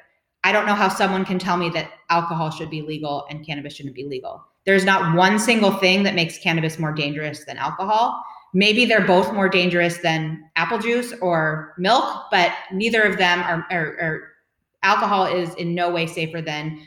I 0.45 0.53
don't 0.53 0.67
know 0.67 0.75
how 0.75 0.89
someone 0.89 1.25
can 1.25 1.39
tell 1.39 1.57
me 1.57 1.71
that 1.71 1.91
alcohol 2.11 2.51
should 2.51 2.71
be 2.71 2.83
legal 2.83 3.27
and 3.31 3.45
cannabis 3.45 3.75
shouldn't 3.75 3.95
be 3.95 4.05
legal. 4.05 4.45
There's 4.67 4.85
not 4.85 5.17
one 5.17 5.39
single 5.39 5.73
thing 5.73 6.03
that 6.03 6.15
makes 6.15 6.39
cannabis 6.39 6.79
more 6.79 6.93
dangerous 6.93 7.45
than 7.45 7.57
alcohol. 7.57 8.23
Maybe 8.55 8.85
they're 8.85 9.07
both 9.07 9.33
more 9.33 9.49
dangerous 9.49 9.99
than 9.99 10.43
apple 10.57 10.79
juice 10.79 11.13
or 11.21 11.75
milk, 11.79 12.27
but 12.31 12.53
neither 12.73 13.03
of 13.03 13.19
them 13.19 13.41
are, 13.41 13.67
are, 13.71 13.97
are 14.01 14.29
alcohol 14.83 15.27
is 15.27 15.55
in 15.55 15.75
no 15.75 15.91
way 15.91 16.07
safer 16.07 16.41
than 16.41 16.87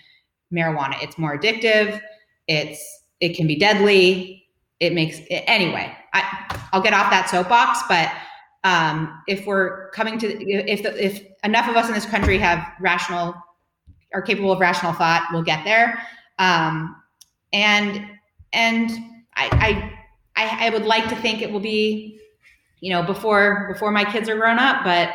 marijuana. 0.54 1.02
It's 1.02 1.18
more 1.18 1.38
addictive. 1.38 2.02
It's 2.48 3.04
it 3.20 3.36
can 3.36 3.48
be 3.48 3.56
deadly. 3.56 4.46
It 4.80 4.94
makes 4.94 5.20
it, 5.30 5.44
anyway. 5.48 5.96
I 6.14 6.60
I'll 6.74 6.82
get 6.82 6.94
off 6.94 7.10
that 7.12 7.30
soapbox, 7.30 7.82
but 7.88 8.12
um, 8.64 9.22
if 9.28 9.46
we're 9.46 9.90
coming 9.92 10.18
to 10.20 10.28
if 10.28 10.84
the, 10.84 11.04
if 11.04 11.24
enough 11.44 11.68
of 11.68 11.76
us 11.76 11.88
in 11.88 11.94
this 11.94 12.06
country 12.06 12.38
have 12.38 12.66
rational 12.80 13.36
are 14.14 14.22
capable 14.22 14.52
of 14.52 14.60
rational 14.60 14.94
thought, 14.94 15.28
we'll 15.32 15.44
get 15.44 15.64
there. 15.64 16.06
Um, 16.40 17.02
and 17.54 18.06
and 18.54 18.92
I, 19.36 19.94
I 20.36 20.68
I 20.68 20.70
would 20.70 20.86
like 20.86 21.08
to 21.10 21.16
think 21.16 21.42
it 21.42 21.52
will 21.52 21.60
be, 21.60 22.20
you 22.80 22.92
know, 22.92 23.04
before 23.04 23.70
before 23.72 23.92
my 23.92 24.04
kids 24.04 24.28
are 24.30 24.36
grown 24.36 24.60
up, 24.60 24.84
but 24.84 25.14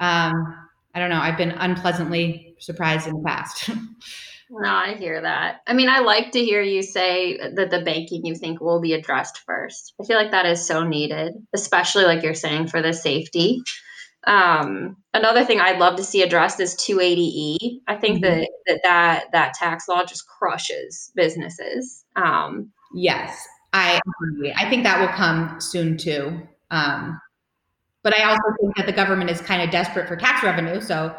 um, 0.00 0.65
I 0.96 0.98
don't 0.98 1.10
know. 1.10 1.20
I've 1.20 1.36
been 1.36 1.50
unpleasantly 1.50 2.54
surprised 2.58 3.06
in 3.06 3.12
the 3.12 3.22
past. 3.24 3.68
No, 4.48 4.68
I 4.68 4.94
hear 4.94 5.20
that. 5.22 5.62
I 5.66 5.72
mean, 5.72 5.88
I 5.88 5.98
like 5.98 6.30
to 6.30 6.44
hear 6.44 6.62
you 6.62 6.80
say 6.84 7.36
that 7.36 7.68
the 7.68 7.82
banking 7.82 8.24
you 8.24 8.36
think 8.36 8.60
will 8.60 8.80
be 8.80 8.92
addressed 8.92 9.38
first. 9.44 9.92
I 10.00 10.04
feel 10.04 10.16
like 10.16 10.30
that 10.30 10.46
is 10.46 10.64
so 10.64 10.84
needed, 10.84 11.32
especially 11.52 12.04
like 12.04 12.22
you're 12.22 12.32
saying 12.32 12.68
for 12.68 12.80
the 12.80 12.92
safety. 12.92 13.60
Um, 14.24 14.98
another 15.12 15.44
thing 15.44 15.58
I'd 15.58 15.80
love 15.80 15.96
to 15.96 16.04
see 16.04 16.22
addressed 16.22 16.60
is 16.60 16.76
280E. 16.76 17.80
I 17.88 17.96
think 17.96 18.24
mm-hmm. 18.24 18.40
that, 18.40 18.48
that 18.68 18.80
that 18.84 19.24
that 19.32 19.54
tax 19.54 19.88
law 19.88 20.04
just 20.04 20.28
crushes 20.28 21.10
businesses. 21.16 22.04
Um, 22.14 22.70
yes, 22.94 23.36
I 23.72 24.00
agree. 24.32 24.54
I 24.56 24.70
think 24.70 24.84
that 24.84 25.00
will 25.00 25.08
come 25.08 25.60
soon 25.60 25.96
too. 25.96 26.40
Um, 26.70 27.20
but 28.06 28.16
I 28.16 28.22
also 28.22 28.42
think 28.60 28.76
that 28.76 28.86
the 28.86 28.92
government 28.92 29.30
is 29.30 29.40
kind 29.40 29.60
of 29.60 29.70
desperate 29.72 30.06
for 30.06 30.14
tax 30.14 30.44
revenue, 30.44 30.80
so 30.80 31.12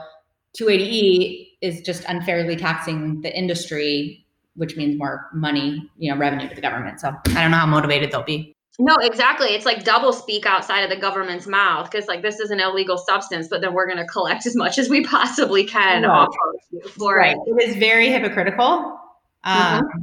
280E 0.58 1.50
is 1.60 1.82
just 1.82 2.06
unfairly 2.08 2.56
taxing 2.56 3.20
the 3.20 3.38
industry, 3.38 4.26
which 4.56 4.78
means 4.78 4.98
more 4.98 5.28
money, 5.34 5.92
you 5.98 6.10
know, 6.10 6.18
revenue 6.18 6.48
to 6.48 6.56
the 6.56 6.62
government. 6.62 7.02
So 7.02 7.10
I 7.10 7.42
don't 7.42 7.52
know 7.52 7.58
how 7.58 7.66
motivated 7.66 8.10
they'll 8.10 8.24
be. 8.24 8.56
No, 8.80 8.96
exactly. 9.02 9.48
It's 9.50 9.66
like 9.66 9.84
double 9.84 10.14
speak 10.14 10.46
outside 10.46 10.80
of 10.80 10.90
the 10.90 10.96
government's 10.96 11.46
mouth 11.46 11.92
because, 11.92 12.08
like, 12.08 12.22
this 12.22 12.40
is 12.40 12.52
an 12.52 12.62
illegal 12.62 12.98
substance, 12.98 13.50
but 13.50 13.60
then 13.60 13.74
we're 13.74 13.86
going 13.86 13.98
to 13.98 14.08
collect 14.08 14.46
as 14.46 14.56
much 14.56 14.78
as 14.78 14.88
we 14.88 15.04
possibly 15.04 15.66
can 15.66 16.04
right. 16.04 16.10
off 16.10 16.34
for 16.92 17.18
right. 17.18 17.36
it. 17.36 17.50
It 17.50 17.70
is 17.70 17.76
very 17.76 18.08
hypocritical. 18.08 18.98
Um, 19.44 19.58
mm-hmm. 19.58 20.00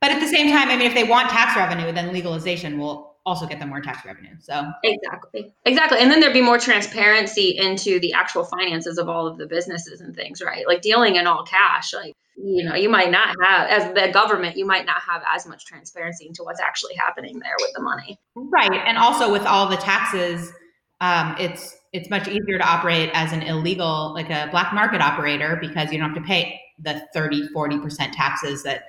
But 0.00 0.10
at 0.10 0.18
the 0.18 0.26
same 0.26 0.50
time, 0.50 0.68
I 0.68 0.76
mean, 0.76 0.88
if 0.88 0.94
they 0.94 1.04
want 1.04 1.30
tax 1.30 1.56
revenue, 1.56 1.92
then 1.92 2.12
legalization 2.12 2.76
will 2.76 3.05
also 3.26 3.44
get 3.44 3.58
them 3.58 3.68
more 3.68 3.80
tax 3.80 4.06
revenue. 4.06 4.34
So 4.38 4.72
exactly, 4.84 5.52
exactly, 5.64 5.98
and 5.98 6.10
then 6.10 6.20
there'd 6.20 6.32
be 6.32 6.40
more 6.40 6.58
transparency 6.58 7.58
into 7.58 7.98
the 7.98 8.12
actual 8.12 8.44
finances 8.44 8.96
of 8.96 9.08
all 9.08 9.26
of 9.26 9.36
the 9.36 9.46
businesses 9.46 10.00
and 10.00 10.14
things, 10.14 10.40
right? 10.40 10.66
Like 10.66 10.80
dealing 10.80 11.16
in 11.16 11.26
all 11.26 11.44
cash, 11.44 11.92
like 11.92 12.14
you 12.36 12.64
know, 12.64 12.74
you 12.74 12.88
might 12.88 13.10
not 13.10 13.34
have 13.42 13.68
as 13.68 13.94
the 13.94 14.12
government, 14.12 14.56
you 14.56 14.64
might 14.64 14.86
not 14.86 15.02
have 15.02 15.22
as 15.34 15.46
much 15.46 15.66
transparency 15.66 16.26
into 16.26 16.44
what's 16.44 16.60
actually 16.60 16.94
happening 16.94 17.38
there 17.40 17.56
with 17.58 17.72
the 17.74 17.82
money, 17.82 18.18
right? 18.36 18.72
And 18.86 18.96
also 18.96 19.30
with 19.30 19.42
all 19.42 19.68
the 19.68 19.76
taxes, 19.76 20.52
um, 21.00 21.34
it's 21.38 21.76
it's 21.92 22.08
much 22.08 22.28
easier 22.28 22.58
to 22.58 22.64
operate 22.64 23.10
as 23.12 23.32
an 23.32 23.42
illegal, 23.42 24.12
like 24.14 24.30
a 24.30 24.48
black 24.50 24.72
market 24.72 25.00
operator, 25.00 25.58
because 25.60 25.90
you 25.90 25.98
don't 25.98 26.10
have 26.10 26.22
to 26.22 26.26
pay 26.26 26.60
the 26.78 27.02
30, 27.12 27.48
40 27.48 27.78
percent 27.80 28.12
taxes 28.12 28.62
that 28.62 28.84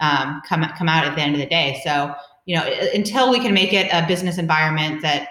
um, 0.00 0.40
come 0.48 0.64
come 0.78 0.88
out 0.88 1.04
at 1.04 1.14
the 1.14 1.20
end 1.20 1.34
of 1.34 1.40
the 1.40 1.46
day. 1.46 1.80
So 1.84 2.14
you 2.46 2.56
know, 2.56 2.64
until 2.94 3.30
we 3.30 3.38
can 3.38 3.54
make 3.54 3.72
it 3.72 3.88
a 3.92 4.06
business 4.06 4.38
environment 4.38 5.02
that 5.02 5.28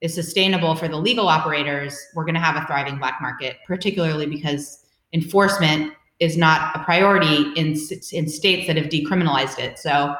is 0.00 0.14
sustainable 0.14 0.74
for 0.74 0.88
the 0.88 0.96
legal 0.96 1.28
operators, 1.28 1.98
we're 2.14 2.24
going 2.24 2.34
to 2.34 2.40
have 2.40 2.62
a 2.62 2.66
thriving 2.66 2.98
black 2.98 3.18
market, 3.20 3.56
particularly 3.66 4.26
because 4.26 4.84
enforcement 5.12 5.92
is 6.20 6.36
not 6.36 6.74
a 6.76 6.84
priority 6.84 7.52
in 7.56 7.76
in 8.12 8.28
states 8.28 8.66
that 8.66 8.76
have 8.76 8.86
decriminalized 8.86 9.58
it. 9.58 9.78
So 9.78 10.14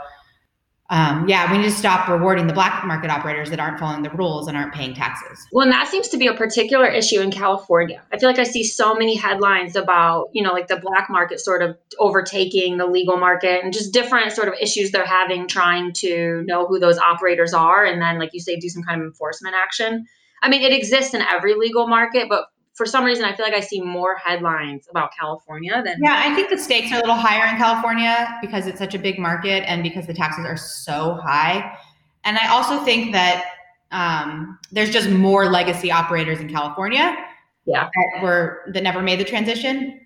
um, 0.95 1.29
yeah, 1.29 1.51
we 1.51 1.59
need 1.59 1.65
to 1.65 1.73
stop 1.73 2.09
rewarding 2.09 2.47
the 2.47 2.53
black 2.53 2.87
market 2.87 3.11
operators 3.11 3.51
that 3.51 3.59
aren't 3.59 3.81
following 3.81 4.05
the 4.05 4.11
rules 4.11 4.47
and 4.47 4.57
aren't 4.57 4.73
paying 4.73 4.95
taxes. 4.95 5.45
Well, 5.51 5.65
and 5.65 5.73
that 5.73 5.89
seems 5.89 6.07
to 6.11 6.17
be 6.17 6.29
a 6.29 6.35
particular 6.35 6.87
issue 6.87 7.21
in 7.21 7.33
California. 7.33 8.01
I 8.13 8.19
feel 8.19 8.29
like 8.29 8.39
I 8.39 8.45
see 8.45 8.63
so 8.63 8.95
many 8.95 9.17
headlines 9.17 9.75
about, 9.75 10.29
you 10.33 10.41
know, 10.41 10.53
like 10.53 10.69
the 10.69 10.77
black 10.77 11.11
market 11.11 11.41
sort 11.41 11.63
of 11.63 11.77
overtaking 11.99 12.77
the 12.77 12.87
legal 12.87 13.17
market 13.17 13.65
and 13.65 13.73
just 13.73 13.93
different 13.93 14.31
sort 14.31 14.47
of 14.47 14.55
issues 14.61 14.93
they're 14.93 15.05
having 15.05 15.49
trying 15.49 15.93
to 15.95 16.45
know 16.47 16.65
who 16.65 16.79
those 16.79 16.99
operators 16.99 17.53
are 17.53 17.85
and 17.85 18.01
then, 18.01 18.21
like 18.21 18.31
you 18.33 18.39
say, 18.39 18.55
do 18.55 18.69
some 18.69 18.85
kind 18.85 19.01
of 19.01 19.05
enforcement 19.05 19.57
action. 19.61 20.07
I 20.45 20.49
mean, 20.49 20.63
it 20.63 20.73
exists 20.73 21.13
in 21.13 21.23
every 21.23 21.55
legal 21.55 21.89
market, 21.89 22.29
but 22.29 22.45
for 22.75 22.87
some 22.87 23.05
reason, 23.05 23.25
I 23.25 23.35
feel 23.35 23.47
like 23.47 23.55
I 23.55 23.61
see 23.61 23.81
more 23.81 24.17
headlines 24.17 24.89
about 24.91 25.13
California 25.19 25.81
than. 25.85 25.97
Yeah, 26.03 26.21
I 26.25 26.35
think 26.35 26.51
the 26.51 26.59
stakes 26.59 26.91
are 26.93 26.97
a 26.97 27.01
little 27.01 27.15
higher 27.15 27.49
in 27.49 27.57
California 27.57 28.37
because 28.41 28.67
it's 28.67 28.79
such 28.79 28.95
a 28.95 28.99
big 28.99 29.19
market 29.19 29.63
and 29.69 29.83
because 29.83 30.07
the 30.07 30.15
taxes 30.15 30.45
are 30.45 30.57
so 30.57 31.15
high. 31.23 31.79
And 32.25 32.37
I 32.37 32.49
also 32.49 32.85
think 32.85 33.13
that 33.13 33.45
um, 33.93 34.59
there's 34.73 34.91
just 34.91 35.09
more 35.09 35.49
legacy 35.49 35.93
operators 35.93 36.41
in 36.41 36.49
California. 36.49 37.17
Yeah. 37.65 37.89
That 37.95 38.23
were 38.23 38.63
that 38.73 38.83
never 38.83 39.03
made 39.03 39.21
the 39.21 39.25
transition. 39.25 40.01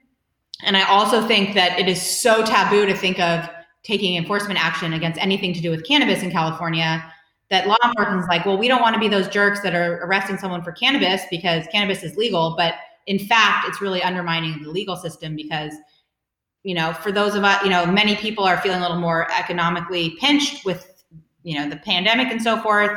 And 0.62 0.76
I 0.76 0.82
also 0.82 1.26
think 1.26 1.54
that 1.54 1.78
it 1.78 1.88
is 1.88 2.02
so 2.02 2.44
taboo 2.44 2.84
to 2.84 2.94
think 2.94 3.18
of 3.18 3.48
taking 3.82 4.16
enforcement 4.16 4.62
action 4.62 4.92
against 4.92 5.18
anything 5.20 5.54
to 5.54 5.60
do 5.60 5.70
with 5.70 5.86
cannabis 5.86 6.22
in 6.22 6.30
California 6.30 7.12
that 7.50 7.66
law 7.66 7.76
enforcement 7.84 8.22
is 8.22 8.28
like, 8.28 8.44
well, 8.44 8.58
we 8.58 8.68
don't 8.68 8.82
want 8.82 8.94
to 8.94 9.00
be 9.00 9.08
those 9.08 9.28
jerks 9.28 9.60
that 9.60 9.74
are 9.74 10.04
arresting 10.04 10.36
someone 10.36 10.62
for 10.62 10.72
cannabis 10.72 11.22
because 11.30 11.66
cannabis 11.72 12.02
is 12.02 12.16
legal. 12.16 12.54
But 12.56 12.74
in 13.06 13.18
fact, 13.18 13.66
it's 13.68 13.80
really 13.80 14.02
undermining 14.02 14.62
the 14.62 14.70
legal 14.70 14.96
system 14.96 15.34
because, 15.34 15.72
you 16.62 16.74
know, 16.74 16.92
for 16.92 17.10
those 17.10 17.34
of 17.34 17.44
us, 17.44 17.62
you 17.64 17.70
know, 17.70 17.86
many 17.86 18.16
people 18.16 18.44
are 18.44 18.58
feeling 18.58 18.78
a 18.78 18.82
little 18.82 19.00
more 19.00 19.30
economically 19.32 20.16
pinched 20.20 20.66
with, 20.66 21.04
you 21.42 21.58
know, 21.58 21.68
the 21.68 21.76
pandemic 21.76 22.28
and 22.30 22.42
so 22.42 22.60
forth. 22.60 22.92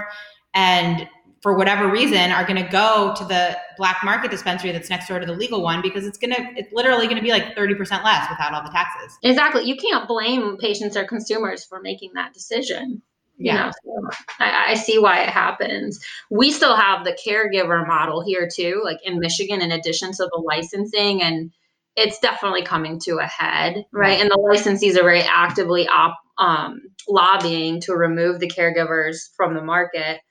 And 0.53 1.07
for 1.41 1.57
whatever 1.57 1.89
reason 1.89 2.31
are 2.31 2.45
going 2.45 2.63
to 2.63 2.69
go 2.69 3.13
to 3.17 3.25
the 3.25 3.57
black 3.77 3.97
market 4.03 4.31
dispensary 4.31 4.71
that's 4.71 4.89
next 4.89 5.07
door 5.07 5.19
to 5.19 5.25
the 5.25 5.33
legal 5.33 5.63
one 5.63 5.81
because 5.81 6.05
it's 6.05 6.17
going 6.17 6.33
to 6.33 6.41
it's 6.55 6.71
literally 6.71 7.05
going 7.05 7.17
to 7.17 7.23
be 7.23 7.31
like 7.31 7.55
30% 7.55 7.79
less 8.03 8.29
without 8.29 8.53
all 8.53 8.63
the 8.63 8.69
taxes 8.69 9.17
exactly 9.23 9.63
you 9.63 9.75
can't 9.75 10.07
blame 10.07 10.57
patients 10.57 10.95
or 10.95 11.03
consumers 11.03 11.65
for 11.65 11.81
making 11.81 12.11
that 12.13 12.33
decision 12.33 13.01
yeah. 13.45 13.71
you 13.83 14.01
know, 14.01 14.09
I, 14.39 14.71
I, 14.71 14.73
see 14.75 14.99
why 14.99 15.21
it 15.21 15.29
happens. 15.29 15.99
We 16.29 16.51
still 16.51 16.75
have 16.75 17.03
the 17.03 17.17
caregiver 17.25 17.87
model 17.87 18.21
here 18.21 18.47
too 18.53 18.81
like 18.83 18.99
in 19.03 19.19
michigan 19.19 19.61
in 19.61 19.71
addition 19.71 20.11
to 20.11 20.29
the 20.31 20.43
licensing 20.45 21.21
and 21.21 21.51
it's 21.95 22.19
definitely 22.19 22.63
coming 22.63 22.99
to 23.01 23.17
a 23.17 23.25
head 23.25 23.85
right? 23.91 24.19
And 24.19 24.29
the 24.29 24.37
licensees 24.37 24.97
are 24.97 25.03
very 25.03 25.21
actively 25.21 25.87
op, 25.87 26.17
um, 26.37 26.81
lobbying 27.07 27.81
to 27.81 27.93
remove 27.93 28.39
the 28.39 28.49
caregivers 28.49 29.17
from 29.35 29.53
the 29.55 29.63
market. 29.63 30.21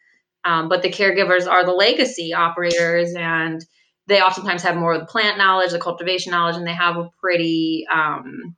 Um, 0.45 0.69
but 0.69 0.83
the 0.83 0.91
caregivers 0.91 1.47
are 1.47 1.65
the 1.65 1.73
legacy 1.73 2.33
operators 2.33 3.13
and 3.15 3.65
they 4.07 4.21
oftentimes 4.21 4.63
have 4.63 4.77
more 4.77 4.95
of 4.95 5.01
the 5.01 5.07
plant 5.07 5.39
knowledge 5.39 5.71
the 5.71 5.79
cultivation 5.79 6.33
knowledge 6.33 6.57
and 6.57 6.67
they 6.67 6.73
have 6.73 6.97
a 6.97 7.11
pretty 7.21 7.87
um, 7.93 8.57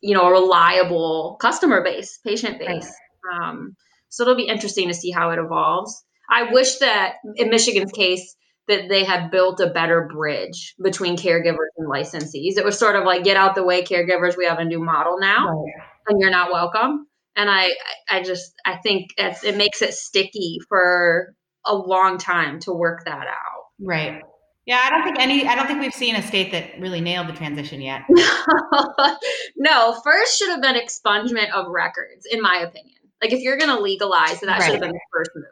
you 0.00 0.14
know 0.14 0.26
a 0.26 0.32
reliable 0.32 1.36
customer 1.40 1.82
base 1.82 2.18
patient 2.24 2.58
base. 2.58 2.92
Right. 3.24 3.48
um, 3.48 3.76
so 4.10 4.22
it'll 4.22 4.36
be 4.36 4.48
interesting 4.48 4.88
to 4.88 4.94
see 4.94 5.10
how 5.10 5.30
it 5.30 5.38
evolves. 5.38 6.04
I 6.28 6.52
wish 6.52 6.78
that 6.78 7.14
in 7.36 7.50
Michigan's 7.50 7.92
case, 7.92 8.36
that 8.68 8.88
they 8.88 9.04
had 9.04 9.30
built 9.30 9.58
a 9.60 9.68
better 9.68 10.08
bridge 10.12 10.74
between 10.82 11.16
caregivers 11.16 11.72
and 11.76 11.88
licensees. 11.88 12.56
It 12.56 12.64
was 12.64 12.78
sort 12.78 12.94
of 12.94 13.04
like 13.04 13.24
get 13.24 13.36
out 13.36 13.56
the 13.56 13.64
way, 13.64 13.82
caregivers. 13.82 14.36
We 14.36 14.46
have 14.46 14.58
a 14.58 14.64
new 14.64 14.78
model 14.78 15.16
now, 15.18 15.48
right. 15.48 15.72
and 16.08 16.20
you're 16.20 16.30
not 16.30 16.52
welcome. 16.52 17.06
And 17.36 17.50
I, 17.50 17.70
I 18.08 18.22
just, 18.22 18.52
I 18.64 18.76
think 18.76 19.10
it 19.18 19.56
makes 19.56 19.82
it 19.82 19.94
sticky 19.94 20.58
for 20.68 21.34
a 21.66 21.74
long 21.74 22.18
time 22.18 22.60
to 22.60 22.72
work 22.72 23.04
that 23.06 23.26
out. 23.26 23.64
Right. 23.80 24.20
Yeah, 24.66 24.80
I 24.84 24.90
don't 24.90 25.02
think 25.02 25.18
any. 25.18 25.46
I 25.48 25.56
don't 25.56 25.66
think 25.66 25.80
we've 25.80 25.92
seen 25.92 26.14
a 26.14 26.22
state 26.22 26.52
that 26.52 26.78
really 26.78 27.00
nailed 27.00 27.28
the 27.28 27.32
transition 27.32 27.80
yet. 27.80 28.02
no, 29.56 30.00
first 30.04 30.38
should 30.38 30.50
have 30.50 30.62
been 30.62 30.76
expungement 30.76 31.50
of 31.50 31.66
records, 31.68 32.26
in 32.30 32.40
my 32.40 32.58
opinion. 32.58 32.99
Like 33.22 33.32
if 33.32 33.40
you're 33.40 33.56
going 33.56 33.74
to 33.74 33.80
legalize, 33.80 34.40
that 34.40 34.48
right. 34.48 34.62
should 34.62 34.72
have 34.72 34.80
been 34.80 34.92
the 34.92 35.00
first 35.12 35.30
move. 35.34 35.44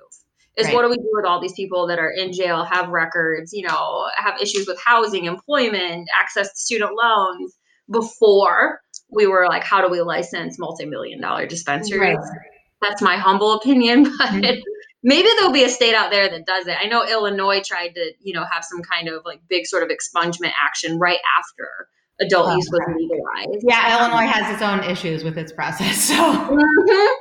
Is 0.56 0.66
right. 0.66 0.74
what 0.74 0.82
do 0.82 0.90
we 0.90 0.96
do 0.96 1.08
with 1.12 1.24
all 1.24 1.40
these 1.40 1.52
people 1.52 1.86
that 1.86 2.00
are 2.00 2.10
in 2.10 2.32
jail, 2.32 2.64
have 2.64 2.88
records, 2.88 3.52
you 3.52 3.66
know, 3.66 4.06
have 4.16 4.40
issues 4.42 4.66
with 4.66 4.80
housing, 4.84 5.26
employment, 5.26 6.08
access 6.18 6.48
to 6.52 6.60
student 6.60 6.90
loans 7.00 7.56
before 7.90 8.80
we 9.10 9.26
were 9.26 9.46
like, 9.46 9.62
how 9.62 9.80
do 9.80 9.88
we 9.88 10.00
license 10.00 10.58
multi-million 10.58 11.20
dollar 11.20 11.46
dispensaries? 11.46 12.18
Right. 12.18 12.38
That's 12.82 13.02
my 13.02 13.16
humble 13.16 13.54
opinion, 13.54 14.02
but 14.18 14.30
mm-hmm. 14.30 14.60
maybe 15.02 15.28
there'll 15.36 15.52
be 15.52 15.64
a 15.64 15.68
state 15.68 15.94
out 15.94 16.10
there 16.10 16.28
that 16.28 16.44
does 16.44 16.66
it. 16.66 16.76
I 16.80 16.88
know 16.88 17.06
Illinois 17.06 17.62
tried 17.64 17.94
to, 17.94 18.12
you 18.20 18.34
know, 18.34 18.44
have 18.50 18.64
some 18.64 18.82
kind 18.82 19.08
of 19.08 19.22
like 19.24 19.40
big 19.48 19.66
sort 19.66 19.82
of 19.82 19.90
expungement 19.90 20.52
action 20.60 20.98
right 20.98 21.20
after 21.38 21.88
adult 22.20 22.48
oh, 22.48 22.56
use 22.56 22.68
was 22.70 22.80
legalized. 22.96 23.64
Yeah, 23.68 23.98
Illinois 23.98 24.26
has 24.26 24.52
its 24.52 24.62
own 24.62 24.82
issues 24.84 25.24
with 25.24 25.38
its 25.38 25.52
process. 25.52 26.08
So 26.08 26.14
mm-hmm. 26.14 27.14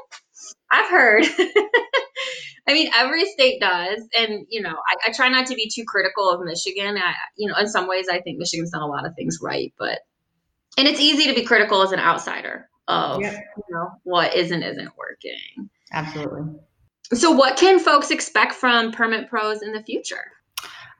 I've 0.71 0.89
heard. 0.89 1.25
I 2.67 2.73
mean, 2.73 2.89
every 2.93 3.25
state 3.25 3.61
does, 3.61 4.01
and 4.17 4.45
you 4.49 4.61
know, 4.61 4.75
I, 4.75 5.09
I, 5.09 5.11
try 5.13 5.29
not 5.29 5.47
to 5.47 5.55
be 5.55 5.71
too 5.73 5.85
critical 5.87 6.29
of 6.29 6.43
Michigan. 6.43 6.97
I, 6.97 7.13
you 7.37 7.47
know, 7.47 7.55
in 7.57 7.67
some 7.69 7.87
ways, 7.87 8.07
I 8.11 8.19
think 8.19 8.39
Michigan's 8.39 8.71
done 8.71 8.81
a 8.81 8.87
lot 8.87 9.05
of 9.05 9.15
things 9.15 9.39
right, 9.41 9.73
but 9.79 9.99
and 10.77 10.85
it's 10.87 10.99
easy 10.99 11.27
to 11.27 11.33
be 11.33 11.43
critical 11.43 11.81
as 11.81 11.93
an 11.93 11.99
outsider 11.99 12.69
of 12.89 13.21
you 13.21 13.31
know 13.69 13.89
what 14.03 14.35
is 14.35 14.51
and 14.51 14.63
isn't 14.63 14.91
working. 14.97 15.69
Absolutely. 15.93 16.59
So, 17.13 17.31
what 17.31 17.55
can 17.57 17.79
folks 17.79 18.11
expect 18.11 18.53
from 18.53 18.91
Permit 18.91 19.29
Pros 19.29 19.61
in 19.61 19.71
the 19.71 19.81
future? 19.83 20.25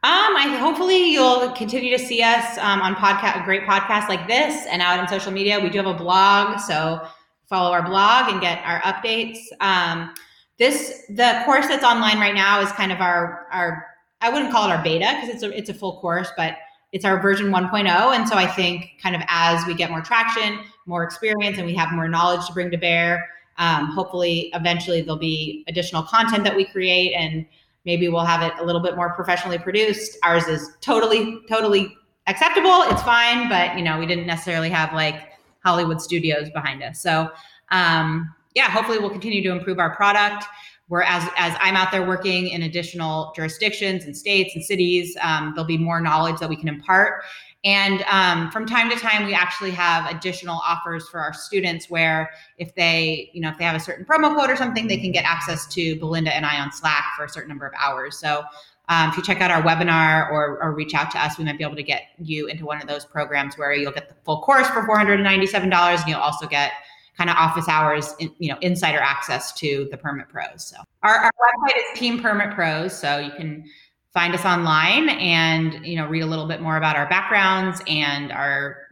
Um, 0.03 0.37
I 0.37 0.55
hopefully 0.59 1.11
you'll 1.11 1.51
continue 1.51 1.97
to 1.97 2.01
see 2.01 2.21
us 2.21 2.57
um, 2.59 2.81
on 2.81 2.95
podcast, 2.95 3.43
great 3.43 3.63
podcasts 3.63 4.07
like 4.07 4.25
this, 4.27 4.65
and 4.67 4.81
out 4.81 4.99
in 4.99 5.07
social 5.07 5.33
media. 5.33 5.59
We 5.59 5.69
do 5.69 5.79
have 5.79 5.87
a 5.87 5.93
blog, 5.93 6.59
so 6.59 7.05
follow 7.47 7.71
our 7.71 7.83
blog 7.83 8.31
and 8.31 8.41
get 8.41 8.63
our 8.65 8.81
updates. 8.81 9.39
Um, 9.59 10.13
this 10.59 11.03
the 11.09 11.41
course 11.45 11.67
that's 11.67 11.83
online 11.83 12.19
right 12.19 12.35
now 12.35 12.61
is 12.61 12.71
kind 12.71 12.91
of 12.91 12.99
our 12.99 13.47
our 13.51 13.85
I 14.21 14.29
wouldn't 14.29 14.51
call 14.51 14.69
it 14.69 14.73
our 14.73 14.83
beta 14.83 15.15
because 15.15 15.35
it's 15.35 15.43
a 15.43 15.57
it's 15.57 15.69
a 15.69 15.73
full 15.73 15.99
course, 15.99 16.29
but 16.35 16.57
it's 16.93 17.05
our 17.05 17.21
version 17.21 17.47
1.0. 17.47 17.87
And 18.15 18.27
so 18.27 18.35
I 18.35 18.47
think 18.47 18.91
kind 19.01 19.15
of 19.15 19.21
as 19.27 19.65
we 19.65 19.73
get 19.73 19.91
more 19.91 20.01
traction, 20.01 20.59
more 20.85 21.03
experience, 21.03 21.57
and 21.57 21.65
we 21.65 21.75
have 21.75 21.91
more 21.91 22.07
knowledge 22.07 22.47
to 22.47 22.53
bring 22.53 22.71
to 22.71 22.77
bear, 22.77 23.29
um, 23.57 23.87
hopefully 23.87 24.49
eventually 24.53 25.01
there'll 25.01 25.17
be 25.17 25.65
additional 25.67 26.03
content 26.03 26.43
that 26.45 26.55
we 26.55 26.65
create 26.65 27.13
and 27.13 27.45
maybe 27.85 28.07
we'll 28.09 28.25
have 28.25 28.41
it 28.41 28.53
a 28.59 28.65
little 28.65 28.81
bit 28.81 28.95
more 28.95 29.13
professionally 29.13 29.57
produced. 29.57 30.17
Ours 30.23 30.47
is 30.47 30.69
totally, 30.81 31.39
totally 31.49 31.95
acceptable. 32.27 32.83
It's 32.83 33.01
fine, 33.03 33.49
but 33.49 33.77
you 33.77 33.83
know, 33.83 33.99
we 33.99 34.05
didn't 34.05 34.27
necessarily 34.27 34.69
have 34.69 34.93
like 34.93 35.36
Hollywood 35.63 36.01
studios 36.01 36.49
behind 36.51 36.83
us. 36.83 37.01
So 37.01 37.31
um, 37.71 38.33
yeah, 38.55 38.69
hopefully 38.69 38.97
we'll 38.99 39.09
continue 39.09 39.43
to 39.43 39.51
improve 39.51 39.79
our 39.79 39.95
product. 39.95 40.45
Where 40.87 41.03
as 41.03 41.27
as 41.35 41.53
I'm 41.59 41.75
out 41.75 41.91
there 41.91 42.07
working 42.07 42.47
in 42.47 42.63
additional 42.63 43.33
jurisdictions 43.35 44.05
and 44.05 44.15
states 44.15 44.55
and 44.55 44.63
cities, 44.63 45.17
um, 45.21 45.51
there'll 45.53 45.67
be 45.67 45.77
more 45.77 45.99
knowledge 45.99 46.39
that 46.39 46.47
we 46.47 46.55
can 46.55 46.69
impart. 46.69 47.23
And 47.65 48.03
um, 48.03 48.49
from 48.51 48.65
time 48.65 48.89
to 48.91 48.95
time, 48.95 49.25
we 49.25 49.33
actually 49.33 49.71
have 49.71 50.09
additional 50.09 50.61
offers 50.65 51.09
for 51.09 51.19
our 51.19 51.33
students 51.33 51.89
where 51.89 52.29
if 52.57 52.73
they, 52.75 53.29
you 53.33 53.41
know, 53.41 53.49
if 53.49 53.57
they 53.57 53.65
have 53.65 53.75
a 53.75 53.79
certain 53.81 54.05
promo 54.05 54.33
code 54.33 54.49
or 54.49 54.55
something, 54.55 54.87
they 54.87 54.97
can 54.97 55.11
get 55.11 55.25
access 55.25 55.67
to 55.73 55.99
Belinda 55.99 56.33
and 56.33 56.45
I 56.45 56.61
on 56.61 56.71
Slack 56.71 57.03
for 57.17 57.25
a 57.25 57.29
certain 57.29 57.49
number 57.49 57.65
of 57.65 57.73
hours. 57.77 58.17
So 58.17 58.43
um, 58.89 59.09
if 59.09 59.17
you 59.17 59.23
check 59.23 59.41
out 59.41 59.51
our 59.51 59.61
webinar 59.61 60.31
or, 60.31 60.63
or, 60.63 60.73
reach 60.73 60.93
out 60.93 61.11
to 61.11 61.19
us, 61.19 61.37
we 61.37 61.43
might 61.43 61.57
be 61.57 61.63
able 61.63 61.75
to 61.75 61.83
get 61.83 62.03
you 62.19 62.47
into 62.47 62.65
one 62.65 62.81
of 62.81 62.87
those 62.87 63.03
programs 63.03 63.57
where 63.57 63.73
you'll 63.73 63.91
get 63.91 64.07
the 64.07 64.15
full 64.23 64.41
course 64.41 64.67
for 64.69 64.83
$497 64.83 65.63
and 65.63 66.07
you'll 66.07 66.19
also 66.19 66.47
get 66.47 66.71
kind 67.17 67.29
of 67.29 67.35
office 67.35 67.67
hours, 67.67 68.15
in, 68.19 68.33
you 68.39 68.49
know, 68.49 68.57
insider 68.61 68.99
access 68.99 69.51
to 69.53 69.89
the 69.91 69.97
Permit 69.97 70.29
Pros. 70.29 70.65
So 70.65 70.77
our, 71.03 71.15
our 71.15 71.31
website 71.31 71.77
is 71.77 71.99
Team 71.99 72.21
Permit 72.21 72.53
Pros, 72.53 72.97
so 72.97 73.17
you 73.17 73.31
can 73.31 73.65
find 74.13 74.33
us 74.33 74.45
online 74.45 75.09
and 75.09 75.85
you 75.85 75.95
know 75.95 76.07
read 76.07 76.21
a 76.21 76.25
little 76.25 76.47
bit 76.47 76.59
more 76.59 76.77
about 76.77 76.95
our 76.95 77.07
backgrounds 77.07 77.81
and 77.87 78.31
our 78.31 78.86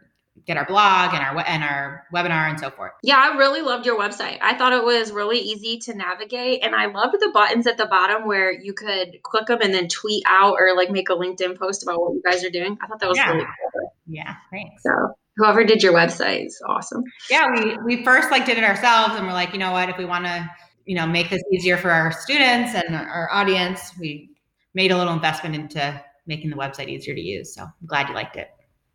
get 0.46 0.56
our 0.56 0.64
blog 0.64 1.12
and 1.12 1.22
our 1.22 1.44
and 1.46 1.64
our 1.64 2.04
webinar 2.14 2.48
and 2.48 2.58
so 2.58 2.70
forth. 2.70 2.92
Yeah, 3.02 3.16
I 3.18 3.36
really 3.36 3.62
loved 3.62 3.84
your 3.84 3.98
website. 3.98 4.38
I 4.40 4.56
thought 4.56 4.72
it 4.72 4.84
was 4.84 5.10
really 5.10 5.38
easy 5.38 5.78
to 5.78 5.94
navigate 5.94 6.62
and 6.62 6.74
I 6.74 6.86
loved 6.86 7.14
the 7.20 7.30
buttons 7.34 7.66
at 7.66 7.76
the 7.76 7.86
bottom 7.86 8.26
where 8.26 8.52
you 8.52 8.72
could 8.72 9.18
click 9.22 9.46
them 9.46 9.58
and 9.60 9.74
then 9.74 9.88
tweet 9.88 10.22
out 10.26 10.56
or 10.58 10.76
like 10.76 10.90
make 10.90 11.10
a 11.10 11.14
LinkedIn 11.14 11.58
post 11.58 11.82
about 11.82 12.00
what 12.00 12.14
you 12.14 12.22
guys 12.24 12.44
are 12.44 12.50
doing. 12.50 12.78
I 12.80 12.86
thought 12.86 13.00
that 13.00 13.08
was 13.08 13.18
yeah. 13.18 13.32
really 13.32 13.44
cool. 13.72 13.92
Yeah, 14.06 14.34
thanks. 14.50 14.82
So, 14.82 15.14
whoever 15.36 15.64
did 15.64 15.82
your 15.82 15.92
website 15.92 16.46
is 16.46 16.62
awesome. 16.66 17.02
Yeah, 17.28 17.46
we 17.52 17.96
we 17.96 18.04
first 18.04 18.30
like 18.30 18.46
did 18.46 18.56
it 18.56 18.64
ourselves 18.64 19.16
and 19.16 19.26
we're 19.26 19.32
like, 19.32 19.52
you 19.52 19.58
know 19.58 19.72
what, 19.72 19.88
if 19.88 19.98
we 19.98 20.04
want 20.04 20.26
to, 20.26 20.48
you 20.84 20.94
know, 20.94 21.06
make 21.06 21.28
this 21.28 21.42
easier 21.52 21.76
for 21.76 21.90
our 21.90 22.12
students 22.12 22.74
and 22.74 22.94
our 22.94 23.28
audience, 23.32 23.92
we 23.98 24.30
made 24.74 24.92
a 24.92 24.96
little 24.96 25.12
investment 25.12 25.54
into 25.56 26.00
making 26.26 26.50
the 26.50 26.56
website 26.56 26.88
easier 26.88 27.14
to 27.14 27.20
use. 27.20 27.54
So, 27.54 27.62
I'm 27.62 27.86
glad 27.86 28.08
you 28.08 28.14
liked 28.14 28.36
it. 28.36 28.48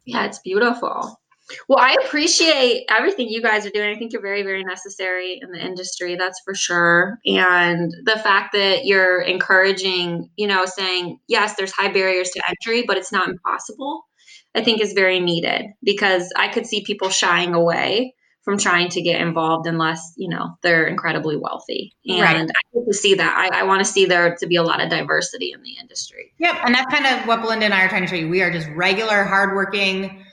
Yeah, 0.06 0.26
it's 0.26 0.40
beautiful. 0.40 1.21
Well, 1.68 1.80
I 1.80 1.96
appreciate 2.06 2.86
everything 2.90 3.28
you 3.30 3.42
guys 3.42 3.66
are 3.66 3.72
doing. 3.72 3.96
I 3.96 3.98
think 3.98 4.14
you're 4.14 4.22
very, 4.22 4.44
very 4.44 4.64
necessary 4.64 5.40
in 5.42 5.52
the 5.52 5.64
industry, 5.64 6.16
that's 6.16 6.42
for 6.46 6.56
sure. 6.56 7.20
And 7.26 7.94
the 8.06 8.20
fact 8.20 8.54
that 8.54 8.86
you're 8.86 9.22
encouraging, 9.22 10.30
you 10.36 10.48
know, 10.48 10.66
saying, 10.66 11.20
yes, 11.28 11.56
there's 11.56 11.72
high 11.72 11.92
barriers 11.92 12.30
to 12.32 12.42
entry, 12.48 12.84
but 12.88 12.98
it's 12.98 13.12
not 13.12 13.30
impossible, 13.30 14.04
I 14.56 14.64
think 14.64 14.82
is 14.82 14.94
very 14.94 15.20
needed 15.20 15.68
because 15.84 16.32
I 16.36 16.48
could 16.48 16.66
see 16.66 16.84
people 16.84 17.10
shying 17.10 17.54
away 17.54 18.16
from 18.44 18.58
trying 18.58 18.90
to 18.90 19.04
get 19.04 19.22
involved 19.22 19.68
unless, 19.68 20.14
you 20.18 20.28
know, 20.28 20.58
they're 20.64 20.88
incredibly 20.88 21.38
wealthy. 21.38 21.96
And 22.08 22.22
right. 22.22 22.50
I 22.50 22.62
hope 22.74 22.88
to 22.88 22.94
see 22.94 23.14
that. 23.14 23.52
I, 23.54 23.60
I 23.60 23.64
want 23.64 23.86
to 23.86 23.86
see 23.86 24.06
there 24.06 24.36
to 24.36 24.48
be 24.48 24.56
a 24.56 24.64
lot 24.64 24.82
of 24.82 24.90
diversity 24.90 25.52
in 25.52 25.62
the 25.62 25.78
industry. 25.80 26.34
Yep. 26.40 26.56
And 26.64 26.74
that's 26.74 26.92
kind 26.92 27.06
of 27.06 27.28
what 27.28 27.42
Belinda 27.42 27.66
and 27.66 27.74
I 27.74 27.84
are 27.84 27.88
trying 27.88 28.02
to 28.02 28.08
show 28.08 28.16
you. 28.16 28.30
We 28.30 28.42
are 28.42 28.52
just 28.52 28.68
regular, 28.70 29.24
hardworking, 29.24 30.26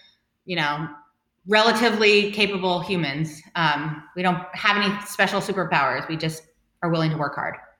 you 0.46 0.56
know, 0.56 0.88
relatively 1.48 2.30
capable 2.30 2.80
humans. 2.80 3.42
Um, 3.56 4.04
we 4.14 4.22
don't 4.22 4.38
have 4.52 4.76
any 4.76 4.94
special 5.06 5.40
superpowers. 5.40 6.06
We 6.08 6.16
just 6.16 6.42
are 6.82 6.90
willing 6.90 7.10
to 7.10 7.16
work 7.16 7.34
hard. 7.34 7.56